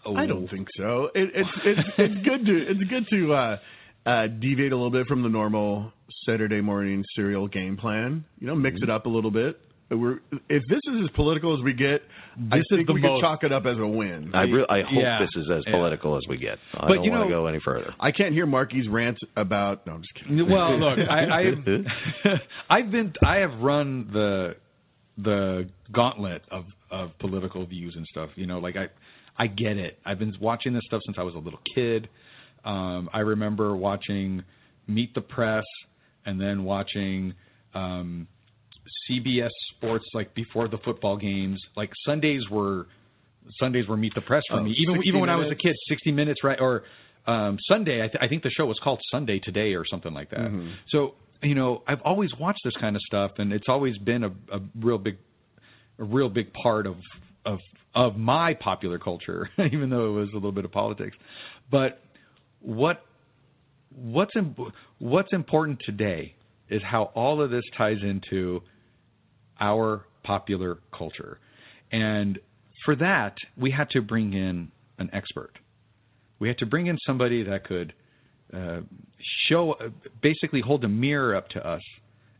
I 0.07 0.27
don't 0.27 0.49
think 0.49 0.68
so. 0.77 1.11
It, 1.14 1.31
it's 1.35 1.51
it's 1.64 1.89
it's 1.99 2.14
good 2.27 2.47
to 2.47 2.66
it's 2.68 2.91
good 2.91 3.07
to 3.11 3.33
uh, 3.35 3.57
uh, 4.07 4.27
deviate 4.29 4.73
a 4.73 4.77
little 4.77 4.91
bit 4.91 5.07
from 5.07 5.23
the 5.23 5.29
normal 5.29 5.93
Saturday 6.27 6.61
Morning 6.61 7.05
Cereal 7.14 7.49
game 7.49 7.77
plan. 7.77 8.25
You 8.39 8.47
know, 8.47 8.55
mix 8.55 8.79
it 8.83 8.91
up 8.91 9.07
a 9.07 9.09
little 9.09 9.31
bit. 9.31 9.61
We're 9.91 10.20
if 10.49 10.62
this 10.68 10.80
is 10.93 11.03
as 11.05 11.11
political 11.16 11.53
as 11.59 11.64
we 11.64 11.72
get, 11.72 12.03
I 12.53 12.59
This 12.59 12.64
is 12.70 12.76
think 12.76 12.86
the 12.86 12.93
we 12.95 13.01
most- 13.01 13.20
could 13.20 13.26
chalk 13.26 13.45
it 13.45 13.53
up 13.53 13.66
as 13.66 13.76
a 13.78 13.86
win. 13.86 14.30
I 14.34 14.43
re- 14.43 14.66
I 14.68 14.82
hope 14.82 14.93
Yeah, 14.93 15.18
this 15.18 15.30
is 15.34 15.51
as 15.51 15.64
yeah. 15.66 15.72
political 15.72 16.16
as 16.16 16.22
we 16.28 16.36
get. 16.36 16.59
I 16.74 16.86
But 16.86 16.95
don't 16.97 17.05
you 17.05 17.11
want 17.11 17.24
to 17.24 17.28
go 17.28 17.47
any 17.47 17.59
further. 17.64 17.93
I 17.99 18.12
can't 18.12 18.32
hear 18.32 18.47
Marky's 18.47 18.88
rant 18.88 19.18
about. 19.36 19.84
No, 19.86 19.95
I'm 19.95 20.03
just 20.03 20.14
kidding. 20.14 20.49
Well, 20.49 20.78
look, 20.78 20.99
I, 20.99 21.41
I've 21.41 21.64
I've 22.70 22.91
been 22.93 23.12
I 23.24 23.36
have 23.38 23.59
run 23.61 24.09
the 24.12 24.55
the 25.18 25.68
gauntlet 25.93 26.43
of 26.51 26.66
of 26.91 27.18
political 27.18 27.66
views 27.66 27.95
and 27.97 28.07
stuff. 28.07 28.30
You 28.36 28.47
know, 28.47 28.59
like 28.61 28.76
I 28.76 28.88
I 29.38 29.49
get 29.49 29.76
it. 29.76 29.99
I've 30.07 30.18
been 30.20 30.32
watching 30.41 30.72
this 30.72 30.82
stuff 30.86 31.03
since 31.07 31.16
I 31.18 31.22
was 31.22 31.34
a 31.34 31.38
little 31.38 31.61
kid. 31.74 32.09
Um, 32.64 33.09
I 33.12 33.20
remember 33.20 33.74
watching 33.74 34.43
Meet 34.86 35.14
the 35.14 35.20
Press 35.22 35.64
and 36.26 36.38
then 36.41 36.62
watching 36.64 37.32
um, 37.74 38.28
CBS 39.09 39.51
Sports 39.76 40.05
like 40.14 40.34
before 40.34 40.68
the 40.68 40.78
football 40.78 41.16
games. 41.16 41.61
Like 41.76 41.91
Sundays 42.05 42.43
were 42.51 42.86
Sundays 43.59 43.88
were 43.88 43.97
Meet 43.97 44.14
the 44.14 44.20
Press 44.20 44.43
for 44.49 44.61
Oh, 44.61 44.62
me. 44.64 44.74
Even 44.78 44.97
60 44.97 45.09
even 45.09 45.20
when 45.20 45.30
I 45.30 45.36
was 45.36 45.51
a 45.51 45.55
kid, 45.55 45.74
60 45.88 46.12
minutes 46.12 46.45
right 46.45 46.61
or 46.61 46.84
um, 47.26 47.59
Sunday. 47.68 48.03
I, 48.03 48.07
th- 48.07 48.18
I 48.20 48.28
think 48.28 48.43
the 48.43 48.51
show 48.51 48.66
was 48.66 48.78
called 48.82 49.01
Sunday 49.11 49.38
Today 49.38 49.74
or 49.74 49.84
something 49.86 50.12
like 50.12 50.30
that. 50.30 50.41
Mm-hmm. 50.41 50.70
So 50.91 51.14
you 51.43 51.55
know, 51.55 51.82
I've 51.86 52.01
always 52.03 52.30
watched 52.38 52.61
this 52.64 52.74
kind 52.80 52.97
of 52.97 53.03
stuff, 53.03 53.32
and 53.38 53.53
it's 53.53 53.68
always 53.68 53.97
been 53.99 54.24
a, 54.24 54.28
a 54.53 54.61
real 54.80 54.99
big, 54.99 55.16
a 55.99 56.05
real 56.05 56.28
big 56.28 56.53
part 56.53 56.86
of 56.86 56.97
of 57.47 57.59
of 57.95 58.16
my 58.16 58.55
popular 58.55 58.99
culture, 58.99 59.49
even 59.59 59.91
though 59.91 60.07
it 60.07 60.20
was 60.20 60.28
a 60.32 60.34
little 60.34 60.53
bit 60.53 60.64
of 60.64 60.72
politics. 60.72 61.16
But 61.70 62.01
what 62.61 63.05
what's 63.95 64.34
Im- 64.36 64.55
what's 64.99 65.32
important 65.32 65.80
today 65.84 66.34
is 66.68 66.82
how 66.84 67.05
all 67.14 67.43
of 67.43 67.51
this 67.51 67.64
ties 67.76 67.99
into 68.03 68.62
our 69.61 70.07
popular 70.23 70.79
culture, 70.97 71.39
and 71.93 72.39
for 72.85 72.97
that 72.97 73.37
we 73.57 73.71
had 73.71 73.91
to 73.91 74.01
bring 74.01 74.33
in 74.33 74.71
an 74.99 75.11
expert. 75.13 75.53
We 76.39 76.49
had 76.49 76.59
to 76.59 76.67
bring 76.67 76.87
in 76.87 76.99
somebody 77.07 77.43
that 77.43 77.65
could 77.65 77.93
uh, 78.53 78.81
show, 79.49 79.75
basically 80.23 80.61
hold 80.61 80.85
a 80.85 80.89
mirror 80.89 81.37
up 81.37 81.49
to 81.51 81.67
us 81.67 81.83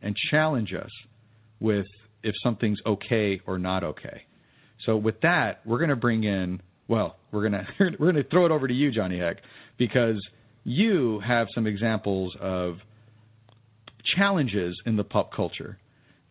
and 0.03 0.17
challenge 0.31 0.73
us 0.73 0.91
with 1.61 1.87
if 2.23 2.35
something's 2.43 2.79
okay 2.87 3.41
or 3.47 3.59
not 3.59 3.85
okay. 3.85 4.23
So 4.85 4.97
with 4.97 5.21
that, 5.21 5.61
we're 5.65 5.79
going 5.79 5.91
to 5.91 5.97
bring 5.97 6.25
in. 6.25 6.61
Well, 6.89 7.17
we're 7.31 7.43
gonna 7.43 7.67
we're 7.99 8.13
gonna 8.13 8.25
throw 8.31 8.47
it 8.47 8.51
over 8.51 8.67
to 8.67 8.75
you, 8.75 8.91
Johnny 8.91 9.19
Heck, 9.19 9.37
because 9.79 10.21
you 10.65 11.21
have 11.21 11.47
some 11.55 11.67
examples 11.67 12.35
of 12.41 12.79
challenges 14.17 14.81
in 14.87 14.97
the 14.97 15.05
pop 15.05 15.33
culture 15.33 15.79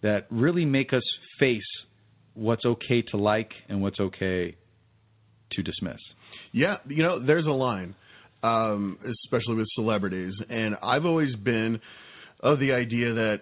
that 0.02 0.28
really 0.30 0.66
make 0.66 0.94
us 0.94 1.04
face 1.40 1.62
what's 2.34 2.66
okay 2.66 3.02
to 3.02 3.18
like 3.18 3.52
and 3.68 3.82
what's 3.82 4.00
okay 4.00 4.56
to 5.52 5.64
dismiss. 5.64 6.00
Yeah, 6.52 6.78
you 6.88 7.04
know, 7.04 7.24
there's 7.24 7.46
a 7.46 7.52
line, 7.52 7.96
um, 8.44 8.98
especially 9.24 9.56
with 9.56 9.68
celebrities, 9.76 10.34
and 10.50 10.76
I've 10.82 11.06
always 11.06 11.36
been 11.36 11.80
of 12.42 12.60
the 12.60 12.72
idea 12.72 13.14
that 13.14 13.42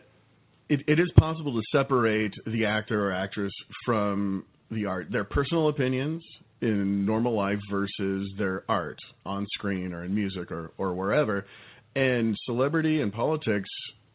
it, 0.69 0.81
it 0.87 0.99
is 0.99 1.11
possible 1.17 1.53
to 1.53 1.61
separate 1.71 2.33
the 2.45 2.65
actor 2.65 3.09
or 3.09 3.13
actress 3.13 3.53
from 3.85 4.45
the 4.71 4.85
art, 4.85 5.07
their 5.11 5.23
personal 5.23 5.69
opinions 5.69 6.23
in 6.61 7.05
normal 7.05 7.35
life 7.35 7.59
versus 7.69 8.29
their 8.37 8.63
art 8.67 8.97
on 9.25 9.45
screen 9.53 9.93
or 9.93 10.03
in 10.03 10.13
music 10.13 10.51
or, 10.51 10.71
or 10.77 10.93
wherever. 10.93 11.45
And 11.95 12.35
celebrity 12.45 13.01
and 13.01 13.13
politics, 13.13 13.69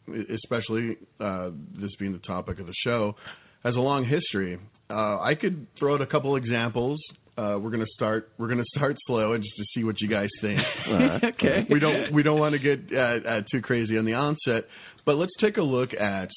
especially 0.07 0.97
uh, 1.19 1.49
this 1.79 1.91
being 1.99 2.13
the 2.13 2.19
topic 2.19 2.59
of 2.59 2.67
the 2.67 2.73
show, 2.83 3.15
has 3.63 3.75
a 3.75 3.79
long 3.79 4.05
history. 4.05 4.59
Uh, 4.89 5.19
I 5.19 5.35
could 5.35 5.67
throw 5.77 5.95
out 5.95 6.01
a 6.01 6.05
couple 6.05 6.35
examples. 6.35 6.99
Uh, 7.37 7.57
we're 7.59 7.71
gonna 7.71 7.85
start. 7.95 8.31
We're 8.37 8.49
gonna 8.49 8.63
start 8.75 8.95
slow 9.07 9.33
and 9.33 9.43
just 9.43 9.55
to 9.55 9.63
see 9.73 9.83
what 9.83 9.99
you 10.01 10.07
guys 10.07 10.29
think. 10.41 10.59
okay. 11.23 11.65
we 11.69 11.79
don't. 11.79 12.13
We 12.13 12.21
don't 12.21 12.39
want 12.39 12.53
to 12.53 12.59
get 12.59 12.79
uh, 12.95 13.27
uh, 13.27 13.41
too 13.51 13.61
crazy 13.61 13.97
on 13.97 14.05
the 14.05 14.13
onset, 14.13 14.65
but 15.05 15.15
let's 15.15 15.31
take 15.39 15.57
a 15.57 15.61
look 15.61 15.93
at 15.93 16.29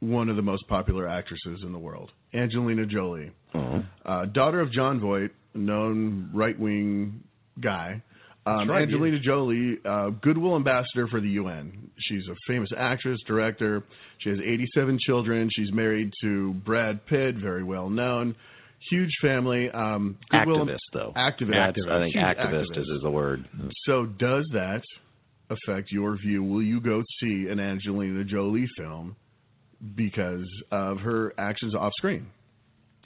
one 0.00 0.28
of 0.28 0.36
the 0.36 0.42
most 0.42 0.66
popular 0.68 1.08
actresses 1.08 1.62
in 1.62 1.72
the 1.72 1.78
world, 1.78 2.10
Angelina 2.34 2.84
Jolie, 2.84 3.30
uh, 4.04 4.24
daughter 4.26 4.60
of 4.60 4.72
Jon 4.72 5.00
Voight, 5.00 5.30
known 5.54 6.30
right 6.34 6.58
wing 6.58 7.22
guy. 7.60 8.02
Um, 8.46 8.68
right, 8.70 8.82
Angelina 8.82 9.18
Jolie, 9.20 9.78
uh, 9.84 10.10
Goodwill 10.20 10.56
Ambassador 10.56 11.06
for 11.08 11.20
the 11.20 11.30
UN. 11.30 11.90
She's 11.98 12.24
a 12.28 12.34
famous 12.46 12.68
actress, 12.76 13.18
director. 13.26 13.82
She 14.18 14.28
has 14.28 14.38
87 14.38 14.98
children. 15.00 15.48
She's 15.50 15.72
married 15.72 16.12
to 16.22 16.52
Brad 16.52 17.06
Pitt, 17.06 17.36
very 17.36 17.64
well 17.64 17.88
known. 17.88 18.36
Huge 18.90 19.12
family. 19.22 19.70
Um, 19.70 20.18
Goodwill 20.30 20.66
Activist, 20.66 20.78
though. 20.92 21.12
Activist. 21.16 21.52
That's- 21.52 21.74
I 21.90 21.98
think 22.00 22.12
She's 22.12 22.22
activist, 22.22 22.66
activist. 22.70 22.78
Is, 22.78 22.88
is 22.88 23.00
the 23.02 23.10
word. 23.10 23.48
So 23.86 24.04
does 24.04 24.46
that 24.52 24.82
affect 25.48 25.90
your 25.90 26.16
view? 26.18 26.42
Will 26.42 26.62
you 26.62 26.80
go 26.80 27.02
see 27.20 27.46
an 27.50 27.60
Angelina 27.60 28.24
Jolie 28.24 28.68
film 28.76 29.16
because 29.94 30.46
of 30.70 30.98
her 30.98 31.32
actions 31.38 31.74
off 31.74 31.92
screen? 31.98 32.26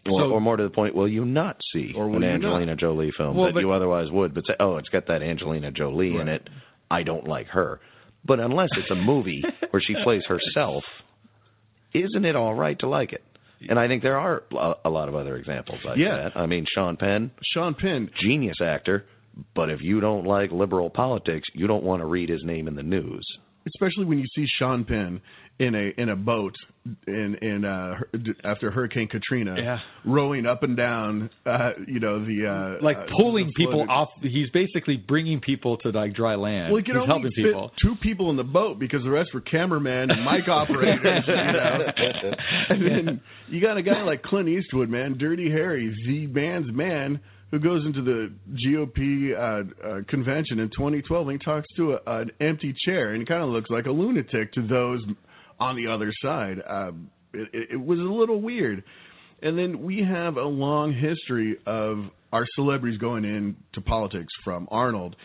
Or, 0.08 0.20
So- 0.20 0.30
or 0.30 0.40
more 0.40 0.56
to 0.56 0.62
the 0.62 0.70
point, 0.70 0.94
will 0.94 1.08
you 1.08 1.24
not 1.24 1.60
see 1.72 1.92
an 1.96 2.22
Angelina 2.24 2.74
Jolie 2.76 3.10
film 3.16 3.36
Well, 3.36 3.46
that 3.46 3.54
but- 3.54 3.60
you 3.60 3.72
otherwise 3.72 4.10
would, 4.10 4.34
but 4.34 4.46
say, 4.46 4.54
oh, 4.60 4.76
it's 4.76 4.88
got 4.88 5.06
that 5.06 5.22
Angelina 5.22 5.70
Jolie 5.70 6.16
in 6.16 6.28
it. 6.28 6.48
I 6.90 7.02
don't 7.02 7.26
like 7.28 7.48
her. 7.48 7.80
But 8.24 8.40
unless 8.40 8.70
it's 8.76 8.90
a 8.90 8.94
movie 8.94 9.42
where 9.70 9.80
she 9.82 9.94
plays 10.02 10.24
herself, 10.26 10.82
isn't 11.94 12.24
it 12.24 12.36
all 12.36 12.54
right 12.54 12.78
to 12.80 12.88
like 12.88 13.12
it? 13.12 13.24
And 13.68 13.78
I 13.78 13.88
think 13.88 14.02
there 14.02 14.18
are 14.18 14.44
a- 14.52 14.74
a 14.84 14.90
lot 14.90 15.08
of 15.08 15.14
other 15.14 15.36
examples 15.36 15.80
like 15.84 15.98
Yeah. 15.98 16.16
that. 16.16 16.36
I 16.36 16.46
mean, 16.46 16.64
Sean 16.72 16.96
Penn, 16.96 17.30
Sean 17.42 17.74
Penn. 17.74 18.08
genius 18.20 18.60
actor, 18.60 19.04
but 19.54 19.68
if 19.70 19.80
you 19.82 20.00
don't 20.00 20.24
like 20.26 20.52
liberal 20.52 20.90
politics, 20.90 21.48
you 21.54 21.66
don't 21.66 21.82
want 21.84 22.00
to 22.02 22.06
read 22.06 22.28
his 22.28 22.44
name 22.44 22.68
in 22.68 22.74
the 22.74 22.82
news. 22.82 23.24
especially 23.66 24.06
when 24.06 24.18
you 24.18 24.26
see 24.34 24.46
Sean 24.46 24.82
Penn 24.82 25.20
in 25.58 25.74
a 25.74 25.92
in 26.00 26.10
a 26.10 26.16
boat 26.16 26.54
in 27.06 27.34
in 27.42 27.64
uh, 27.64 27.96
after 28.44 28.70
Hurricane 28.70 29.08
Katrina, 29.08 29.56
Yeah. 29.58 29.78
rowing 30.04 30.46
up 30.46 30.62
and 30.62 30.76
down, 30.76 31.28
uh, 31.46 31.70
you 31.86 31.98
know 32.00 32.24
the 32.24 32.46
uh, 32.80 32.84
Like 32.84 32.96
uh, 32.96 33.06
pulling 33.16 33.46
the 33.48 33.52
people 33.54 33.84
off. 33.88 34.08
He's 34.22 34.48
basically 34.50 34.96
bringing 34.96 35.40
people 35.40 35.76
to 35.78 35.90
like 35.90 36.14
dry 36.14 36.34
land. 36.36 36.72
Well, 36.72 36.82
he 36.82 36.90
He's 36.92 37.06
helping 37.06 37.32
people. 37.32 37.72
two 37.82 37.96
people 38.00 38.30
in 38.30 38.36
the 38.36 38.44
boat 38.44 38.78
because 38.78 39.02
the 39.02 39.10
rest 39.10 39.30
were 39.34 39.40
cameramen 39.40 40.10
and 40.10 40.24
mic 40.24 40.48
operators. 40.48 41.24
You 41.26 41.34
know? 41.34 41.92
and 42.68 42.86
then 42.86 43.20
you 43.48 43.60
got 43.60 43.76
a 43.76 43.82
guy 43.82 44.02
like 44.02 44.22
Clint 44.22 44.48
Eastwood, 44.48 44.88
man, 44.88 45.18
Dirty 45.18 45.50
Harry, 45.50 45.92
the 46.06 46.26
man's 46.28 46.72
man, 46.72 47.20
who 47.50 47.58
goes 47.58 47.84
into 47.84 48.02
the 48.02 48.32
GOP 48.64 49.32
uh, 49.34 49.86
uh, 49.86 50.00
convention 50.08 50.60
in 50.60 50.68
2012 50.70 51.28
and 51.28 51.40
he 51.40 51.44
talks 51.44 51.66
to 51.76 51.94
a, 51.94 52.20
an 52.20 52.30
empty 52.40 52.74
chair 52.84 53.12
and 53.12 53.20
he 53.22 53.26
kind 53.26 53.42
of 53.42 53.48
looks 53.48 53.70
like 53.70 53.86
a 53.86 53.90
lunatic 53.90 54.52
to 54.52 54.66
those 54.66 55.00
on 55.60 55.76
the 55.76 55.86
other 55.86 56.12
side. 56.22 56.62
Um, 56.68 57.10
it, 57.32 57.48
it, 57.52 57.68
it 57.72 57.80
was 57.80 57.98
a 57.98 58.02
little 58.02 58.40
weird. 58.40 58.84
And 59.42 59.56
then 59.56 59.82
we 59.82 60.02
have 60.02 60.36
a 60.36 60.42
long 60.44 60.92
history 60.92 61.56
of 61.66 62.04
our 62.32 62.44
celebrities 62.54 62.98
going 62.98 63.24
into 63.24 63.80
politics 63.86 64.32
from 64.44 64.66
Arnold, 64.70 65.16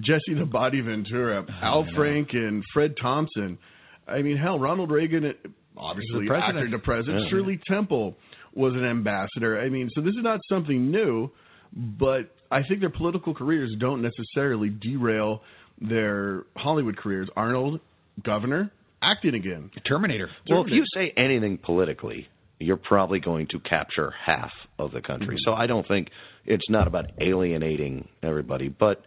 Jesse 0.00 0.34
the 0.38 0.44
Body 0.44 0.80
Ventura, 0.80 1.44
Al 1.62 1.84
Franken, 1.96 2.62
Fred 2.72 2.94
Thompson. 3.00 3.58
I 4.06 4.22
mean, 4.22 4.36
hell, 4.36 4.58
Ronald 4.58 4.90
Reagan, 4.90 5.32
obviously 5.76 6.28
The 6.28 6.34
actor 6.34 6.68
to 6.68 6.78
president. 6.78 7.30
Shirley 7.30 7.60
Temple 7.66 8.16
was 8.54 8.74
an 8.74 8.84
ambassador. 8.84 9.60
I 9.60 9.68
mean, 9.70 9.88
so 9.94 10.02
this 10.02 10.14
is 10.14 10.22
not 10.22 10.40
something 10.48 10.90
new, 10.90 11.30
but 11.72 12.34
I 12.50 12.62
think 12.68 12.80
their 12.80 12.90
political 12.90 13.34
careers 13.34 13.74
don't 13.78 14.02
necessarily 14.02 14.68
derail 14.68 15.42
their 15.80 16.44
Hollywood 16.56 16.96
careers. 16.96 17.28
Arnold, 17.36 17.80
governor, 18.22 18.70
acting 19.02 19.34
again. 19.34 19.70
Terminator. 19.86 20.30
Well, 20.48 20.64
if 20.64 20.70
you 20.72 20.84
say 20.94 21.12
anything 21.16 21.58
politically, 21.58 22.28
you're 22.58 22.76
probably 22.76 23.18
going 23.20 23.48
to 23.48 23.58
capture 23.60 24.12
half 24.24 24.52
of 24.78 24.92
the 24.92 25.00
country. 25.00 25.36
So 25.44 25.52
I 25.52 25.66
don't 25.66 25.86
think 25.88 26.08
it's 26.44 26.68
not 26.70 26.86
about 26.86 27.06
alienating 27.20 28.08
everybody. 28.22 28.68
But 28.68 29.02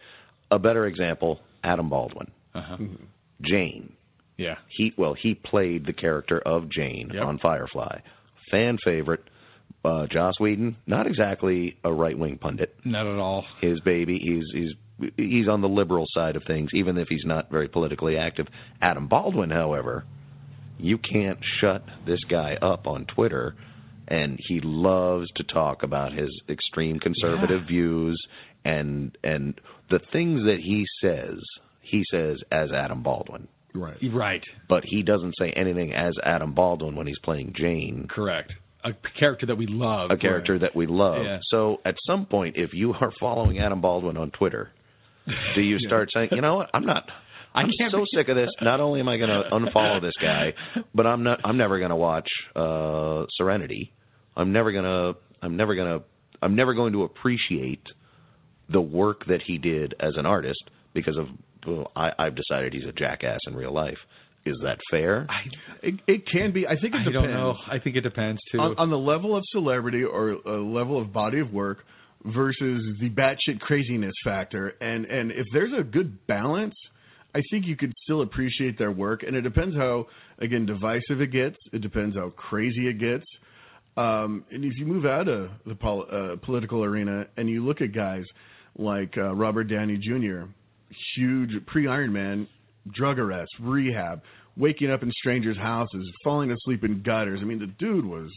a 0.51 0.59
better 0.59 0.85
example, 0.85 1.39
Adam 1.63 1.89
Baldwin, 1.89 2.31
Uh-huh. 2.53 2.77
Jayne. 3.41 3.93
Yeah. 4.37 4.55
He 4.69 4.93
well, 4.97 5.13
he 5.13 5.33
played 5.35 5.85
the 5.85 5.93
character 5.93 6.39
of 6.39 6.69
Jayne 6.69 7.09
Yep. 7.13 7.23
on 7.23 7.39
Firefly. 7.39 7.99
Fan 8.51 8.77
favorite. 8.83 9.23
Uh, 9.83 10.07
Joss 10.07 10.33
Whedon, 10.39 10.75
not 10.87 11.05
exactly 11.07 11.77
a 11.83 11.93
right 11.93 12.17
wing 12.17 12.37
pundit. 12.39 12.75
Not 12.83 13.05
at 13.05 13.19
all. 13.19 13.45
His 13.61 13.79
baby, 13.81 14.17
he's 14.19 14.43
he's 14.53 14.73
he's 15.17 15.47
on 15.47 15.61
the 15.61 15.69
liberal 15.69 16.05
side 16.09 16.35
of 16.35 16.43
things, 16.47 16.69
even 16.73 16.97
if 16.97 17.07
he's 17.09 17.25
not 17.25 17.49
very 17.51 17.67
politically 17.67 18.17
active. 18.17 18.47
Adam 18.81 19.07
Baldwin, 19.07 19.49
however, 19.49 20.05
you 20.77 20.97
can't 20.97 21.39
shut 21.59 21.83
this 22.05 22.23
guy 22.29 22.55
up 22.61 22.87
on 22.87 23.05
Twitter, 23.05 23.55
and 24.07 24.39
he 24.47 24.59
loves 24.61 25.29
to 25.35 25.43
talk 25.43 25.83
about 25.83 26.13
his 26.13 26.29
extreme 26.49 26.99
conservative 26.99 27.65
views 27.67 28.21
and 28.63 29.17
and 29.23 29.59
the 29.89 29.99
things 30.11 30.43
that 30.45 30.59
he 30.59 30.85
says. 31.01 31.37
He 31.81 32.03
says 32.09 32.37
as 32.51 32.71
Adam 32.71 33.03
Baldwin, 33.03 33.47
Right. 33.75 33.95
Right. 34.11 34.43
but 34.67 34.83
he 34.85 35.03
doesn't 35.03 35.35
say 35.37 35.51
anything 35.51 35.93
as 35.93 36.13
Adam 36.23 36.53
Baldwin 36.53 36.95
when 36.95 37.05
he's 37.05 37.19
playing 37.19 37.53
Jayne, 37.55 38.07
Correct. 38.09 38.51
A 38.83 38.91
character 39.19 39.45
that 39.45 39.55
we 39.57 39.67
love. 39.67 40.09
a 40.09 40.17
character 40.17 40.57
that 40.59 40.75
we 40.75 40.87
love. 40.87 41.23
Yeah. 41.23 41.37
So 41.49 41.81
at 41.85 41.95
some 42.07 42.25
point, 42.25 42.55
if 42.57 42.73
you 42.73 42.93
are 42.93 43.11
following 43.19 43.59
Adam 43.59 43.81
Baldwin 43.81 44.17
on 44.17 44.31
Twitter, 44.31 44.71
do 45.55 45.61
you 45.61 45.79
start 45.79 46.09
saying, 46.13 46.29
you 46.31 46.41
know 46.41 46.55
what, 46.55 46.69
I'm 46.73 46.85
not. 46.85 47.05
I 47.53 47.61
I'm 47.61 47.69
can't 47.79 47.91
so 47.91 47.99
be- 47.99 48.05
sick 48.13 48.27
of 48.27 48.35
this. 48.35 48.49
Not 48.61 48.79
only 48.81 48.99
am 48.99 49.07
I 49.07 49.17
going 49.17 49.29
to 49.43 49.43
unfollow 49.51 50.01
this 50.01 50.13
guy, 50.21 50.53
but 50.93 51.07
I'm 51.07 51.23
not. 51.23 51.39
I'm 51.45 51.57
never 51.57 51.77
going 51.79 51.89
to 51.91 51.95
watch 51.95 52.27
uh, 52.55 53.25
Serenity. 53.37 53.93
I'm 54.35 54.51
never 54.51 54.71
going 54.71 54.83
to. 54.83 55.19
I'm 55.41 55.55
never 55.55 55.73
going 55.75 55.99
to. 55.99 56.05
I'm 56.41 56.55
never 56.55 56.73
going 56.73 56.91
to 56.93 57.03
appreciate 57.03 57.83
the 58.69 58.81
work 58.81 59.25
that 59.27 59.41
he 59.41 59.57
did 59.57 59.95
as 59.99 60.13
an 60.17 60.25
artist 60.25 60.63
because 60.93 61.17
of. 61.17 61.27
Well, 61.65 61.91
I, 61.95 62.11
I've 62.19 62.35
decided 62.35 62.73
he's 62.73 62.85
a 62.85 62.91
jackass 62.91 63.39
in 63.47 63.55
real 63.55 63.73
life. 63.73 63.97
Is 64.45 64.55
that 64.61 64.77
fair? 64.91 65.25
It, 65.81 65.95
it 66.07 66.27
can 66.27 66.51
be. 66.51 66.67
I 66.67 66.75
think 66.75 66.93
it 66.93 66.97
I 66.97 67.03
depends. 67.05 67.13
don't 67.13 67.31
know. 67.31 67.55
I 67.67 67.79
think 67.79 67.95
it 67.95 68.01
depends 68.01 68.39
too. 68.51 68.59
on, 68.59 68.75
on 68.77 68.89
the 68.91 68.97
level 68.97 69.35
of 69.35 69.43
celebrity 69.51 70.03
or 70.03 70.31
a 70.31 70.61
level 70.61 71.01
of 71.01 71.11
body 71.11 71.39
of 71.39 71.51
work 71.51 71.79
versus 72.33 72.83
the 72.99 73.09
batshit 73.09 73.59
craziness 73.59 74.13
factor. 74.23 74.73
And 74.81 75.05
and 75.05 75.31
if 75.31 75.45
there's 75.53 75.73
a 75.77 75.83
good 75.83 76.25
balance, 76.27 76.75
I 77.33 77.41
think 77.51 77.65
you 77.65 77.75
could 77.75 77.93
still 78.03 78.21
appreciate 78.21 78.77
their 78.77 78.91
work. 78.91 79.23
And 79.23 79.35
it 79.35 79.41
depends 79.41 79.75
how 79.75 80.05
again 80.39 80.65
divisive 80.65 81.21
it 81.21 81.31
gets. 81.31 81.57
It 81.73 81.81
depends 81.81 82.15
how 82.15 82.29
crazy 82.31 82.87
it 82.87 82.99
gets. 82.99 83.25
Um, 83.97 84.43
and 84.51 84.65
if 84.65 84.77
you 84.77 84.85
move 84.85 85.05
out 85.05 85.27
of 85.27 85.49
the 85.65 85.75
pol- 85.75 86.07
uh, 86.11 86.35
political 86.45 86.83
arena 86.83 87.27
and 87.37 87.49
you 87.49 87.65
look 87.65 87.81
at 87.81 87.93
guys 87.93 88.23
like 88.77 89.17
uh, 89.17 89.33
Robert 89.33 89.65
Downey 89.65 89.97
Jr., 89.97 90.49
huge 91.15 91.51
pre 91.65 91.87
Iron 91.87 92.11
Man, 92.11 92.47
drug 92.93 93.19
arrests, 93.19 93.53
rehab, 93.61 94.21
waking 94.57 94.91
up 94.91 95.01
in 95.01 95.11
strangers' 95.11 95.57
houses, 95.57 96.09
falling 96.23 96.51
asleep 96.51 96.83
in 96.83 97.01
gutters. 97.03 97.39
I 97.41 97.45
mean, 97.45 97.59
the 97.59 97.73
dude 97.79 98.05
was 98.05 98.29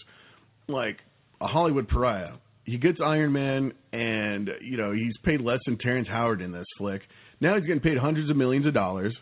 like 0.68 0.98
a 1.40 1.46
Hollywood 1.46 1.88
pariah. 1.88 2.34
He 2.68 2.76
gets 2.78 2.98
Iron 3.04 3.32
Man, 3.32 3.72
and 3.92 4.50
you 4.62 4.76
know 4.76 4.92
he's 4.92 5.16
paid 5.24 5.40
less 5.40 5.60
than 5.66 5.78
Terrence 5.78 6.08
Howard 6.08 6.40
in 6.42 6.52
this 6.52 6.66
flick. 6.76 7.02
Now 7.40 7.56
he's 7.56 7.64
getting 7.66 7.80
paid 7.82 7.96
hundreds 7.98 8.28
of 8.30 8.36
millions 8.36 8.66
of 8.66 8.74
dollars. 8.74 9.14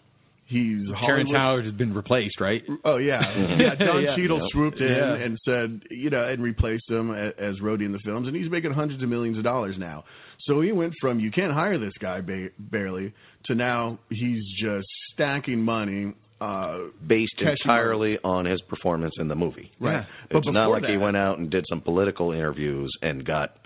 He's 0.48 0.84
Terrence 0.86 0.96
Hollywood- 1.00 1.36
Howard 1.36 1.64
has 1.64 1.74
been 1.74 1.92
replaced, 1.92 2.40
right? 2.40 2.62
Oh 2.84 2.98
yeah, 2.98 3.20
yeah. 3.58 3.74
Don 3.74 4.02
Yeah. 4.04 4.16
Cheadle 4.16 4.38
Yeah. 4.40 4.46
swooped 4.52 4.80
in 4.80 4.88
Yeah. 4.88 5.14
and 5.14 5.36
said, 5.44 5.82
you 5.90 6.08
know, 6.10 6.24
and 6.24 6.42
replaced 6.42 6.88
him 6.90 7.10
a- 7.10 7.32
as 7.38 7.56
Rhodey 7.60 7.84
in 7.84 7.92
the 7.92 7.98
films, 8.00 8.26
and 8.28 8.36
he's 8.36 8.50
making 8.50 8.72
hundreds 8.72 9.02
of 9.02 9.08
millions 9.08 9.38
of 9.38 9.44
dollars 9.44 9.76
now. 9.78 10.04
So 10.40 10.60
he 10.60 10.70
went 10.72 10.92
from 11.00 11.18
you 11.20 11.30
can't 11.32 11.52
hire 11.52 11.78
this 11.78 11.94
guy 12.00 12.20
ba- 12.20 12.50
barely 12.58 13.12
to 13.46 13.54
now 13.54 13.98
he's 14.10 14.44
just 14.60 14.86
stacking 15.12 15.60
money. 15.60 16.12
Uh, 16.40 16.78
Based 17.06 17.40
entirely 17.40 18.18
on 18.22 18.44
his 18.44 18.60
performance 18.62 19.14
in 19.18 19.28
the 19.28 19.34
movie. 19.34 19.70
right, 19.80 19.92
Yeah. 20.00 20.04
but 20.30 20.38
it's 20.38 20.48
not 20.48 20.70
like 20.70 20.84
he 20.84 20.96
went 20.98 21.16
out 21.16 21.38
and 21.38 21.48
did 21.50 21.64
some 21.68 21.80
political 21.80 22.32
interviews 22.32 22.90
and 23.02 23.24
got 23.24 23.56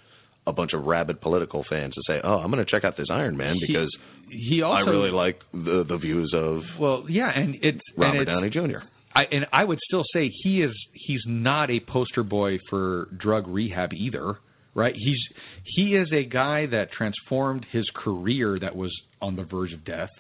a 0.47 0.53
bunch 0.53 0.73
of 0.73 0.85
rabid 0.85 1.21
political 1.21 1.65
fans 1.69 1.95
to 1.95 2.03
say, 2.07 2.21
"Oh, 2.23 2.39
I'm 2.39 2.51
going 2.51 2.65
to 2.65 2.71
check 2.71 2.85
out 2.85 2.97
this 2.97 3.09
Iron 3.11 3.37
Man 3.37 3.57
because 3.61 3.91
He 4.31 4.63
also 4.63 4.87
I 4.87 4.91
really 4.91 5.11
like 5.11 5.41
the 5.53 5.85
the 5.85 5.97
views 5.97 6.33
of 6.35 6.63
Well, 6.79 7.05
yeah, 7.09 7.31
and 7.31 7.57
it's 7.57 7.81
and 7.97 7.99
Robert 7.99 8.23
it's, 8.23 8.29
Downey 8.31 8.51
Jr." 8.51 8.79
I, 9.17 9.25
and 9.33 9.47
I 9.53 9.65
would 9.65 9.81
still 9.89 10.05
say 10.13 10.29
he 10.29 10.63
is 10.63 10.71
he's 10.93 11.23
not 11.27 11.71
a 11.71 11.81
poster 11.81 12.23
boy 12.23 12.59
for 12.71 13.09
drug 13.19 13.49
rehab 13.49 13.93
either, 13.93 14.39
right? 14.75 14.95
He's 14.97 15.19
he 15.65 15.97
is 15.97 16.09
a 16.13 16.25
guy 16.25 16.67
that 16.67 16.93
transformed 16.93 17.67
his 17.73 17.89
career 17.95 18.59
that 18.61 18.77
was 18.77 18.97
on 19.21 19.35
the 19.35 19.43
verge 19.45 19.73
of 19.73 19.85
death, 19.85 20.11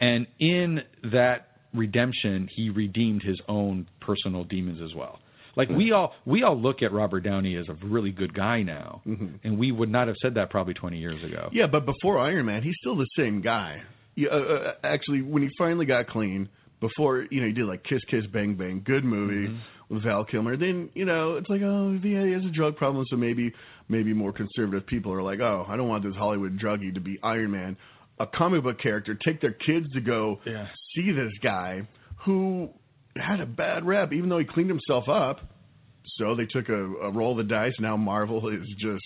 and 0.00 0.26
in 0.38 0.82
that 1.12 1.48
redemption, 1.74 2.48
he 2.54 2.70
redeemed 2.70 3.22
his 3.22 3.38
own 3.48 3.86
personal 4.00 4.44
demons 4.44 4.80
as 4.82 4.94
well. 4.94 5.18
Like 5.56 5.70
we 5.70 5.92
all 5.92 6.12
we 6.26 6.42
all 6.42 6.58
look 6.60 6.82
at 6.82 6.92
Robert 6.92 7.20
Downey 7.20 7.56
as 7.56 7.66
a 7.70 7.74
really 7.86 8.10
good 8.12 8.34
guy 8.34 8.60
now, 8.62 9.00
and 9.42 9.58
we 9.58 9.72
would 9.72 9.88
not 9.90 10.06
have 10.06 10.16
said 10.20 10.34
that 10.34 10.50
probably 10.50 10.74
20 10.74 10.98
years 10.98 11.22
ago. 11.24 11.48
Yeah, 11.50 11.66
but 11.66 11.86
before 11.86 12.18
Iron 12.18 12.44
Man, 12.44 12.62
he's 12.62 12.74
still 12.80 12.94
the 12.96 13.06
same 13.16 13.40
guy. 13.40 13.82
Yeah, 14.16 14.28
uh, 14.30 14.34
uh, 14.36 14.72
actually, 14.84 15.22
when 15.22 15.42
he 15.42 15.48
finally 15.56 15.86
got 15.86 16.08
clean, 16.08 16.48
before 16.80 17.26
you 17.30 17.40
know, 17.40 17.46
he 17.46 17.54
did 17.54 17.64
like 17.64 17.82
Kiss 17.84 18.02
Kiss 18.10 18.26
Bang 18.32 18.54
Bang, 18.54 18.82
good 18.84 19.02
movie 19.04 19.48
Mm-hmm. 19.48 19.94
with 19.94 20.04
Val 20.04 20.24
Kilmer. 20.26 20.58
Then 20.58 20.90
you 20.94 21.06
know, 21.06 21.36
it's 21.36 21.48
like, 21.48 21.62
oh, 21.62 21.98
yeah, 22.02 22.26
he 22.26 22.32
has 22.32 22.44
a 22.44 22.50
drug 22.50 22.76
problem, 22.76 23.06
so 23.08 23.16
maybe 23.16 23.50
maybe 23.88 24.12
more 24.12 24.32
conservative 24.34 24.86
people 24.86 25.10
are 25.10 25.22
like, 25.22 25.40
oh, 25.40 25.64
I 25.68 25.76
don't 25.78 25.88
want 25.88 26.04
this 26.04 26.14
Hollywood 26.16 26.58
druggie 26.58 26.92
to 26.92 27.00
be 27.00 27.18
Iron 27.22 27.50
Man, 27.50 27.78
a 28.18 28.26
comic 28.26 28.62
book 28.62 28.78
character. 28.80 29.14
Take 29.24 29.40
their 29.40 29.52
kids 29.52 29.86
to 29.92 30.00
go 30.00 30.40
Yeah. 30.46 30.66
see 30.94 31.12
this 31.12 31.32
guy 31.42 31.82
who 32.24 32.70
had 33.16 33.40
a 33.40 33.46
bad 33.46 33.86
rep, 33.86 34.12
even 34.12 34.28
though 34.28 34.38
he 34.38 34.44
cleaned 34.44 34.70
himself 34.70 35.08
up. 35.08 35.40
So 36.18 36.34
they 36.34 36.46
took 36.46 36.68
a, 36.68 36.84
a 37.02 37.10
roll 37.10 37.32
of 37.32 37.38
the 37.38 37.52
dice. 37.52 37.72
Now 37.80 37.96
Marvel 37.96 38.48
is 38.52 38.66
just 38.78 39.04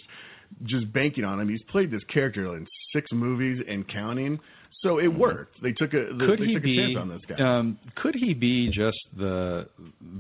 just 0.64 0.92
banking 0.92 1.24
on 1.24 1.40
him. 1.40 1.48
He's 1.48 1.62
played 1.70 1.90
this 1.90 2.02
character 2.12 2.56
in 2.56 2.66
six 2.92 3.06
movies 3.12 3.62
and 3.68 3.86
counting. 3.88 4.38
So 4.82 4.98
it 4.98 5.08
worked. 5.08 5.62
They 5.62 5.72
took 5.72 5.92
a 5.92 6.08
they, 6.18 6.26
could 6.26 6.38
he 6.40 6.54
took 6.54 6.62
a 6.62 6.64
be 6.64 6.76
chance 6.76 6.96
on 6.98 7.08
this 7.08 7.20
guy. 7.28 7.36
Um, 7.58 7.78
could 7.96 8.14
he 8.14 8.32
be 8.34 8.68
just 8.70 8.98
the 9.16 9.68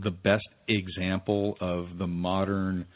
the 0.02 0.10
best 0.10 0.46
example 0.68 1.56
of 1.60 1.86
the 1.98 2.06
modern 2.06 2.86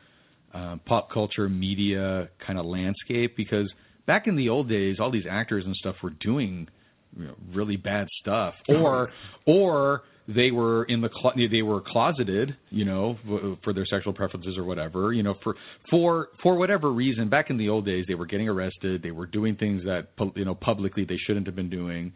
uh, 0.53 0.77
pop 0.85 1.11
culture 1.11 1.49
media 1.49 2.29
kind 2.47 2.59
of 2.59 2.67
landscape? 2.67 3.37
Because 3.37 3.73
back 4.07 4.27
in 4.27 4.37
the 4.37 4.49
old 4.49 4.69
days, 4.69 4.97
all 5.01 5.11
these 5.11 5.27
actors 5.29 5.65
and 5.65 5.75
stuff 5.77 5.97
were 6.03 6.11
doing 6.21 6.69
you 7.17 7.27
know, 7.27 7.35
really 7.53 7.77
bad 7.77 8.09
stuff, 8.21 8.55
uh-huh. 8.69 8.79
or 8.79 9.11
or 9.47 10.03
they 10.27 10.51
were 10.51 10.85
in 10.85 11.01
the 11.01 11.09
clo- 11.09 11.33
they 11.37 11.63
were 11.63 11.81
closeted, 11.81 12.57
you 12.71 12.85
know, 12.85 13.17
w- 13.25 13.57
for 13.63 13.73
their 13.73 13.85
sexual 13.87 14.13
preferences 14.13 14.57
or 14.57 14.65
whatever, 14.65 15.13
you 15.13 15.23
know, 15.23 15.35
for 15.45 15.55
for 15.91 16.29
for 16.43 16.57
whatever 16.57 16.91
reason. 16.91 17.29
Back 17.29 17.51
in 17.51 17.57
the 17.57 17.69
old 17.69 17.85
days, 17.87 18.05
they 18.09 18.15
were 18.17 18.27
getting 18.27 18.49
arrested, 18.49 19.03
they 19.03 19.13
were 19.13 19.27
doing 19.27 19.55
things 19.55 19.85
that 19.85 20.09
you 20.35 20.45
know 20.45 20.55
publicly 20.57 21.05
they 21.05 21.19
shouldn't 21.19 21.47
have 21.47 21.55
been 21.55 21.71
doing, 21.71 22.13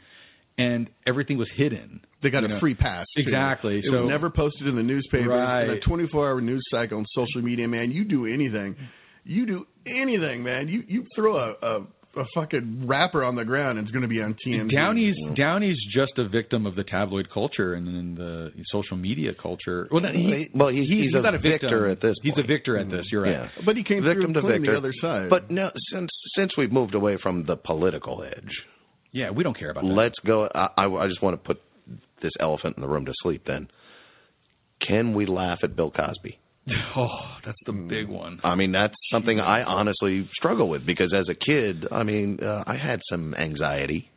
and 0.57 0.91
everything 1.07 1.39
was 1.39 1.49
hidden. 1.57 2.01
they 2.23 2.31
got 2.31 2.41
you 2.41 2.47
a 2.47 2.49
know. 2.49 2.59
free 2.59 2.75
pass. 2.75 3.07
too. 3.15 3.23
Exactly. 3.23 3.79
It 3.79 3.85
So- 3.85 4.01
was 4.03 4.09
never 4.09 4.31
posted 4.31 4.67
in 4.67 4.75
the 4.75 4.83
newspaper. 4.83 5.27
In 5.37 5.69
a 5.71 5.73
Right. 5.75 5.83
24-hour 5.83 6.41
news 6.41 6.65
cycle 6.73 6.99
on 6.99 7.07
social 7.15 7.43
media, 7.43 7.69
man, 7.69 7.93
you 7.93 8.05
do 8.05 8.27
anything. 8.27 8.75
You 9.25 9.47
do 9.47 9.67
anything, 9.87 10.43
man. 10.43 10.69
You 10.69 10.83
you 10.87 11.07
throw 11.15 11.37
a 11.39 11.55
a, 11.63 11.81
a 12.21 12.25
fucking 12.35 12.87
rapper 12.87 13.23
on 13.23 13.37
the 13.37 13.45
ground, 13.45 13.79
and 13.79 13.87
it's 13.87 13.93
going 13.93 14.03
to 14.03 14.09
be 14.09 14.21
on 14.23 14.35
TMZ. 14.47 14.73
Downey's 14.73 15.15
Downey's 15.37 15.79
just 15.93 16.13
a 16.19 16.29
victim 16.29 16.67
of 16.67 16.75
the 16.75 16.85
tabloid 16.85 17.29
culture 17.33 17.75
and 17.75 17.87
then 17.87 18.15
the 18.15 18.51
social 18.73 18.97
media 18.97 19.33
culture. 19.41 19.87
Well, 19.91 20.03
he, 20.13 20.49
Well, 20.55 20.69
he's- 20.69 20.89
he's 20.89 21.15
a 21.15 21.21
not 21.21 21.35
a 21.35 21.39
victim. 21.39 21.69
victor 21.71 21.89
at 21.89 22.01
this 22.01 22.17
He's 22.23 22.33
a 22.39 22.43
victor 22.43 22.79
at 22.79 22.89
this. 22.91 23.05
You're 23.13 23.23
right. 23.23 23.33
Yeah. 23.33 23.49
but 23.67 23.77
he 23.77 23.85
came 23.85 24.03
Victim 24.03 24.33
through 24.33 24.43
to 24.43 24.49
victor. 24.49 24.73
the 24.73 24.79
other 24.79 24.93
side. 25.01 25.29
But 25.31 25.51
no, 25.51 25.71
since 25.93 26.11
since 26.37 26.57
we've 26.57 26.73
moved 26.73 26.95
away 26.95 27.19
from 27.23 27.45
the 27.45 27.57
political 27.57 28.23
edge, 28.25 28.53
Yeah, 29.13 29.31
we 29.31 29.45
don't 29.45 29.57
care 29.59 29.71
about 29.71 29.85
that. 29.85 29.93
let's 29.93 30.19
go. 30.27 30.49
I, 30.55 30.69
I 30.79 30.87
I 30.87 31.07
just 31.09 31.23
want 31.23 31.35
to 31.35 31.47
put 31.47 31.61
this 32.23 32.33
elephant 32.41 32.77
in 32.77 32.81
the 32.83 32.89
room 32.89 33.05
to 33.07 33.13
sleep. 33.23 33.43
Then, 33.47 33.69
can 34.81 35.15
we 35.15 35.27
laugh 35.27 35.59
at 35.63 35.77
Bill 35.77 35.91
Cosby? 35.91 36.39
oh, 36.97 37.09
that's 37.45 37.59
the 37.67 37.73
big 37.73 38.09
one. 38.09 38.41
I 38.45 38.55
mean, 38.55 38.73
that's 38.73 38.95
something 39.11 39.41
I 39.41 39.63
honestly 39.63 40.29
struggle 40.35 40.69
with 40.69 40.87
because 40.87 41.13
as 41.15 41.29
a 41.29 41.35
kid, 41.35 41.87
I 41.91 42.03
mean, 42.03 42.39
uh, 42.43 42.65
I 42.67 42.77
had 42.77 43.01
some 43.11 43.35
anxiety. 43.35 44.11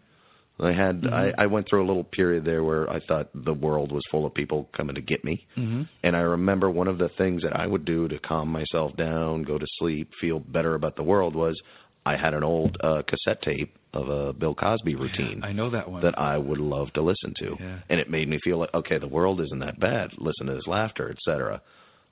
I 0.59 0.73
had 0.73 1.07
I, 1.11 1.31
I 1.39 1.45
went 1.47 1.67
through 1.67 1.83
a 1.83 1.87
little 1.87 2.03
period 2.03 2.45
there 2.45 2.63
where 2.63 2.87
I 2.87 2.99
thought 3.07 3.29
the 3.33 3.53
world 3.53 3.91
was 3.91 4.03
full 4.11 4.27
of 4.27 4.33
people 4.35 4.69
coming 4.77 4.93
to 4.95 5.01
get 5.01 5.23
me. 5.23 5.43
Mm-hmm. 5.57 5.83
And 6.03 6.15
I 6.15 6.19
remember 6.19 6.69
one 6.69 6.87
of 6.87 6.99
the 6.99 7.09
things 7.17 7.41
that 7.41 7.55
I 7.55 7.65
would 7.65 7.83
do 7.83 8.07
to 8.07 8.19
calm 8.19 8.49
myself 8.49 8.95
down, 8.95 9.41
go 9.41 9.57
to 9.57 9.65
sleep, 9.79 10.09
feel 10.19 10.39
better 10.39 10.75
about 10.75 10.95
the 10.95 11.03
world 11.03 11.35
was 11.35 11.59
I 12.05 12.15
had 12.15 12.33
an 12.33 12.43
old 12.43 12.77
uh, 12.83 13.01
cassette 13.07 13.41
tape 13.43 13.75
of 13.93 14.09
a 14.09 14.33
Bill 14.33 14.55
Cosby 14.55 14.95
routine 14.95 15.41
I 15.43 15.51
know 15.51 15.69
that 15.69 15.89
one. 15.89 16.01
that 16.03 16.17
I 16.17 16.37
would 16.37 16.59
love 16.59 16.91
to 16.93 17.01
listen 17.01 17.33
to. 17.39 17.55
Yeah. 17.59 17.79
And 17.89 17.99
it 17.99 18.09
made 18.09 18.27
me 18.27 18.39
feel 18.43 18.57
like, 18.57 18.73
okay, 18.73 18.97
the 18.97 19.07
world 19.07 19.41
isn't 19.41 19.59
that 19.59 19.79
bad. 19.79 20.09
Listen 20.17 20.47
to 20.47 20.55
his 20.55 20.65
laughter, 20.67 21.11
etc. 21.11 21.61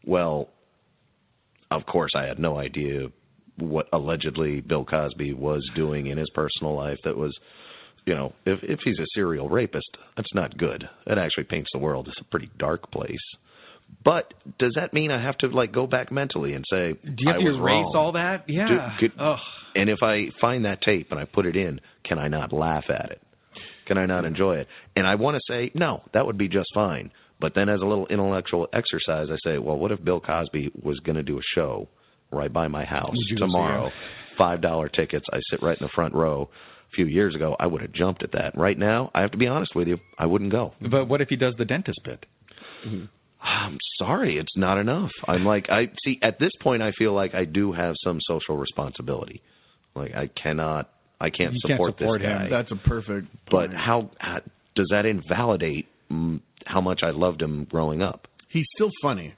Well, 0.05 0.49
of 1.71 1.85
course, 1.85 2.11
I 2.15 2.23
had 2.23 2.39
no 2.39 2.57
idea 2.57 3.07
what 3.57 3.87
allegedly 3.93 4.61
Bill 4.61 4.85
Cosby 4.85 5.33
was 5.33 5.67
doing 5.75 6.07
in 6.07 6.17
his 6.17 6.29
personal 6.33 6.73
life 6.75 6.97
that 7.03 7.15
was, 7.17 7.37
you 8.05 8.15
know, 8.15 8.33
if 8.45 8.59
if 8.63 8.79
he's 8.83 8.97
a 8.99 9.05
serial 9.13 9.49
rapist, 9.49 9.89
that's 10.15 10.33
not 10.33 10.57
good. 10.57 10.87
It 11.07 11.17
actually 11.17 11.43
paints 11.45 11.69
the 11.73 11.79
world 11.79 12.07
as 12.07 12.15
a 12.21 12.23
pretty 12.25 12.49
dark 12.57 12.89
place. 12.91 13.17
But 14.03 14.33
does 14.59 14.71
that 14.75 14.93
mean 14.93 15.11
I 15.11 15.21
have 15.21 15.37
to 15.39 15.47
like 15.47 15.71
go 15.71 15.87
back 15.87 16.11
mentally 16.11 16.53
and 16.53 16.63
say 16.71 16.93
Do 17.03 17.15
you 17.17 17.27
have 17.27 17.41
I 17.41 17.43
to 17.43 17.47
erase 17.49 17.59
wrong? 17.59 17.93
all 17.95 18.11
that? 18.13 18.47
Yeah. 18.47 18.95
could- 18.99 19.13
And 19.75 19.89
if 19.89 19.99
I 20.03 20.27
find 20.39 20.65
that 20.65 20.81
tape 20.81 21.07
and 21.11 21.19
I 21.19 21.25
put 21.25 21.45
it 21.45 21.55
in, 21.55 21.81
can 22.03 22.17
I 22.19 22.27
not 22.27 22.53
laugh 22.53 22.85
at 22.89 23.11
it? 23.11 23.21
Can 23.89 23.97
I 23.97 24.05
not 24.05 24.23
enjoy 24.23 24.57
it? 24.57 24.67
And 24.95 25.07
I 25.07 25.15
want 25.15 25.35
to 25.35 25.41
say, 25.51 25.71
no, 25.73 26.03
that 26.13 26.23
would 26.23 26.37
be 26.37 26.47
just 26.47 26.69
fine. 26.75 27.11
But 27.41 27.55
then 27.55 27.69
as 27.69 27.81
a 27.81 27.85
little 27.85 28.05
intellectual 28.05 28.67
exercise, 28.71 29.29
I 29.31 29.37
say, 29.43 29.57
well, 29.57 29.79
what 29.79 29.91
if 29.91 30.03
Bill 30.03 30.19
Cosby 30.19 30.71
was 30.83 30.99
going 30.99 31.15
to 31.15 31.23
do 31.23 31.39
a 31.39 31.41
show 31.55 31.89
right 32.31 32.53
by 32.53 32.67
my 32.67 32.85
house 32.85 33.09
Would 33.09 33.25
you 33.27 33.37
go 33.37 33.47
see 33.47 33.51
tomorrow? 33.51 33.89
Five 34.37 34.61
dollar 34.61 34.89
tickets. 34.89 35.25
I 35.33 35.39
sit 35.49 35.63
right 35.63 35.75
in 35.75 35.83
the 35.83 35.91
front 35.95 36.13
row. 36.13 36.51
A 36.91 36.95
few 36.95 37.07
years 37.07 37.33
ago, 37.33 37.55
I 37.59 37.65
would 37.65 37.81
have 37.81 37.91
jumped 37.91 38.21
at 38.21 38.31
that. 38.33 38.55
Right 38.55 38.77
now, 38.77 39.09
I 39.15 39.21
have 39.21 39.31
to 39.31 39.37
be 39.37 39.47
honest 39.47 39.75
with 39.75 39.87
you, 39.87 39.97
I 40.19 40.27
wouldn't 40.27 40.51
go. 40.51 40.75
But 40.91 41.07
what 41.07 41.19
if 41.19 41.29
he 41.29 41.35
does 41.35 41.55
the 41.57 41.65
dentist 41.65 41.99
bit? 42.05 42.27
Mm-hmm. 42.85 43.05
I'm 43.41 43.77
sorry, 43.97 44.37
it's 44.37 44.55
not 44.55 44.77
enough. 44.77 45.11
I'm 45.27 45.45
like 45.45 45.67
I 45.71 45.89
see 46.03 46.19
at 46.21 46.37
this 46.39 46.51
point 46.61 46.83
I 46.83 46.91
feel 46.91 47.13
like 47.13 47.33
I 47.33 47.45
do 47.45 47.71
have 47.71 47.95
some 48.03 48.19
social 48.21 48.55
responsibility. 48.55 49.41
Like 49.95 50.13
I 50.13 50.27
cannot 50.27 50.91
I 51.21 51.29
can't 51.29 51.53
You 51.53 51.59
can't 51.65 51.73
support, 51.77 51.97
support 51.97 52.21
this 52.21 52.29
him. 52.29 52.37
guy. 52.37 52.49
that's 52.49 52.71
a 52.71 52.75
perfect. 52.87 53.27
but 53.51 53.71
how, 53.73 54.09
how 54.19 54.39
does 54.75 54.87
that 54.91 55.05
invalidate 55.05 55.87
how 56.65 56.81
much 56.81 57.01
I 57.03 57.11
loved 57.11 57.41
him 57.41 57.65
growing 57.65 58.01
up? 58.01 58.27
he's 58.49 58.65
still 58.75 58.89
funny. 59.01 59.33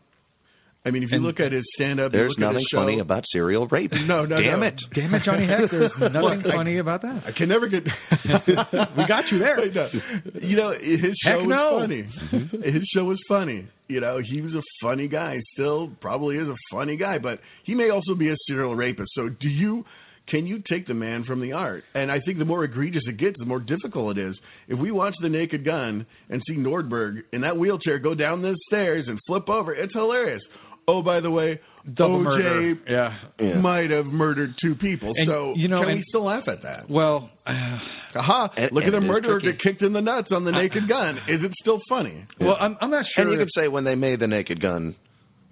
I 0.84 0.89
mean, 0.89 1.03
if 1.03 1.11
you 1.11 1.17
And 1.17 1.25
look 1.25 1.39
at 1.39 1.51
his 1.51 1.63
stand-up, 1.75 2.11
you 2.11 2.17
There's 2.17 2.29
look 2.32 2.38
at 2.39 2.41
nothing 2.41 2.57
his 2.59 2.67
show, 2.71 2.77
funny 2.77 2.99
about 2.99 3.23
serial 3.32 3.67
rape. 3.67 3.91
No, 4.07 4.25
no, 4.25 4.41
Damn 4.41 4.61
no. 4.61 4.65
it. 4.65 4.82
Damn 4.95 5.13
it, 5.13 5.21
Johnny 5.23 5.45
Heck. 5.45 5.69
There's 5.69 5.91
nothing 5.99 6.13
Well, 6.21 6.39
I- 6.39 6.55
funny 6.55 6.77
about 6.79 7.03
that. 7.03 7.23
I 7.27 7.32
can 7.34 7.49
never 7.49 7.67
get. 7.67 7.84
We 8.97 9.05
got 9.07 9.32
you 9.32 9.38
there. 9.39 9.59
I 9.59 9.67
know. 9.67 9.89
You 10.41 10.55
know, 10.55 10.71
his 10.73 11.15
show 11.23 11.32
Heck 11.39 11.39
was 11.39 11.47
no. 11.49 11.79
funny. 11.82 12.03
Mm-hmm. 12.34 12.61
His 12.63 12.84
show 12.95 13.03
was 13.03 13.19
funny. 13.27 13.67
You 13.89 13.99
know, 14.01 14.19
he 14.23 14.41
was 14.41 14.53
a 14.53 14.61
funny 14.82 15.07
guy. 15.07 15.39
Still, 15.53 15.91
probably 16.01 16.38
is 16.38 16.47
a 16.47 16.55
funny 16.71 16.97
guy, 16.97 17.17
but 17.19 17.39
he 17.63 17.75
may 17.75 17.89
also 17.91 18.15
be 18.15 18.29
a 18.29 18.36
serial 18.47 18.75
rapist. 18.75 19.11
So, 19.13 19.29
do 19.29 19.49
you? 19.49 19.86
Can 20.32 20.47
you 20.47 20.61
take 20.69 20.88
the 20.88 20.93
man 20.93 21.25
from 21.25 21.41
the 21.41 21.51
art? 21.51 21.84
And 21.93 22.09
I 22.11 22.19
think 22.25 22.39
the 22.39 22.45
more 22.45 22.63
egregious 22.63 23.03
it 23.05 23.17
gets, 23.17 23.36
the 23.38 23.45
more 23.45 23.59
difficult 23.59 24.17
it 24.17 24.29
is. 24.29 24.36
If 24.69 24.79
we 24.79 24.91
watch 24.91 25.13
The 25.21 25.27
Naked 25.29 25.65
Gun 25.65 26.05
and 26.29 26.41
see 26.47 26.55
Nordberg 26.55 27.17
in 27.34 27.41
that 27.41 27.55
wheelchair 27.57 27.99
go 27.99 28.15
down 28.15 28.41
the 28.41 28.55
stairs 28.67 29.05
and 29.07 29.19
flip 29.27 29.49
over, 29.49 29.75
it's 29.75 29.93
hilarious. 29.93 30.41
oh, 30.88 31.01
by 31.01 31.19
the 31.19 31.29
way, 31.29 31.59
Double 31.95 32.23
OJ. 32.23 32.79
Yeah. 32.88 33.17
Yeah. 33.39 33.59
might 33.59 33.89
have 33.91 34.05
murdered 34.05 34.53
two 34.61 34.75
people. 34.75 35.11
And, 35.15 35.27
so 35.27 35.53
you 35.55 35.67
know, 35.67 35.84
can 35.84 35.97
we 35.97 36.03
still 36.07 36.25
laugh 36.25 36.43
at 36.47 36.61
that? 36.63 36.89
Well, 36.89 37.29
uh, 37.45 37.51
Aha! 38.15 38.49
And- 38.55 38.71
Look 38.71 38.84
and 38.86 38.95
at 38.95 38.99
the 38.99 39.05
murderer 39.05 39.39
get 39.39 39.59
kicked 39.61 39.82
in 39.82 39.91
the 39.93 40.01
nuts 40.01 40.29
on 40.32 40.43
the 40.45 40.51
naked 40.51 40.88
gun. 40.88 41.17
Is 41.27 41.39
it 41.43 41.51
still 41.59 41.79
funny? 41.89 42.25
well, 42.39 42.55
I'm, 42.59 42.77
I'm 42.82 42.89
not 42.91 43.05
sure. 43.15 43.23
And 43.23 43.32
you 43.34 43.39
could 43.39 43.51
say 43.55 43.67
when 43.67 43.84
they 43.84 43.95
made 43.95 44.19
the 44.19 44.27
Naked 44.27 44.61
Gun, 44.61 44.95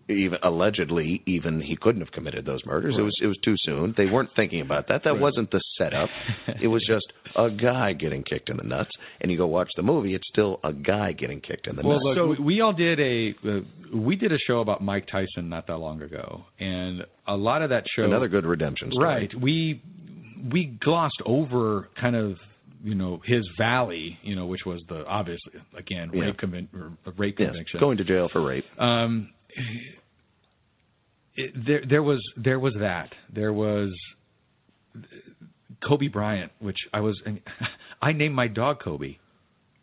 even 0.09 0.39
allegedly, 0.43 1.21
even 1.25 1.61
he 1.61 1.75
couldn't 1.75 2.01
have 2.01 2.11
committed 2.11 2.45
those 2.45 2.65
murders. 2.65 2.95
It 2.97 3.01
was 3.01 3.15
it 3.21 3.27
was 3.27 3.37
too 3.43 3.55
soon. 3.59 3.93
They 3.95 4.07
weren't 4.07 4.29
thinking 4.35 4.61
about 4.61 4.87
that. 4.87 5.03
That 5.03 5.19
wasn't 5.19 5.51
the 5.51 5.61
setup. 5.77 6.09
it 6.61 6.67
was 6.67 6.83
just 6.87 7.05
a 7.35 7.49
guy 7.49 7.93
getting 7.93 8.23
kicked 8.23 8.49
in 8.49 8.57
the 8.57 8.63
nuts. 8.63 8.89
And 9.21 9.31
you 9.31 9.37
go 9.37 9.47
watch 9.47 9.69
the 9.75 9.83
movie, 9.83 10.15
it's 10.15 10.27
still 10.27 10.59
a 10.63 10.73
guy 10.73 11.11
getting 11.11 11.39
kicked 11.41 11.67
in 11.67 11.75
the 11.75 11.83
Well, 11.83 11.99
nuts. 12.03 12.17
look, 12.17 12.39
we, 12.39 12.43
we 12.45 12.61
all 12.61 12.73
did 12.73 12.99
a 12.99 13.35
uh, 13.47 13.59
we 13.95 14.15
did 14.15 14.31
a 14.31 14.37
show 14.39 14.59
about 14.61 14.83
Mike 14.83 15.07
Tyson 15.07 15.47
not 15.49 15.67
that 15.67 15.77
long 15.77 16.01
ago, 16.01 16.43
and 16.59 17.05
a 17.27 17.35
lot 17.37 17.61
of 17.61 17.69
that 17.69 17.83
show, 17.95 18.03
Another 18.03 18.27
good 18.27 18.45
redemption 18.45 18.91
story. 18.91 19.05
right? 19.07 19.31
We 19.41 19.81
we 20.51 20.65
glossed 20.81 21.21
over 21.25 21.89
kind 21.99 22.15
of 22.15 22.37
you 22.83 22.95
know 22.95 23.19
his 23.25 23.47
valley, 23.57 24.17
you 24.23 24.35
know, 24.35 24.45
which 24.45 24.61
was 24.65 24.81
the 24.89 25.05
obviously 25.05 25.51
again 25.77 26.09
rape 26.11 26.37
convic- 26.37 26.73
or 26.73 26.93
rape 27.17 27.35
Yes, 27.37 27.49
conviction. 27.49 27.79
going 27.79 27.97
to 27.97 28.03
jail 28.03 28.29
for 28.31 28.41
rape. 28.41 28.63
Um, 28.79 29.29
it, 31.39 31.65
there, 31.67 31.83
there 31.89 32.03
was 32.03 32.19
there 32.37 32.59
was 32.59 32.73
that. 32.79 33.09
There 33.33 33.53
was 33.53 33.89
Kobe 35.87 36.07
Bryant, 36.07 36.51
which 36.59 36.77
I 36.93 36.99
was. 36.99 37.19
I 38.01 38.11
named 38.13 38.35
my 38.35 38.47
dog 38.47 38.79
Kobe, 38.83 39.17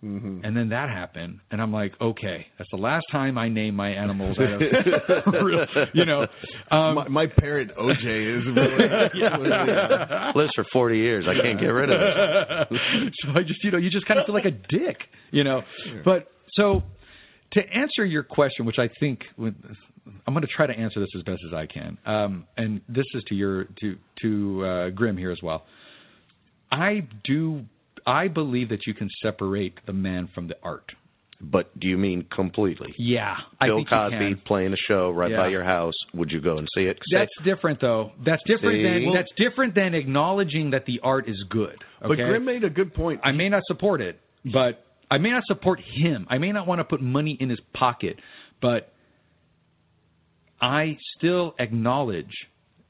Mm-hmm. 0.04 0.44
and 0.44 0.54
then 0.56 0.68
that 0.68 0.90
happened, 0.90 1.40
and 1.50 1.60
I'm 1.60 1.72
like, 1.72 1.94
okay, 2.00 2.46
that's 2.58 2.70
the 2.70 2.76
last 2.76 3.04
time 3.10 3.38
I 3.38 3.48
name 3.48 3.74
my 3.74 3.88
animals. 3.88 4.36
Out 4.38 4.52
of, 4.62 5.44
real- 5.44 5.66
you 5.94 6.04
know, 6.04 6.26
um, 6.70 6.94
my, 6.96 7.08
my 7.08 7.26
parrot 7.26 7.74
OJ 7.76 8.38
is 8.38 8.44
really. 8.54 10.34
Lives 10.34 10.52
for 10.54 10.64
40 10.72 10.98
years. 10.98 11.24
I 11.26 11.34
can't 11.42 11.58
get 11.58 11.68
rid 11.68 11.90
of 11.90 11.98
it. 12.00 13.12
so 13.22 13.30
I 13.34 13.42
just, 13.42 13.64
you 13.64 13.70
know, 13.70 13.78
you 13.78 13.88
just 13.90 14.06
kind 14.06 14.20
of 14.20 14.26
feel 14.26 14.34
like 14.34 14.44
a 14.44 14.50
dick, 14.50 14.98
you 15.30 15.42
know. 15.44 15.62
But 16.04 16.28
so 16.52 16.82
to 17.52 17.60
answer 17.74 18.04
your 18.04 18.22
question, 18.22 18.66
which 18.66 18.78
I 18.78 18.90
think 19.00 19.20
with, 19.38 19.54
I'm 20.26 20.34
going 20.34 20.42
to 20.46 20.52
try 20.52 20.66
to 20.66 20.72
answer 20.78 21.00
this 21.00 21.08
as 21.16 21.22
best 21.22 21.42
as 21.46 21.52
I 21.54 21.66
can, 21.66 21.98
um, 22.06 22.46
and 22.56 22.80
this 22.88 23.06
is 23.14 23.22
to 23.24 23.34
your 23.34 23.64
to 23.80 23.96
to 24.22 24.64
uh, 24.64 24.90
Grim 24.90 25.16
here 25.16 25.30
as 25.30 25.42
well. 25.42 25.64
I 26.70 27.06
do. 27.24 27.64
I 28.06 28.28
believe 28.28 28.68
that 28.68 28.86
you 28.86 28.94
can 28.94 29.08
separate 29.22 29.74
the 29.86 29.92
man 29.92 30.28
from 30.34 30.46
the 30.48 30.56
art. 30.62 30.92
But 31.38 31.78
do 31.80 31.86
you 31.86 31.98
mean 31.98 32.24
completely? 32.34 32.94
Yeah, 32.96 33.36
I 33.60 33.66
Bill 33.66 33.76
think 33.78 33.90
you 33.90 33.96
Cosby 33.96 34.16
can. 34.18 34.42
playing 34.46 34.72
a 34.72 34.76
show 34.88 35.10
right 35.10 35.30
Yeah. 35.30 35.36
by 35.36 35.48
your 35.48 35.64
house. 35.64 35.92
Would 36.14 36.30
you 36.32 36.40
go 36.40 36.56
and 36.56 36.66
see 36.74 36.84
it? 36.84 36.98
Say- 37.10 37.18
That's 37.18 37.32
different, 37.44 37.78
though. 37.78 38.12
That's 38.24 38.42
different 38.46 38.76
See? 38.78 38.82
than 38.84 39.04
Well- 39.06 39.14
that's 39.14 39.30
different 39.36 39.74
than 39.74 39.92
acknowledging 39.94 40.70
that 40.70 40.86
the 40.86 40.98
art 41.02 41.28
is 41.28 41.42
good. 41.50 41.76
But 42.00 42.12
Okay? 42.12 42.24
Grim 42.26 42.44
made 42.46 42.64
a 42.64 42.70
good 42.70 42.94
point. 42.94 43.20
I 43.22 43.32
may 43.32 43.50
not 43.50 43.62
support 43.66 44.00
it, 44.00 44.18
but 44.46 44.86
I 45.10 45.18
may 45.18 45.30
not 45.30 45.44
support 45.46 45.78
him. 45.80 46.26
I 46.30 46.38
may 46.38 46.52
not 46.52 46.66
want 46.66 46.78
to 46.78 46.84
put 46.84 47.02
money 47.02 47.32
in 47.38 47.50
his 47.50 47.60
pocket, 47.74 48.18
but 48.62 48.94
I 50.60 50.96
still 51.16 51.54
acknowledge 51.58 52.32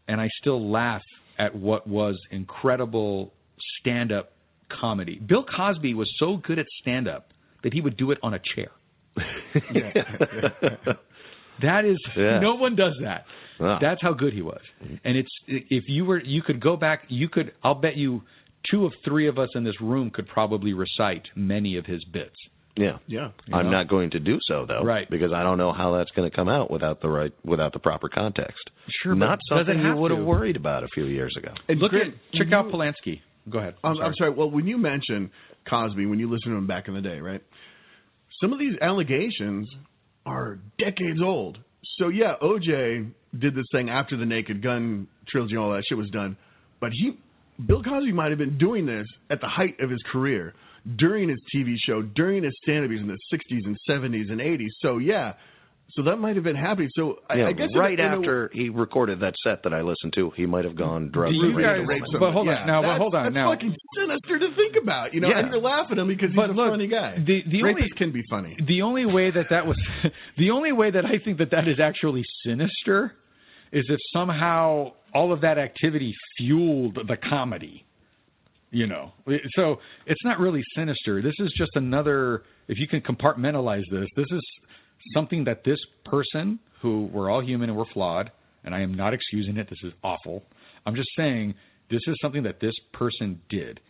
and 0.08 0.20
I 0.20 0.28
still 0.40 0.70
laugh 0.70 1.02
at 1.38 1.54
what 1.54 1.86
was 1.86 2.18
incredible 2.30 3.32
stand 3.80 4.12
up 4.12 4.32
comedy. 4.68 5.20
Bill 5.26 5.44
Cosby 5.44 5.94
was 5.94 6.10
so 6.18 6.38
good 6.38 6.58
at 6.58 6.66
stand 6.80 7.08
up 7.08 7.32
that 7.62 7.72
he 7.72 7.80
would 7.80 7.96
do 7.96 8.10
it 8.10 8.18
on 8.22 8.34
a 8.34 8.40
chair. 8.54 8.70
That 11.62 11.86
is 11.86 11.96
Yeah. 12.14 12.38
no 12.40 12.54
one 12.54 12.76
does 12.76 12.94
that. 13.02 13.24
That's 13.80 14.02
how 14.02 14.12
good 14.12 14.34
he 14.34 14.42
was. 14.42 14.60
And 15.04 15.16
it's 15.16 15.30
if 15.46 15.84
you 15.88 16.04
were 16.04 16.22
you 16.22 16.42
could 16.42 16.60
go 16.60 16.76
back 16.76 17.04
you 17.08 17.28
could 17.28 17.52
I'll 17.62 17.74
bet 17.74 17.96
you 17.96 18.22
two 18.70 18.84
of 18.84 18.92
three 19.04 19.26
of 19.26 19.38
us 19.38 19.48
in 19.54 19.64
this 19.64 19.80
room 19.80 20.10
could 20.10 20.28
probably 20.28 20.74
recite 20.74 21.22
many 21.34 21.76
of 21.76 21.86
his 21.86 22.04
bits. 22.04 22.36
Yeah. 22.76 22.98
yeah. 23.06 23.30
I'm 23.52 23.66
know? 23.66 23.70
not 23.72 23.88
going 23.88 24.10
to 24.10 24.20
do 24.20 24.38
so 24.42 24.66
though, 24.66 24.82
Right. 24.82 25.08
Because 25.10 25.32
I 25.32 25.42
don't 25.42 25.58
know 25.58 25.72
how 25.72 25.96
that's 25.96 26.10
going 26.12 26.30
to 26.30 26.34
come 26.34 26.48
out 26.48 26.70
without 26.70 27.00
the 27.00 27.08
right, 27.08 27.32
without 27.44 27.72
the 27.72 27.78
proper 27.78 28.08
context. 28.08 28.62
Sure, 29.02 29.14
not 29.14 29.38
does 29.48 29.60
it 29.60 29.66
something 29.66 29.80
you 29.84 29.96
would 29.96 30.10
have 30.10 30.24
worried 30.24 30.56
about 30.56 30.84
a 30.84 30.88
few 30.88 31.06
years 31.06 31.34
ago. 31.36 31.52
And 31.68 31.80
Look 31.80 31.90
Grim, 31.90 32.08
at 32.32 32.38
check 32.38 32.48
you- 32.50 32.56
out 32.56 32.66
Polanski. 32.66 33.20
Go 33.48 33.58
ahead. 33.60 33.74
I'm, 33.84 33.96
I'm 33.98 34.12
sorry. 34.18 34.30
Well, 34.30 34.50
when 34.50 34.66
you 34.66 34.76
mention 34.76 35.30
Cosby, 35.70 36.06
when 36.06 36.18
you 36.18 36.28
listen 36.28 36.50
to 36.50 36.58
him 36.58 36.66
back 36.66 36.88
in 36.88 36.94
the 36.94 37.00
day, 37.00 37.18
right? 37.20 37.40
Some 38.40 38.52
of 38.52 38.58
these 38.58 38.74
allegations 38.82 39.68
are 40.26 40.58
decades 40.78 41.22
old. 41.22 41.58
So 41.98 42.08
yeah, 42.08 42.34
OJ 42.42 43.10
did 43.38 43.54
this 43.54 43.64
thing 43.72 43.88
after 43.88 44.16
the 44.16 44.26
Naked 44.26 44.62
Gun 44.62 45.06
trilogy 45.28 45.54
and 45.54 45.62
all 45.62 45.72
that 45.72 45.84
shit 45.88 45.96
was 45.96 46.10
done, 46.10 46.36
but 46.80 46.90
he, 46.92 47.16
Bill 47.66 47.82
Cosby, 47.82 48.12
might 48.12 48.30
have 48.30 48.38
been 48.38 48.58
doing 48.58 48.84
this 48.84 49.06
at 49.30 49.40
the 49.40 49.46
height 49.48 49.78
of 49.80 49.90
his 49.90 50.02
career 50.10 50.52
during 50.96 51.28
his 51.28 51.40
TV 51.54 51.74
show, 51.78 52.02
during 52.02 52.44
his 52.44 52.54
stand-up 52.62 52.90
in 52.92 53.06
the 53.08 53.18
'60s 53.32 53.64
and 53.66 53.76
'70s 53.88 54.30
and 54.30 54.40
'80s. 54.40 54.70
So 54.80 54.98
yeah, 54.98 55.32
so 55.90 56.02
that 56.02 56.16
might 56.18 56.36
have 56.36 56.44
been 56.44 56.54
happening. 56.56 56.90
So 56.94 57.20
I, 57.28 57.34
Yeah, 57.36 57.46
I 57.48 57.52
guess 57.52 57.70
in 57.72 57.76
a- 57.76 57.80
right 57.80 57.98
in 57.98 58.04
a- 58.04 58.16
after 58.18 58.50
he 58.52 58.68
recorded 58.68 59.18
that 59.20 59.34
set 59.42 59.62
that 59.64 59.72
I 59.74 59.80
listened 59.82 60.12
to, 60.14 60.30
he 60.36 60.46
might 60.46 60.64
have 60.64 60.76
gone 60.76 61.10
drugs 61.12 61.36
Do 61.36 61.46
you 61.48 61.56
raped 61.56 61.80
a 61.80 61.86
guys- 61.86 62.00
but 62.20 62.32
hold 62.32 62.48
on, 62.48 62.54
Yeah, 62.54 62.64
now, 62.66 62.82
but 62.82 62.86
that's- 62.88 62.98
hold 63.00 63.14
on, 63.14 63.22
that's 63.24 63.34
now. 63.34 63.50
fucking 63.52 63.74
sinister 63.96 64.38
to 64.38 64.54
think 64.54 64.76
about, 64.82 65.14
you 65.14 65.20
know. 65.20 65.28
Yeah. 65.28 65.38
And 65.40 65.48
you're 65.50 65.60
laughing 65.60 65.98
at 65.98 66.02
him 66.02 66.08
because 66.08 66.30
he's 66.30 66.36
But 66.36 66.50
a 66.50 66.52
look, 66.52 66.70
funny 66.70 66.86
guy. 66.86 67.18
the- 67.18 67.42
the 67.46 67.62
Rapists 67.62 67.74
only- 67.76 67.90
can 67.90 68.10
be 68.12 68.22
funny. 68.30 68.56
the 68.60 68.82
only 68.82 69.06
way 69.06 69.30
that 69.30 69.48
that 69.50 69.66
was 69.66 69.76
the 70.36 70.50
only 70.50 70.72
way 70.72 70.90
that 70.90 71.04
I 71.06 71.18
think 71.18 71.38
that 71.38 71.50
that 71.50 71.66
is 71.66 71.80
actually 71.80 72.22
sinister 72.44 73.14
is 73.72 73.84
if 73.88 73.98
somehow 74.12 74.92
all 75.14 75.32
of 75.32 75.40
that 75.40 75.58
activity 75.58 76.14
fueled 76.36 76.94
the 77.08 77.16
comedy. 77.16 77.84
You 78.76 78.86
know, 78.86 79.10
so 79.54 79.80
it's 80.04 80.22
not 80.22 80.38
really 80.38 80.62
sinister. 80.76 81.22
This 81.22 81.32
is 81.38 81.50
just 81.56 81.70
another. 81.76 82.42
If 82.68 82.76
you 82.78 82.86
can 82.86 83.00
compartmentalize 83.00 83.84
this, 83.90 84.06
this 84.14 84.26
is 84.30 84.42
something 85.14 85.44
that 85.44 85.64
this 85.64 85.78
person, 86.04 86.58
who 86.82 87.08
we're 87.10 87.30
all 87.30 87.42
human 87.42 87.70
and 87.70 87.78
we're 87.78 87.90
flawed, 87.94 88.30
and 88.64 88.74
I 88.74 88.82
am 88.82 88.92
not 88.92 89.14
excusing 89.14 89.56
it. 89.56 89.70
This 89.70 89.78
is 89.82 89.94
awful. 90.04 90.42
I'm 90.84 90.94
just 90.94 91.08
saying 91.16 91.54
this 91.90 92.02
is 92.06 92.16
something 92.20 92.42
that 92.42 92.60
this 92.60 92.74
person 92.92 93.40
did. 93.48 93.80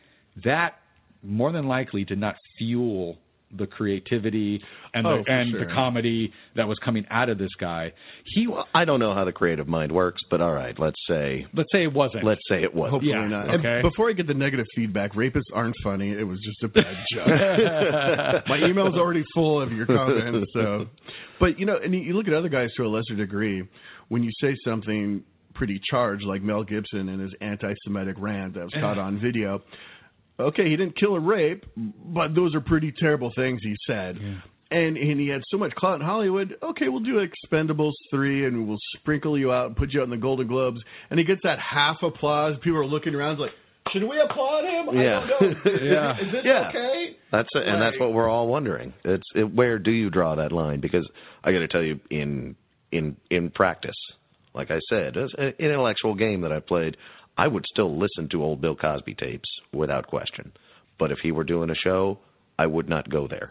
That 0.44 0.74
more 1.20 1.50
than 1.50 1.66
likely 1.66 2.04
did 2.04 2.20
not 2.20 2.36
fuel 2.56 3.18
the 3.56 3.66
creativity 3.66 4.60
and 4.92 5.06
Oh, 5.06 5.22
the 5.24 5.32
and 5.32 5.50
sure. 5.50 5.64
the 5.66 5.72
comedy 5.72 6.32
that 6.56 6.66
was 6.66 6.78
coming 6.84 7.06
out 7.10 7.28
of 7.28 7.38
this 7.38 7.54
guy. 7.60 7.92
He 8.24 8.48
Well, 8.48 8.66
I 8.74 8.84
don't 8.84 8.98
know 8.98 9.14
how 9.14 9.24
the 9.24 9.32
creative 9.32 9.68
mind 9.68 9.92
works, 9.92 10.20
but 10.30 10.40
all 10.40 10.52
right, 10.52 10.76
let's 10.78 10.98
say 11.08 11.46
let's 11.54 11.70
say 11.72 11.84
it 11.84 11.92
wasn't. 11.92 12.24
let's 12.24 12.40
say 12.48 12.62
it 12.64 12.74
was. 12.74 12.90
Hopefully 12.90 13.12
Yeah, 13.12 13.26
not. 13.28 13.48
okay. 13.54 13.74
And 13.74 13.82
before 13.82 14.10
I 14.10 14.14
get 14.14 14.26
the 14.26 14.34
negative 14.34 14.66
feedback, 14.74 15.12
rapists 15.12 15.42
aren't 15.54 15.76
funny. 15.84 16.10
It 16.10 16.24
was 16.26 16.40
just 16.40 16.62
a 16.64 16.68
bad 16.68 16.96
joke. 17.14 18.48
My 18.48 18.58
email's 18.66 18.96
already 18.96 19.22
full 19.34 19.60
of 19.60 19.72
your 19.72 19.86
comments. 19.86 20.48
So, 20.52 20.86
but 21.38 21.58
you 21.58 21.66
know, 21.66 21.76
and 21.82 21.94
you 21.94 22.14
look 22.14 22.26
at 22.28 22.34
other 22.34 22.48
guys 22.48 22.70
to 22.76 22.82
a 22.84 22.88
lesser 22.88 23.14
degree. 23.14 23.62
When 24.08 24.22
you 24.22 24.30
say 24.40 24.54
something 24.64 25.22
pretty 25.54 25.80
charged, 25.90 26.24
like 26.24 26.42
Mel 26.42 26.62
Gibson 26.62 27.08
and 27.08 27.20
his 27.20 27.32
anti-Semitic 27.40 28.16
rant 28.18 28.54
that 28.54 28.64
was 28.64 28.72
caught 28.74 28.98
on 28.98 29.18
video. 29.20 29.62
Okay, 30.38 30.68
he 30.68 30.76
didn't 30.76 30.96
kill 30.98 31.16
or 31.16 31.20
rape, 31.20 31.64
but 31.76 32.34
those 32.34 32.54
are 32.54 32.60
pretty 32.60 32.92
terrible 32.98 33.32
things 33.34 33.60
he 33.62 33.74
said. 33.86 34.18
And 34.70 34.96
and 34.96 35.20
he 35.20 35.28
had 35.28 35.42
so 35.48 35.56
much 35.56 35.72
clout 35.76 36.00
in 36.00 36.06
Hollywood. 36.06 36.56
Okay, 36.62 36.88
we'll 36.88 37.00
do 37.00 37.24
Expendables 37.26 37.92
three, 38.10 38.46
and 38.46 38.66
we'll 38.68 38.78
sprinkle 38.98 39.38
you 39.38 39.52
out 39.52 39.68
and 39.68 39.76
put 39.76 39.92
you 39.92 40.00
out 40.00 40.04
in 40.04 40.10
the 40.10 40.16
Golden 40.16 40.46
Globes. 40.48 40.80
And 41.10 41.18
he 41.18 41.24
gets 41.24 41.40
that 41.44 41.58
half 41.60 41.96
applause. 42.02 42.56
People 42.62 42.80
are 42.80 42.86
looking 42.86 43.14
around, 43.14 43.38
like, 43.38 43.52
should 43.92 44.02
we 44.02 44.20
applaud 44.20 44.64
him? 44.64 44.98
Yeah. 45.00 45.20
I 45.20 45.28
don't 45.40 45.64
know. 45.64 45.72
Yeah. 45.82 46.18
Is 46.20 46.32
this 46.32 46.42
Yeah. 46.44 46.68
okay? 46.68 47.16
That's 47.30 47.48
it, 47.54 47.66
and 47.66 47.80
that's 47.80 47.98
what 48.00 48.12
we're 48.12 48.28
all 48.28 48.48
wondering. 48.48 48.92
It's 49.04 49.26
it, 49.36 49.44
where 49.54 49.78
do 49.78 49.92
you 49.92 50.10
draw 50.10 50.34
that 50.34 50.50
line? 50.52 50.80
Because 50.80 51.08
I 51.44 51.52
got 51.52 51.60
to 51.60 51.68
tell 51.68 51.82
you, 51.82 52.00
in 52.10 52.56
in 52.92 53.16
in 53.30 53.50
practice, 53.50 53.96
like 54.52 54.72
I 54.72 54.80
said, 54.90 55.16
as 55.16 55.30
an 55.38 55.54
intellectual 55.60 56.14
game 56.16 56.40
that 56.40 56.50
I 56.52 56.58
played, 56.58 56.96
I 57.38 57.46
would 57.48 57.64
still 57.66 57.98
listen 57.98 58.28
to 58.30 58.42
old 58.42 58.60
Bill 58.60 58.76
Cosby 58.76 59.14
tapes 59.14 59.48
without 59.72 60.06
question. 60.06 60.52
But 60.98 61.10
if 61.12 61.18
he 61.22 61.32
were 61.32 61.44
doing 61.44 61.70
a 61.70 61.74
show, 61.74 62.18
I 62.58 62.66
would 62.66 62.88
not 62.88 63.10
go 63.10 63.28
there. 63.28 63.50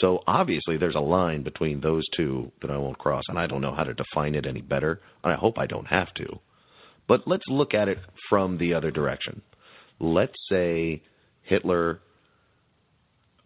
So 0.00 0.20
obviously, 0.26 0.76
there's 0.76 0.94
a 0.94 1.00
line 1.00 1.42
between 1.42 1.80
those 1.80 2.04
two 2.16 2.52
that 2.62 2.70
I 2.70 2.76
won't 2.76 2.98
cross, 2.98 3.24
and 3.28 3.38
I 3.38 3.46
don't 3.46 3.60
know 3.60 3.74
how 3.74 3.84
to 3.84 3.94
define 3.94 4.34
it 4.34 4.46
any 4.46 4.60
better, 4.60 5.00
and 5.24 5.32
I 5.32 5.36
hope 5.36 5.58
I 5.58 5.66
don't 5.66 5.86
have 5.86 6.12
to. 6.14 6.38
But 7.06 7.26
let's 7.26 7.44
look 7.48 7.74
at 7.74 7.88
it 7.88 7.98
from 8.28 8.58
the 8.58 8.74
other 8.74 8.90
direction. 8.90 9.40
Let's 9.98 10.34
say 10.50 11.02
Hitler 11.42 12.00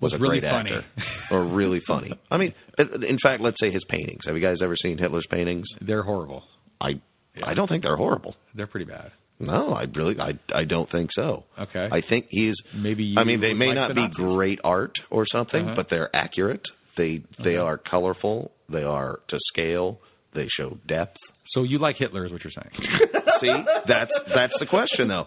was, 0.00 0.12
Was 0.12 0.20
a 0.20 0.22
really 0.22 0.40
great 0.40 0.50
funny. 0.50 0.70
actor 0.72 0.84
or 1.30 1.44
really 1.44 1.80
funny. 1.86 2.12
I 2.30 2.36
mean, 2.38 2.52
in 2.78 3.18
fact, 3.22 3.40
let's 3.40 3.56
say 3.60 3.70
his 3.70 3.84
paintings. 3.88 4.20
Have 4.26 4.34
you 4.34 4.42
guys 4.42 4.56
ever 4.62 4.76
seen 4.76 4.98
Hitler's 4.98 5.26
paintings? 5.30 5.66
They're 5.80 6.02
horrible. 6.02 6.42
I 6.80 7.00
I 7.44 7.54
don't 7.54 7.68
think 7.68 7.84
they're 7.84 7.96
horrible. 7.96 8.34
They're 8.54 8.66
pretty 8.66 8.86
bad. 8.86 9.12
No, 9.40 9.72
I 9.72 9.84
really 9.94 10.18
I 10.20 10.32
I 10.54 10.64
don't 10.64 10.90
think 10.90 11.10
so. 11.14 11.44
Okay. 11.58 11.88
I 11.90 12.00
think 12.08 12.26
he's 12.30 12.54
Maybe 12.76 13.14
I 13.18 13.24
mean, 13.24 13.40
they 13.40 13.54
may 13.54 13.68
like 13.68 13.74
not 13.76 13.94
be 13.94 14.06
great 14.14 14.60
art 14.62 14.98
or 15.10 15.26
something, 15.26 15.64
Uh-huh. 15.66 15.74
but 15.76 15.88
they're 15.90 16.14
accurate. 16.14 16.62
They 16.96 17.22
they 17.42 17.50
Okay. 17.50 17.56
are 17.56 17.78
colorful. 17.78 18.52
They 18.68 18.84
are 18.84 19.20
to 19.28 19.38
scale. 19.48 19.98
They 20.34 20.46
show 20.56 20.78
depth. 20.86 21.16
So 21.54 21.64
you 21.64 21.78
like 21.78 21.96
Hitler, 21.98 22.24
is 22.24 22.32
what 22.32 22.42
you're 22.44 22.52
saying? 22.52 22.98
See, 23.40 23.52
that's 23.88 24.10
that's 24.34 24.52
the 24.60 24.66
question 24.66 25.08
though. 25.08 25.26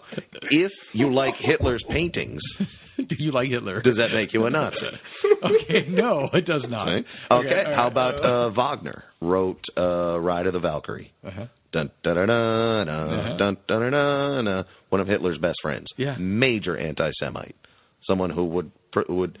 If 0.50 0.72
you 0.94 1.12
like 1.12 1.34
Hitler's 1.38 1.84
paintings, 1.90 2.40
Do 2.96 3.14
you 3.18 3.30
like 3.30 3.50
Hitler? 3.50 3.82
does 3.82 3.96
that 3.98 4.12
make 4.12 4.32
you 4.32 4.46
a 4.46 4.50
Nazi? 4.50 4.76
okay, 5.44 5.86
no, 5.88 6.30
it 6.32 6.46
does 6.46 6.62
not. 6.66 6.84
Right? 6.84 7.04
Okay. 7.30 7.62
all 7.66 7.74
How 7.74 7.82
right. 7.82 7.92
about 7.92 8.24
uh, 8.24 8.50
Wagner 8.50 9.04
wrote 9.20 9.60
uh, 9.76 10.18
Ride 10.18 10.46
of 10.46 10.54
the 10.54 10.58
Valkyrie? 10.60 11.12
Uh-huh. 11.24 11.44
Dun, 11.76 11.90
dun, 12.02 12.14
dun, 12.16 12.26
dun, 12.28 12.86
dun, 12.86 12.88
Uh-huh. 12.88 13.36
dun, 13.36 13.56
dun, 13.68 13.80
dun, 13.80 13.92
dun, 13.92 14.44
dun. 14.46 14.64
One 14.88 15.00
of 15.00 15.06
Hitler's 15.08 15.38
best 15.38 15.58
friends. 15.62 15.86
Yeah. 15.96 16.16
Major 16.18 16.76
anti-Semite. 16.76 17.54
Someone 18.06 18.30
who 18.30 18.44
would 18.46 18.70
would 19.08 19.38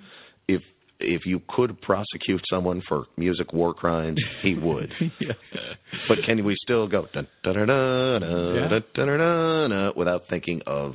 if 0.48 0.62
if 0.98 1.26
you 1.26 1.40
could 1.48 1.80
prosecute 1.82 2.42
someone 2.50 2.82
for 2.88 3.04
music 3.16 3.52
war 3.52 3.72
crimes, 3.74 4.20
he 4.42 4.54
would. 4.54 4.92
yeah. 5.20 5.32
But 6.08 6.18
can 6.24 6.44
we 6.44 6.54
still 6.62 6.86
go 6.88 7.06
dun, 7.12 7.26
dun, 7.42 7.54
dun, 7.54 7.66
dun, 7.68 8.20
dun, 8.22 8.54
Yeah. 8.54 8.68
dun, 8.68 8.84
dun, 8.94 9.06
dun, 9.08 9.18
dun, 9.18 9.70
dun, 9.70 9.92
without 9.96 10.22
thinking 10.28 10.60
of 10.66 10.94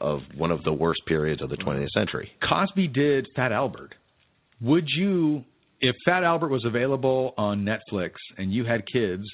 of 0.00 0.20
one 0.36 0.50
of 0.50 0.62
the 0.64 0.72
worst 0.72 1.00
periods 1.06 1.42
of 1.42 1.48
the 1.48 1.56
20th 1.56 1.88
century? 1.90 2.30
Cosby 2.46 2.88
did 2.88 3.28
Fat 3.34 3.50
Albert. 3.52 3.94
Would 4.60 4.88
you, 4.88 5.44
if 5.80 5.94
Fat 6.04 6.22
Albert 6.24 6.48
was 6.48 6.64
available 6.64 7.34
on 7.38 7.64
Netflix 7.64 8.10
and 8.38 8.52
you 8.52 8.64
had 8.64 8.82
kids, 8.86 9.24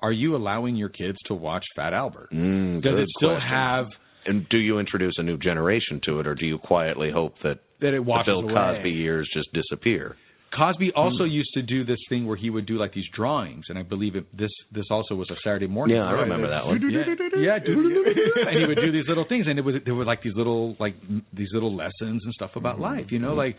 are 0.00 0.12
you 0.12 0.36
allowing 0.36 0.76
your 0.76 0.88
kids 0.88 1.18
to 1.26 1.34
watch 1.34 1.64
Fat 1.76 1.92
Albert? 1.92 2.30
Mm, 2.32 2.82
Does 2.82 2.98
it 2.98 3.08
still 3.16 3.30
question. 3.30 3.48
have 3.48 3.86
And 4.26 4.46
do 4.50 4.58
you 4.58 4.78
introduce 4.78 5.14
a 5.18 5.22
new 5.22 5.38
generation 5.38 6.00
to 6.04 6.20
it, 6.20 6.26
or 6.26 6.34
do 6.34 6.44
you 6.46 6.58
quietly 6.58 7.10
hope 7.10 7.34
that 7.42 7.58
that 7.80 7.94
it 7.94 8.04
the 8.04 8.22
Bill 8.24 8.40
away? 8.40 8.52
Cosby 8.54 8.90
years 8.90 9.28
just 9.32 9.52
disappear? 9.52 10.16
Cosby 10.50 10.92
also 10.92 11.24
Hmm. 11.24 11.30
used 11.30 11.52
to 11.54 11.62
do 11.62 11.84
this 11.84 12.00
thing 12.08 12.26
where 12.26 12.36
he 12.36 12.48
would 12.50 12.64
do 12.66 12.78
like 12.78 12.92
these 12.92 13.08
drawings, 13.12 13.66
and 13.68 13.78
I 13.78 13.82
believe 13.82 14.16
it, 14.16 14.24
this 14.36 14.50
this 14.72 14.86
also 14.90 15.14
was 15.14 15.30
a 15.30 15.36
Saturday 15.44 15.66
morning. 15.66 15.96
Yeah, 15.96 16.06
I 16.06 16.12
remember 16.12 16.48
that 16.48 16.66
one. 16.66 16.80
Yeah, 16.90 17.14
yeah, 17.36 17.54
and 17.56 18.58
he 18.58 18.66
would 18.66 18.78
do 18.80 18.90
these 18.92 19.06
little 19.08 19.24
things, 19.24 19.46
and 19.46 19.58
it 19.58 19.62
was 19.62 19.76
there 19.84 19.94
were 19.94 20.04
like 20.04 20.22
these 20.22 20.34
little 20.34 20.74
like 20.78 20.94
these 21.32 21.52
little 21.52 21.74
lessons 21.74 22.24
and 22.24 22.32
stuff 22.34 22.56
about 22.56 22.80
life. 22.80 23.12
You 23.12 23.18
know, 23.18 23.34
like 23.34 23.56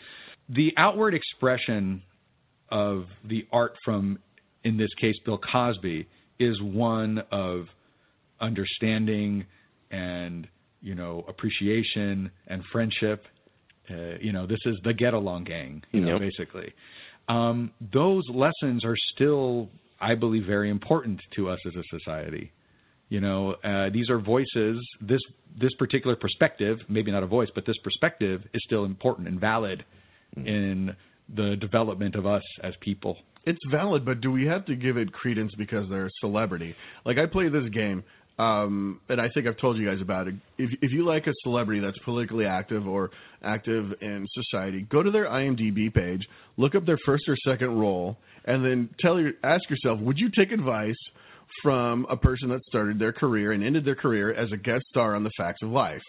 the 0.49 0.73
outward 0.77 1.13
expression 1.13 2.01
of 2.69 3.05
the 3.23 3.45
art 3.51 3.75
from, 3.85 4.19
in 4.63 4.77
this 4.77 4.93
case, 4.95 5.15
Bill 5.25 5.37
Cosby, 5.39 6.07
is 6.39 6.61
one 6.61 7.21
of 7.31 7.65
understanding 8.41 9.45
and 9.91 10.47
you 10.81 10.95
know 10.95 11.25
appreciation 11.27 12.31
and 12.47 12.63
friendship. 12.71 13.25
Uh, 13.89 14.17
you 14.21 14.31
know, 14.31 14.45
this 14.45 14.59
is 14.65 14.75
the 14.83 14.93
get 14.93 15.13
along 15.13 15.43
gang. 15.43 15.83
You 15.91 16.01
know, 16.01 16.13
Yep. 16.13 16.19
basically. 16.21 16.73
Um, 17.27 17.71
those 17.93 18.23
lessons 18.29 18.85
are 18.85 18.95
still, 19.13 19.69
I 19.99 20.15
believe, 20.15 20.45
very 20.45 20.69
important 20.69 21.19
to 21.35 21.49
us 21.49 21.59
as 21.65 21.73
a 21.75 21.83
society. 21.99 22.51
You 23.09 23.19
know, 23.19 23.55
uh, 23.63 23.89
these 23.89 24.09
are 24.09 24.19
voices. 24.19 24.77
This 25.01 25.21
this 25.59 25.73
particular 25.79 26.15
perspective, 26.15 26.77
maybe 26.87 27.11
not 27.11 27.23
a 27.23 27.27
voice, 27.27 27.49
but 27.55 27.65
this 27.65 27.77
perspective 27.83 28.43
is 28.53 28.61
still 28.65 28.85
important 28.85 29.27
and 29.27 29.39
valid 29.39 29.83
in 30.37 30.95
the 31.35 31.55
development 31.55 32.15
of 32.15 32.25
us 32.27 32.43
as 32.63 32.73
people. 32.81 33.17
It's 33.45 33.59
valid, 33.71 34.05
but 34.05 34.21
do 34.21 34.31
we 34.31 34.45
have 34.45 34.65
to 34.65 34.75
give 34.75 34.97
it 34.97 35.11
credence 35.13 35.53
because 35.57 35.89
they're 35.89 36.07
a 36.07 36.11
celebrity? 36.19 36.75
Like 37.05 37.17
I 37.17 37.25
play 37.25 37.49
this 37.49 37.67
game, 37.69 38.03
um, 38.37 38.99
and 39.09 39.19
I 39.19 39.27
think 39.33 39.47
I've 39.47 39.57
told 39.57 39.77
you 39.77 39.85
guys 39.87 40.01
about 40.01 40.27
it. 40.27 40.35
If 40.57 40.69
if 40.81 40.91
you 40.91 41.05
like 41.05 41.27
a 41.27 41.33
celebrity 41.43 41.81
that's 41.81 41.97
politically 41.99 42.45
active 42.45 42.87
or 42.87 43.11
active 43.43 43.93
in 44.01 44.25
society, 44.33 44.85
go 44.89 45.03
to 45.03 45.11
their 45.11 45.25
IMDb 45.25 45.93
page, 45.93 46.25
look 46.57 46.75
up 46.75 46.85
their 46.85 46.97
first 47.05 47.23
or 47.27 47.35
second 47.45 47.77
role, 47.77 48.17
and 48.45 48.63
then 48.63 48.89
tell 48.99 49.19
your 49.19 49.31
ask 49.43 49.69
yourself, 49.69 49.99
would 50.01 50.17
you 50.17 50.29
take 50.29 50.51
advice 50.51 50.95
from 51.63 52.05
a 52.09 52.15
person 52.15 52.49
that 52.49 52.63
started 52.65 52.99
their 52.99 53.13
career 53.13 53.53
and 53.53 53.63
ended 53.63 53.83
their 53.83 53.95
career 53.95 54.33
as 54.33 54.51
a 54.53 54.57
guest 54.57 54.83
star 54.89 55.15
on 55.15 55.23
The 55.23 55.31
Facts 55.37 55.61
of 55.61 55.69
Life? 55.69 56.01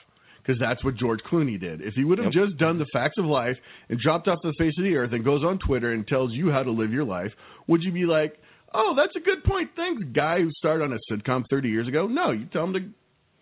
Because 0.43 0.59
that's 0.59 0.82
what 0.84 0.97
George 0.97 1.20
Clooney 1.30 1.59
did. 1.61 1.80
If 1.82 1.95
he 1.95 2.05
would 2.05 2.18
have 2.18 2.32
Yep. 2.34 2.45
just 2.47 2.57
done 2.59 2.78
the 2.78 2.86
facts 2.93 3.18
of 3.18 3.24
life 3.26 3.57
and 3.88 3.99
dropped 3.99 4.26
off 4.28 4.38
the 4.43 4.55
face 4.59 4.76
of 4.78 4.84
the 4.84 4.97
earth 4.97 5.12
and 5.12 5.24
goes 5.24 5.45
on 5.45 5.59
Twitter 5.59 5.93
and 5.93 6.07
tells 6.07 6.32
you 6.32 6.51
how 6.51 6.62
to 6.62 6.70
live 6.70 6.93
your 6.93 7.05
life, 7.05 7.32
would 7.66 7.82
you 7.82 7.93
be 7.93 8.07
like, 8.07 8.38
"Oh, 8.72 8.95
that's 8.95 9.14
a 9.16 9.20
good 9.20 9.45
point. 9.45 9.70
Thanks, 9.76 10.03
guy 10.12 10.41
who 10.41 10.51
started 10.53 10.84
on 10.84 10.93
a 10.93 10.99
sitcom 11.12 11.45
30 11.51 11.68
years 11.68 11.88
ago"? 11.88 12.07
No, 12.07 12.30
you 12.30 12.47
tell 12.47 12.64
him 12.64 12.72
to, 12.72 12.80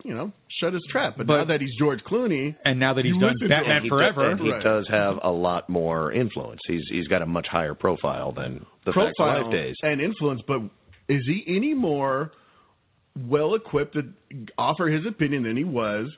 you 0.04 0.14
know, 0.14 0.32
shut 0.48 0.72
his 0.72 0.82
trap. 0.90 1.14
But, 1.16 1.26
But- 1.26 1.36
now 1.38 1.44
that 1.44 1.60
he's 1.60 1.74
George 1.78 2.02
Clooney, 2.04 2.56
And 2.64 2.80
now 2.80 2.94
that 2.94 3.04
he's 3.04 3.14
done 3.14 3.22
listen 3.34 3.38
to 3.38 3.44
him. 3.44 3.50
Batman 3.62 3.82
he 3.84 3.88
Forever, 3.88 4.30
does, 4.34 4.40
he 4.40 4.50
Right. 4.52 4.62
does 4.62 4.88
have 4.88 5.18
a 5.22 5.30
lot 5.30 5.68
more 5.68 6.10
influence. 6.12 6.60
He's 6.66 6.86
he's 6.88 7.06
got 7.08 7.22
a 7.22 7.26
much 7.26 7.46
higher 7.46 7.74
profile 7.74 8.32
than 8.32 8.64
the 8.84 8.92
Facts 8.92 9.10
of 9.10 9.16
profile 9.16 9.42
Life 9.44 9.52
days. 9.52 9.76
and 9.82 10.00
influence, 10.00 10.40
but 10.48 10.62
is 11.08 11.24
he 11.26 11.44
any 11.46 11.74
more 11.74 12.32
well 13.26 13.54
equipped 13.54 13.94
to 13.94 14.04
offer 14.56 14.86
his 14.88 15.04
opinion 15.06 15.42
than 15.42 15.56
he 15.56 15.64
was 15.64 16.08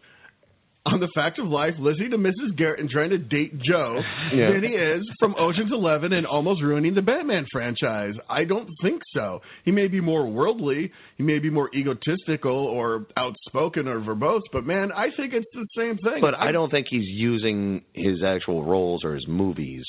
on 0.86 0.98
the 0.98 1.08
facts 1.14 1.38
of 1.38 1.46
life, 1.46 1.74
listening 1.78 2.10
to 2.10 2.16
Mrs. 2.16 2.56
Garrett 2.56 2.80
and 2.80 2.88
trying 2.88 3.10
to 3.10 3.18
date 3.18 3.58
Jo 3.60 4.00
Yeah. 4.32 4.50
than 4.52 4.62
he 4.64 4.70
is 4.70 5.06
from 5.18 5.34
Ocean's 5.38 5.72
Eleven 5.72 6.14
and 6.14 6.26
almost 6.26 6.62
ruining 6.62 6.94
the 6.94 7.02
Batman 7.02 7.46
franchise? 7.52 8.14
I 8.30 8.44
don't 8.44 8.68
think 8.82 9.02
so. 9.14 9.40
He 9.64 9.70
may 9.72 9.88
be 9.88 10.00
more 10.00 10.26
worldly, 10.26 10.90
he 11.18 11.22
may 11.22 11.38
be 11.38 11.50
more 11.50 11.68
egotistical 11.74 12.52
or 12.56 13.06
outspoken 13.16 13.88
or 13.88 14.00
verbose, 14.00 14.40
but 14.52 14.64
man, 14.64 14.90
I 14.92 15.08
think 15.16 15.34
it's 15.34 15.46
the 15.52 15.66
same 15.76 15.98
thing. 15.98 16.20
But 16.22 16.34
I 16.34 16.50
don't 16.50 16.70
think 16.70 16.86
he's 16.88 17.08
using 17.08 17.82
his 17.92 18.22
actual 18.22 18.64
roles 18.64 19.04
or 19.04 19.14
his 19.14 19.26
movies 19.28 19.84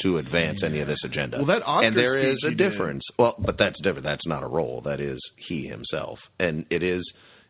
to 0.00 0.18
advance 0.18 0.58
any 0.64 0.80
of 0.80 0.88
this 0.88 0.98
agenda. 1.04 1.38
Well, 1.38 1.46
that 1.46 1.62
Oscar 1.66 1.86
and 1.86 1.96
there 1.96 2.18
is 2.18 2.36
a 2.44 2.50
he 2.50 2.54
did. 2.54 2.70
difference. 2.70 3.02
Well, 3.18 3.34
but 3.38 3.56
that's 3.58 3.78
different. 3.82 4.04
That's 4.04 4.26
not 4.26 4.42
a 4.42 4.46
role. 4.46 4.82
That 4.84 5.00
is 5.00 5.18
he 5.48 5.66
himself, 5.66 6.18
and 6.38 6.66
it 6.70 6.82
is 6.82 7.02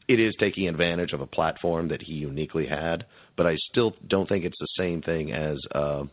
it 0.09 0.21
is 0.21 0.35
taking 0.39 0.69
advantage 0.69 1.13
of 1.13 1.21
a 1.21 1.27
platform 1.27 1.89
that 1.89 2.03
he 2.03 2.15
uniquely 2.15 2.67
had. 2.67 3.07
But 3.37 3.47
I 3.47 3.57
still 3.71 3.95
don't 4.09 4.29
think 4.29 4.45
it's 4.45 4.59
the 4.59 4.69
same 4.79 5.03
thing 5.03 5.33
as 5.33 5.59
uh, 5.75 6.05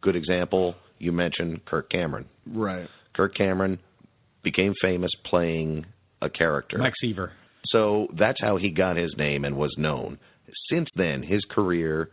good 0.00 0.16
example. 0.16 0.74
You 0.98 1.12
mentioned 1.12 1.64
Kirk 1.64 1.90
Cameron. 1.90 2.26
right. 2.46 2.88
Kirk 3.14 3.34
Cameron 3.34 3.78
became 4.42 4.72
famous 4.80 5.10
playing 5.24 5.84
a 6.22 6.30
character. 6.30 6.78
Mike 6.78 6.94
Seaver. 7.00 7.32
So 7.66 8.06
that's 8.18 8.40
how 8.40 8.56
he 8.56 8.70
got 8.70 8.96
his 8.96 9.12
name 9.18 9.44
and 9.44 9.56
was 9.56 9.74
known. 9.76 10.18
Since 10.68 10.88
then, 10.94 11.22
his 11.22 11.42
career, 11.50 12.10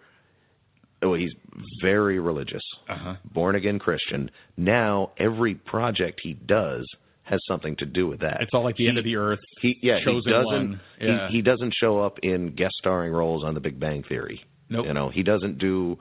well, 1.02 1.14
he's 1.14 1.34
very 1.82 2.20
religious, 2.20 2.62
Uh-huh. 2.90 3.16
born 3.34 3.56
again 3.56 3.78
Christian. 3.80 4.32
Now 4.58 5.12
every 5.18 5.54
project 5.56 6.20
he 6.24 6.34
does 6.34 6.86
has 7.28 7.40
something 7.48 7.76
to 7.78 7.86
do 7.86 8.08
with 8.08 8.20
that. 8.22 8.38
It's 8.42 8.52
all 8.54 8.64
like 8.64 8.78
the 8.78 8.88
end 8.88 8.98
of 8.98 9.04
the 9.04 9.16
earth. 9.18 9.40
he 9.62 9.78
yeah 9.82 10.00
he 10.00 10.22
doesn't. 10.22 10.80
Yeah. 11.02 11.28
he, 11.30 11.38
he 11.38 11.42
doesn't 11.42 11.74
show 11.80 12.00
up 12.00 12.18
in 12.24 12.56
guest 12.56 12.74
starring 12.80 13.12
roles 13.12 13.44
on 13.44 13.54
The 13.54 13.60
Big 13.60 13.80
Bang 13.80 14.04
Theory. 14.08 14.42
Nope. 14.70 14.86
You 14.86 14.94
know 14.94 15.10
he 15.10 15.24
doesn't 15.24 15.58
do 15.58 15.98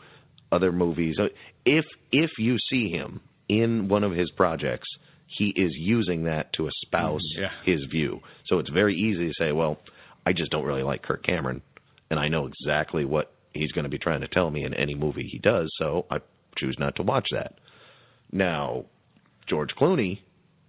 other 0.52 0.70
movies. 0.72 1.16
If 1.64 1.84
if 2.12 2.30
you 2.38 2.56
see 2.70 2.88
him 2.90 3.20
in 3.48 3.88
one 3.88 4.04
of 4.04 4.12
his 4.12 4.30
projects, 4.32 4.88
he 5.26 5.52
is 5.56 5.72
using 5.74 6.22
that 6.24 6.52
to 6.54 6.68
espouse 6.68 7.22
Mm, 7.36 7.42
yeah. 7.42 7.48
his 7.64 7.84
view. 7.90 8.20
So 8.46 8.58
it's 8.60 8.70
very 8.70 8.94
easy 8.94 9.26
to 9.28 9.34
say, 9.38 9.52
well, 9.52 9.78
I 10.24 10.32
just 10.32 10.50
don't 10.52 10.64
really 10.64 10.82
like 10.84 11.02
Kirk 11.02 11.24
Cameron, 11.24 11.60
and 12.10 12.18
I 12.20 12.28
know 12.28 12.46
exactly 12.46 13.04
what 13.04 13.32
he's 13.52 13.72
going 13.72 13.84
to 13.84 13.90
be 13.90 13.98
trying 13.98 14.20
to 14.20 14.28
tell 14.28 14.50
me 14.50 14.64
in 14.64 14.74
any 14.74 14.94
movie 14.94 15.28
he 15.30 15.38
does, 15.38 15.68
so 15.78 16.06
I 16.10 16.18
choose 16.58 16.76
not 16.78 16.94
to 16.96 17.02
watch 17.02 17.26
that. 17.32 17.58
Now, 18.32 18.84
George 19.48 19.70
Clooney, 19.78 20.20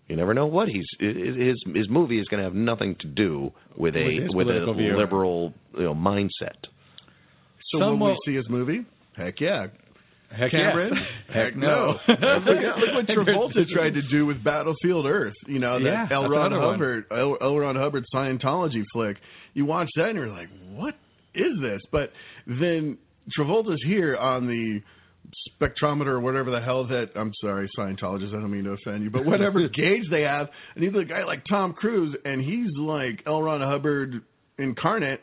you 0.08 0.16
never 0.16 0.34
know 0.34 0.46
what 0.46 0.68
he's 0.70 0.86
his 1.00 1.58
his 1.76 1.90
movie 1.90 2.20
is 2.20 2.28
going 2.28 2.40
to 2.40 2.44
have 2.46 2.54
nothing 2.56 2.96
to 3.02 3.08
do 3.08 3.52
with 3.76 3.96
a 3.96 4.28
With 4.34 4.48
with 4.48 4.56
a 4.56 4.74
view. 4.74 4.98
liberal 4.98 5.54
you 5.74 5.84
know 5.84 5.94
mindset. 5.96 6.56
So 7.72 7.80
Some 7.80 8.00
will 8.00 8.12
we 8.12 8.18
see 8.26 8.36
his 8.36 8.48
movie? 8.50 8.86
Heck 9.16 9.40
yeah. 9.42 9.68
Heck 10.30 10.52
Cameron? 10.52 10.94
yeah. 10.96 11.34
Heck 11.34 11.56
no. 11.56 11.96
look, 12.08 12.20
at- 12.20 12.78
look 12.78 12.94
what 12.94 13.08
Travolta 13.08 13.68
tried 13.70 13.94
to 13.94 14.02
do 14.10 14.26
with 14.26 14.44
Battlefield 14.44 15.06
Earth. 15.06 15.34
You 15.48 15.60
know, 15.60 15.80
that 15.82 15.86
Yeah, 15.86 16.08
L. 16.12 16.28
Ron. 16.30 16.52
Hubbard, 16.52 17.06
L. 17.12 17.38
L. 17.42 17.58
Ron 17.58 17.76
Hubbard 17.76 18.04
Scientology 18.14 18.84
flick. 18.94 19.18
You 19.54 19.66
watch 19.66 19.90
that 19.96 20.10
and 20.10 20.16
you're 20.18 20.28
like, 20.30 20.50
what 20.72 20.96
is 21.34 21.52
this? 21.62 21.82
But 21.92 22.12
then 22.46 22.98
Travolta's 23.38 23.82
here 23.86 24.16
on 24.18 24.48
the 24.48 24.80
spectrometer 25.60 26.08
or 26.08 26.20
whatever 26.20 26.52
the 26.52 26.62
hell 26.62 26.86
that 26.88 27.10
I'm 27.16 27.34
sorry, 27.42 27.70
Scientologists, 27.78 28.30
I 28.30 28.40
don't 28.42 28.52
mean 28.52 28.64
to 28.66 28.72
offend 28.72 29.04
you, 29.04 29.10
but 29.10 29.26
whatever 29.26 29.68
gauge 29.74 30.04
they 30.10 30.22
have, 30.22 30.48
and 30.76 30.84
he's 30.84 30.94
a 30.96 31.04
guy 31.06 31.24
like 31.24 31.44
Tom 31.50 31.74
Cruise, 31.74 32.16
and 32.26 32.42
he's 32.42 32.72
like 32.78 33.22
L. 33.26 33.42
Ron 33.42 33.62
Hubbard 33.62 34.22
incarnate, 34.58 35.22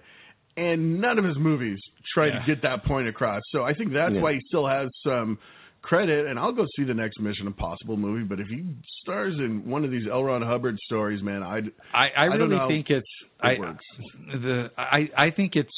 and 0.56 1.00
none 1.00 1.18
of 1.18 1.24
his 1.24 1.36
movies 1.38 1.78
try 2.14 2.26
Yeah. 2.28 2.38
to 2.40 2.46
get 2.46 2.62
that 2.62 2.84
point 2.84 3.08
across. 3.08 3.42
So 3.50 3.64
I 3.64 3.74
think 3.74 3.92
that's 3.92 4.14
Yeah. 4.14 4.20
why 4.20 4.34
he 4.34 4.40
still 4.46 4.66
has 4.66 4.88
some 5.06 5.38
credit, 5.82 6.26
and 6.26 6.38
I'll 6.38 6.52
go 6.52 6.64
see 6.76 6.84
the 6.84 6.94
next 6.94 7.20
Mission 7.20 7.46
Impossible 7.46 7.96
movie. 7.98 8.24
But 8.24 8.40
if 8.40 8.46
he 8.48 8.64
stars 9.02 9.34
in 9.38 9.68
one 9.68 9.84
of 9.84 9.90
these 9.90 10.06
L. 10.10 10.24
Ron 10.24 10.40
Hubbard 10.42 10.78
stories, 10.86 11.22
man, 11.22 11.42
I'd 11.42 11.70
I, 11.92 12.10
I 12.16 12.36
don't 12.36 12.48
really 12.50 12.68
think 12.68 12.88
it's 12.90 13.06
how 13.40 13.48
I 13.50 13.58
works. 13.58 13.84
the 14.32 14.70
I 14.78 15.10
I 15.16 15.30
think 15.30 15.56
it's 15.56 15.74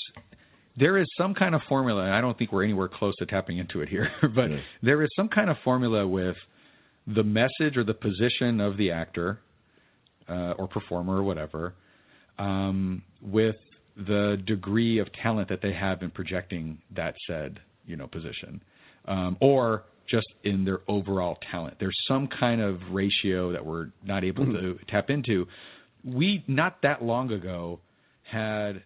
there 0.77 0.99
is 0.99 1.07
some 1.17 1.35
kind 1.35 1.55
of 1.55 1.63
formula. 1.69 2.05
and 2.05 2.15
I 2.15 2.21
don't 2.21 2.37
think 2.37 2.53
we're 2.53 2.65
anywhere 2.65 2.89
close 2.89 3.15
to 3.19 3.27
tapping 3.27 3.59
into 3.59 3.81
it 3.81 3.89
here, 3.89 4.11
but 4.35 4.51
Yeah. 4.51 4.59
there 4.83 5.03
is 5.03 5.09
some 5.17 5.29
kind 5.29 5.49
of 5.51 5.57
formula 5.65 6.07
with 6.07 6.37
the 7.07 7.23
message 7.23 7.77
or 7.77 7.85
the 7.85 7.95
position 7.95 8.61
of 8.61 8.77
the 8.77 8.91
actor 8.91 9.39
uh, 10.29 10.53
or 10.59 10.67
performer 10.69 11.17
or 11.17 11.23
whatever, 11.23 11.75
um, 12.39 13.03
with 13.23 13.57
the 13.97 14.43
degree 14.47 14.99
of 14.99 15.07
talent 15.23 15.49
that 15.49 15.63
they 15.63 15.73
have 15.73 16.03
in 16.03 16.11
projecting 16.11 16.79
that 16.95 17.15
said 17.27 17.61
you 17.87 17.97
know 17.97 18.07
position, 18.09 18.61
um, 19.07 19.37
or 19.41 19.85
just 20.09 20.27
in 20.45 20.65
their 20.65 20.81
overall 20.89 21.39
talent. 21.51 21.77
There's 21.81 21.97
some 22.07 22.27
kind 22.29 22.61
of 22.61 22.81
ratio 22.91 23.53
that 23.53 23.65
we're 23.65 23.89
not 24.05 24.25
able 24.25 24.45
to 24.47 24.79
tap 24.89 25.09
into. 25.11 25.47
We 26.05 26.45
not 26.49 26.83
that 26.83 27.03
long 27.03 27.31
ago 27.33 27.81
had 28.23 28.83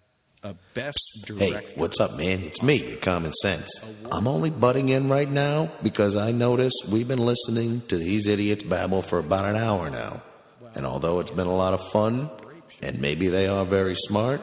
Hey, 1.38 1.50
director. 1.50 1.72
what's 1.76 2.00
up, 2.00 2.12
man? 2.12 2.40
It's 2.40 2.62
me, 2.62 2.96
Common 3.04 3.30
Sense. 3.42 3.66
I'm 4.10 4.26
only 4.26 4.48
butting 4.48 4.88
in 4.88 5.10
right 5.10 5.30
now 5.30 5.70
because 5.82 6.16
I 6.16 6.30
noticed 6.30 6.76
we've 6.90 7.06
been 7.06 7.18
listening 7.18 7.82
to 7.90 7.98
these 7.98 8.24
idiots 8.26 8.62
babble 8.70 9.04
for 9.10 9.18
about 9.18 9.44
an 9.44 9.56
hour 9.56 9.90
now. 9.90 10.22
And 10.74 10.86
although 10.86 11.20
it's 11.20 11.28
been 11.30 11.46
a 11.46 11.54
lot 11.54 11.74
of 11.74 11.80
fun, 11.92 12.30
and 12.80 12.98
maybe 12.98 13.28
they 13.28 13.48
are 13.48 13.66
very 13.66 13.94
smart, 14.08 14.40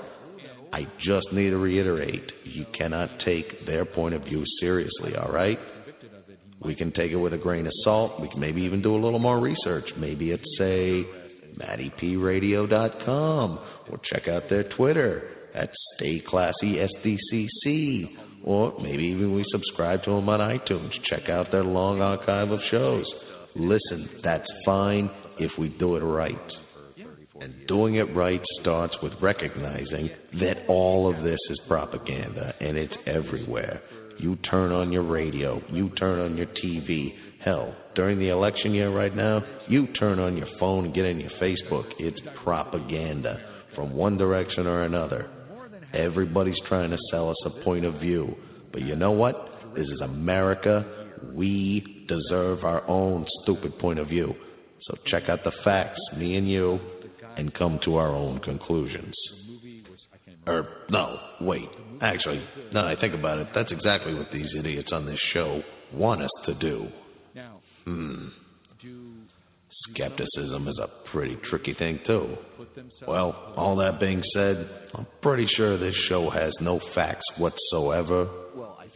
I 0.71 0.85
just 1.03 1.33
need 1.33 1.49
to 1.49 1.57
reiterate 1.57 2.31
you 2.43 2.67
cannot 2.77 3.09
take 3.25 3.65
their 3.65 3.83
point 3.83 4.13
of 4.13 4.23
view 4.23 4.43
seriously, 4.59 5.15
all 5.15 5.31
right? 5.31 5.57
We 6.63 6.75
can 6.75 6.91
take 6.91 7.11
it 7.11 7.15
with 7.15 7.33
a 7.33 7.39
grain 7.39 7.65
of 7.65 7.73
salt. 7.83 8.21
We 8.21 8.29
can 8.29 8.39
maybe 8.39 8.61
even 8.61 8.83
do 8.83 8.95
a 8.95 9.01
little 9.03 9.17
more 9.17 9.39
research. 9.39 9.89
Maybe 9.97 10.29
it's, 10.29 10.45
say, 10.59 11.07
MattyPRadio.com, 11.57 13.59
or 13.89 13.99
check 14.11 14.27
out 14.27 14.43
their 14.47 14.65
Twitter 14.75 15.36
at 15.57 15.69
Stay 15.95 16.21
Classy 16.27 16.77
SDCC, 16.77 18.43
or 18.43 18.73
maybe 18.81 19.03
even 19.03 19.33
we 19.33 19.43
subscribe 19.51 20.03
to 20.03 20.11
them 20.11 20.29
on 20.29 20.39
iTunes. 20.39 20.91
Check 21.09 21.29
out 21.29 21.51
their 21.51 21.63
long 21.63 22.01
archive 22.01 22.51
of 22.51 22.59
shows. 22.69 23.05
Listen, 23.55 24.09
that's 24.23 24.47
fine 24.65 25.09
if 25.39 25.51
we 25.57 25.69
do 25.79 25.95
it 25.95 26.01
right. 26.01 26.35
And 27.39 27.53
doing 27.67 27.95
it 27.95 28.15
right 28.15 28.41
starts 28.61 28.95
with 29.03 29.13
recognizing 29.21 30.09
that 30.39 30.65
all 30.67 31.07
of 31.07 31.23
this 31.23 31.39
is 31.49 31.59
propaganda 31.67 32.53
and 32.59 32.77
it's 32.77 32.93
everywhere. 33.05 33.81
You 34.19 34.35
turn 34.49 34.71
on 34.71 34.91
your 34.91 35.03
radio, 35.03 35.61
you 35.71 35.89
turn 35.99 36.19
on 36.19 36.35
your 36.35 36.47
TV. 36.47 37.09
Hell, 37.45 37.75
during 37.95 38.17
the 38.17 38.29
election 38.29 38.73
year 38.73 38.89
right 38.89 39.15
now, 39.15 39.41
you 39.67 39.87
turn 39.99 40.19
on 40.19 40.35
your 40.35 40.47
phone 40.59 40.85
and 40.85 40.95
get 40.95 41.05
on 41.05 41.19
your 41.19 41.29
Facebook. 41.39 41.85
It's 41.99 42.19
propaganda 42.43 43.37
from 43.75 43.93
one 43.93 44.17
direction 44.17 44.65
or 44.65 44.83
another. 44.83 45.29
Everybody's 45.93 46.59
trying 46.67 46.91
to 46.91 46.97
sell 47.11 47.29
us 47.29 47.37
a 47.45 47.63
point 47.63 47.85
of 47.85 47.99
view. 47.99 48.35
But 48.71 48.81
you 48.81 48.95
know 48.95 49.11
what? 49.11 49.35
This 49.75 49.85
is 49.85 50.01
America. 50.01 50.85
We 51.33 52.05
deserve 52.07 52.63
our 52.63 52.87
own 52.87 53.25
stupid 53.43 53.77
point 53.79 53.99
of 53.99 54.07
view. 54.07 54.33
So 54.81 54.97
check 55.07 55.23
out 55.29 55.39
the 55.43 55.51
facts, 55.63 55.99
me 56.17 56.37
and 56.37 56.49
you, 56.49 56.79
and 57.37 57.53
come 57.53 57.79
to 57.85 57.95
our 57.95 58.13
own 58.15 58.39
conclusions. 58.39 59.13
Or, 60.45 60.67
no, 60.89 61.17
wait. 61.41 61.67
Actually, 62.01 62.41
now 62.73 62.83
that 62.83 62.97
I 62.97 63.01
think 63.01 63.13
about 63.13 63.39
it, 63.39 63.47
that's 63.53 63.71
exactly 63.71 64.13
what 64.13 64.27
these 64.31 64.47
idiots 64.57 64.89
on 64.93 65.05
this 65.05 65.19
show 65.33 65.61
want 65.93 66.21
us 66.21 66.29
to 66.45 66.53
do. 66.55 66.87
Hmm. 67.85 68.27
Skepticism 69.91 70.67
is 70.67 70.77
a 70.79 71.09
pretty 71.11 71.37
tricky 71.49 71.73
thing, 71.77 71.99
too. 72.05 72.35
Well, 73.07 73.53
all 73.55 73.75
that 73.77 73.99
being 73.99 74.23
said, 74.33 74.69
I'm 74.93 75.07
pretty 75.21 75.47
sure 75.55 75.77
this 75.77 75.95
show 76.09 76.29
has 76.29 76.51
no 76.61 76.79
facts 76.93 77.25
whatsoever, 77.37 78.29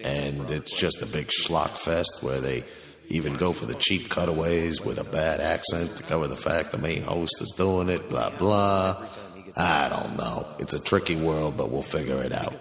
and 0.03 0.49
it's 0.49 0.71
just 0.79 0.97
a 1.01 1.05
big 1.05 1.27
schlock 1.45 1.71
fest 1.85 2.09
where 2.21 2.41
they 2.41 2.63
even 3.09 3.37
go 3.37 3.53
for 3.59 3.65
the 3.65 3.75
cheap 3.81 4.01
cutaways 4.13 4.75
with 4.85 4.97
a 4.97 5.03
bad 5.03 5.41
accent 5.41 5.97
to 5.97 6.07
cover 6.07 6.27
the 6.27 6.41
fact 6.45 6.71
the 6.71 6.77
main 6.77 7.03
host 7.03 7.33
is 7.41 7.51
doing 7.57 7.89
it, 7.89 8.09
blah, 8.09 8.37
blah. 8.37 9.09
I 9.57 9.89
don't 9.89 10.15
know. 10.15 10.55
It's 10.59 10.71
a 10.73 10.89
tricky 10.89 11.15
world, 11.15 11.57
but 11.57 11.71
we'll 11.71 11.85
figure 11.91 12.23
it 12.23 12.31
out. 12.31 12.53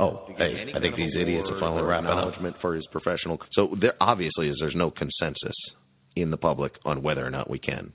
Oh, 0.00 0.26
hey, 0.36 0.72
I 0.74 0.80
think 0.80 0.96
these 0.96 1.14
idiots 1.18 1.48
are 1.50 1.60
finally 1.60 1.82
wrapping 1.82 2.08
up. 2.08 2.34
For 2.60 2.74
his 2.74 2.86
professional. 2.90 3.38
So 3.52 3.76
there 3.80 3.94
obviously 4.00 4.48
is 4.48 4.56
there's 4.60 4.74
no 4.74 4.90
consensus 4.90 5.54
in 6.16 6.30
the 6.30 6.36
public 6.36 6.72
on 6.84 7.02
whether 7.02 7.24
or 7.24 7.30
not 7.30 7.50
we 7.50 7.58
can. 7.58 7.92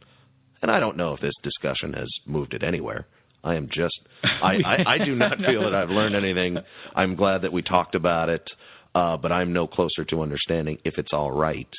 And 0.62 0.70
I 0.70 0.80
don't 0.80 0.98
know 0.98 1.14
if 1.14 1.22
this 1.22 1.34
discussion 1.44 1.94
has 1.94 2.08
moved 2.26 2.54
it 2.54 2.64
anywhere. 2.64 3.08
I 3.44 3.56
am 3.56 3.70
just, 3.72 3.98
I, 4.24 4.58
I, 4.66 4.94
I 4.96 4.98
do 5.06 5.16
not 5.16 5.38
feel 5.46 5.64
that 5.64 5.74
I've 5.74 5.90
learned 5.90 6.16
anything. 6.16 6.58
I'm 6.94 7.16
glad 7.16 7.42
that 7.44 7.54
we 7.54 7.62
talked 7.62 7.96
about 7.96 8.28
it, 8.28 8.44
uh, 8.94 9.16
but 9.16 9.32
I'm 9.32 9.54
no 9.54 9.68
closer 9.68 10.04
to 10.06 10.22
understanding 10.22 10.78
if 10.84 10.98
it's 10.98 11.14
all 11.14 11.32
right 11.32 11.70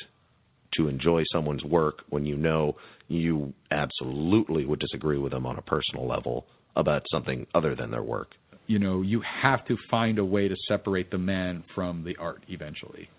to 0.77 0.87
enjoy 0.87 1.23
someone's 1.31 1.63
work 1.63 1.99
when 2.09 2.25
you 2.25 2.37
know 2.37 2.75
you 3.07 3.53
absolutely 3.71 4.65
would 4.65 4.79
disagree 4.79 5.17
with 5.17 5.33
them 5.33 5.45
on 5.45 5.57
a 5.57 5.61
personal 5.61 6.07
level 6.07 6.47
about 6.75 7.03
something 7.11 7.45
other 7.53 7.75
than 7.75 7.91
their 7.91 8.03
work. 8.03 8.29
you 8.67 8.79
know 8.79 9.01
you 9.01 9.21
have 9.43 9.65
to 9.65 9.75
find 9.89 10.17
a 10.17 10.25
way 10.25 10.47
to 10.47 10.55
separate 10.67 11.11
the 11.11 11.17
man 11.17 11.63
from 11.75 12.03
the 12.03 12.15
art 12.17 12.43
eventually 12.47 13.09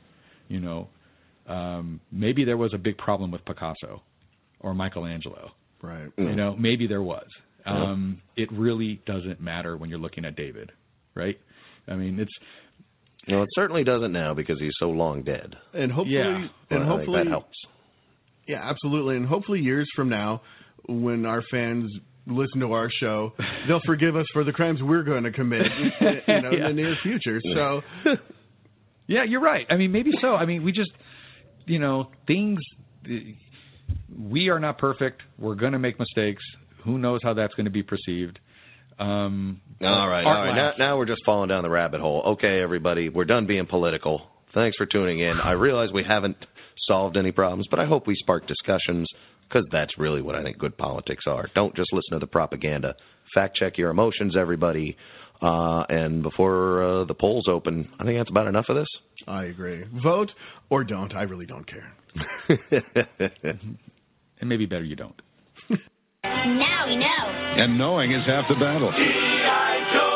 you 0.48 0.58
know 0.58 0.88
um 1.52 2.00
maybe 2.10 2.44
there 2.44 2.56
was 2.56 2.72
a 2.74 2.78
big 2.78 2.96
problem 2.98 3.30
with 3.30 3.44
picasso 3.44 4.02
or 4.60 4.74
michelangelo 4.74 5.50
Right. 5.82 6.10
you 6.16 6.36
know 6.36 6.54
maybe 6.56 6.86
there 6.86 7.02
was 7.02 7.26
um 7.66 8.20
it 8.36 8.50
really 8.52 9.00
doesn't 9.06 9.40
matter 9.40 9.76
when 9.76 9.90
you're 9.90 9.98
looking 10.06 10.24
at 10.24 10.34
david 10.36 10.70
right 11.14 11.38
i 11.88 11.94
mean 11.94 12.18
it's 12.20 12.32
No, 13.28 13.42
it 13.42 13.48
certainly 13.54 13.84
doesn't 13.84 14.12
now 14.12 14.34
because 14.34 14.58
he's 14.60 14.74
so 14.80 14.88
long 14.90 15.22
dead. 15.22 15.54
And 15.74 15.92
hopefully, 15.92 16.16
Yeah. 16.16 16.38
Well, 16.38 16.50
and 16.70 16.82
I 16.82 16.86
think 16.86 16.88
hopefully 16.92 17.18
that 17.22 17.30
helps. 17.30 17.56
Yeah, 18.48 18.68
absolutely. 18.68 19.14
And 19.18 19.24
hopefully, 19.34 19.60
years 19.60 19.88
from 19.94 20.08
now, 20.08 20.42
when 20.88 21.24
our 21.24 21.40
fans 21.52 21.86
listen 22.26 22.58
to 22.66 22.72
our 22.72 22.90
show, 22.90 23.32
they'll 23.68 23.86
forgive 23.86 24.16
us 24.16 24.26
for 24.32 24.42
the 24.42 24.50
crimes 24.50 24.80
we're 24.82 25.04
going 25.04 25.22
to 25.22 25.30
commit, 25.30 25.66
you 26.00 26.40
know, 26.42 26.50
Yeah. 26.50 26.68
in 26.70 26.74
the 26.76 26.82
near 26.82 26.96
future. 27.04 27.40
So, 27.54 27.80
Yeah, 29.06 29.22
you're 29.24 29.40
right. 29.52 29.66
I 29.70 29.76
mean, 29.76 29.92
maybe 29.92 30.10
so. 30.20 30.34
I 30.34 30.44
mean, 30.44 30.64
we 30.64 30.72
just, 30.72 30.90
you 31.66 31.78
know, 31.78 32.10
things. 32.26 32.60
We 34.18 34.48
are 34.48 34.60
not 34.60 34.78
perfect. 34.78 35.22
We're 35.38 35.54
going 35.54 35.72
to 35.72 35.78
make 35.78 35.98
mistakes. 35.98 36.42
Who 36.84 36.98
knows 36.98 37.20
how 37.22 37.34
that's 37.34 37.54
going 37.54 37.64
to 37.64 37.70
be 37.70 37.82
perceived? 37.82 38.38
Um, 38.98 39.60
all 39.80 40.08
right, 40.08 40.24
all 40.24 40.32
right. 40.32 40.54
Now, 40.54 40.72
now 40.78 40.96
we're 40.96 41.06
just 41.06 41.22
falling 41.24 41.48
down 41.48 41.62
the 41.62 41.70
rabbit 41.70 42.00
hole. 42.00 42.22
Okay, 42.26 42.60
everybody, 42.60 43.08
we're 43.08 43.24
done 43.24 43.46
being 43.46 43.66
political. 43.66 44.22
Thanks 44.54 44.76
for 44.76 44.86
tuning 44.86 45.20
in. 45.20 45.40
I 45.40 45.52
realize 45.52 45.90
we 45.92 46.04
haven't 46.04 46.36
solved 46.86 47.16
any 47.16 47.32
problems, 47.32 47.66
but 47.70 47.80
I 47.80 47.86
hope 47.86 48.06
we 48.06 48.14
sparked 48.16 48.48
discussions 48.48 49.08
because 49.48 49.66
that's 49.72 49.98
really 49.98 50.22
what 50.22 50.34
I 50.34 50.42
think 50.42 50.58
good 50.58 50.76
politics 50.76 51.24
are. 51.26 51.48
Don't 51.54 51.74
just 51.74 51.92
listen 51.92 52.12
to 52.12 52.18
the 52.18 52.26
propaganda. 52.26 52.94
Fact 53.34 53.56
check 53.56 53.78
your 53.78 53.90
emotions, 53.90 54.36
everybody. 54.36 54.96
Uh, 55.42 55.82
and 55.88 56.22
before 56.22 56.82
uh, 56.82 57.04
the 57.04 57.14
polls 57.14 57.48
open, 57.48 57.88
I 57.98 58.04
think 58.04 58.18
that's 58.18 58.30
about 58.30 58.46
enough 58.46 58.66
of 58.68 58.76
this. 58.76 58.88
I 59.26 59.44
agree. 59.46 59.84
Vote 60.02 60.30
or 60.70 60.84
don't. 60.84 61.14
I 61.14 61.22
really 61.22 61.46
don't 61.46 61.66
care. 61.66 61.92
and 64.40 64.48
maybe 64.48 64.66
better 64.66 64.84
you 64.84 64.96
don't. 64.96 65.20
Now 66.24 66.86
we 66.86 66.96
know. 66.96 67.06
And 67.56 67.76
knowing 67.76 68.12
is 68.12 68.24
half 68.26 68.44
the 68.48 68.54
battle. 68.54 68.92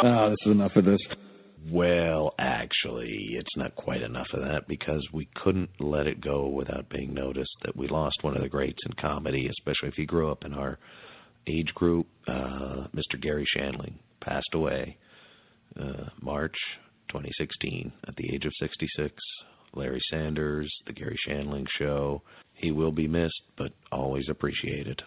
Ah, 0.05 0.29
this 0.29 0.39
is 0.47 0.53
enough 0.53 0.77
of 0.77 0.85
this. 0.85 1.01
Well, 1.71 2.33
actually, 2.39 3.31
it's 3.33 3.57
not 3.57 3.75
quite 3.75 4.03
enough 4.03 4.29
of 4.33 4.43
that 4.43 4.69
because 4.69 5.05
we 5.13 5.29
couldn't 5.35 5.71
let 5.81 6.07
it 6.07 6.21
go 6.21 6.47
without 6.47 6.89
being 6.89 7.13
noticed 7.13 7.51
that 7.65 7.77
we 7.77 7.89
lost 7.89 8.23
one 8.23 8.37
of 8.37 8.43
the 8.43 8.49
greats 8.49 8.79
in 8.87 8.93
comedy, 9.01 9.49
especially 9.49 9.89
if 9.89 9.99
you 9.99 10.07
grew 10.07 10.31
up 10.31 10.45
in 10.45 10.55
our 10.55 10.79
age 11.49 11.75
group. 11.75 12.07
Uh, 12.29 12.87
Mr. 12.95 13.21
Garry 13.21 13.47
Shandling 13.57 13.95
passed 14.21 14.55
away 14.55 14.97
uh, 15.81 16.09
March 16.21 16.57
2016 17.11 17.93
at 18.09 18.17
the 18.17 18.35
age 18.35 18.45
of 18.45 18.53
66. 18.61 19.13
Larry 19.75 20.01
Sanders, 20.11 20.73
The 20.87 20.93
Garry 20.93 21.17
Shandling 21.29 21.67
Show. 21.79 22.23
He 22.55 22.71
will 22.71 22.93
be 22.93 23.07
missed, 23.07 23.43
but 23.59 23.73
always 23.93 24.25
appreciated. 24.31 25.03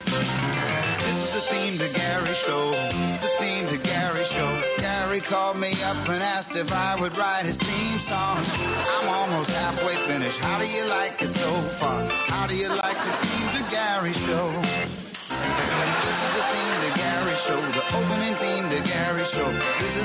This 0.00 0.08
is 0.08 1.30
the 1.34 1.42
theme 1.50 1.78
to 1.78 1.88
Gary 1.92 2.36
show. 2.46 2.70
The 2.70 3.32
theme 3.40 3.66
to 3.66 3.82
Gary 3.82 4.24
show. 4.30 4.62
Gary 4.78 5.22
called 5.28 5.58
me 5.58 5.72
up 5.82 6.08
and 6.08 6.22
asked 6.22 6.54
if 6.54 6.70
I 6.70 7.00
would 7.00 7.12
write 7.18 7.46
his 7.46 7.58
theme 7.58 8.00
song. 8.08 8.46
I'm 8.46 9.08
almost 9.08 9.50
halfway 9.50 9.94
finished. 10.06 10.38
How 10.40 10.58
do 10.58 10.66
you 10.66 10.86
like 10.86 11.18
it 11.20 11.34
so 11.34 11.52
far? 11.80 12.08
How 12.28 12.46
do 12.46 12.54
you 12.54 12.68
like 12.68 12.98
the 12.98 13.14
theme 13.26 13.50
to 13.58 13.70
Gary 13.70 14.14
show? 14.26 14.71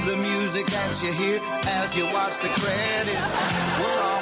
The 0.08 0.16
music 0.16 0.66
that 0.72 1.04
you 1.04 1.12
hear 1.20 1.36
as 1.68 1.92
you 1.94 2.06
watch 2.16 2.32
the 2.42 2.48
credits. 2.64 3.12
We're 3.84 4.00
almost 4.00 4.17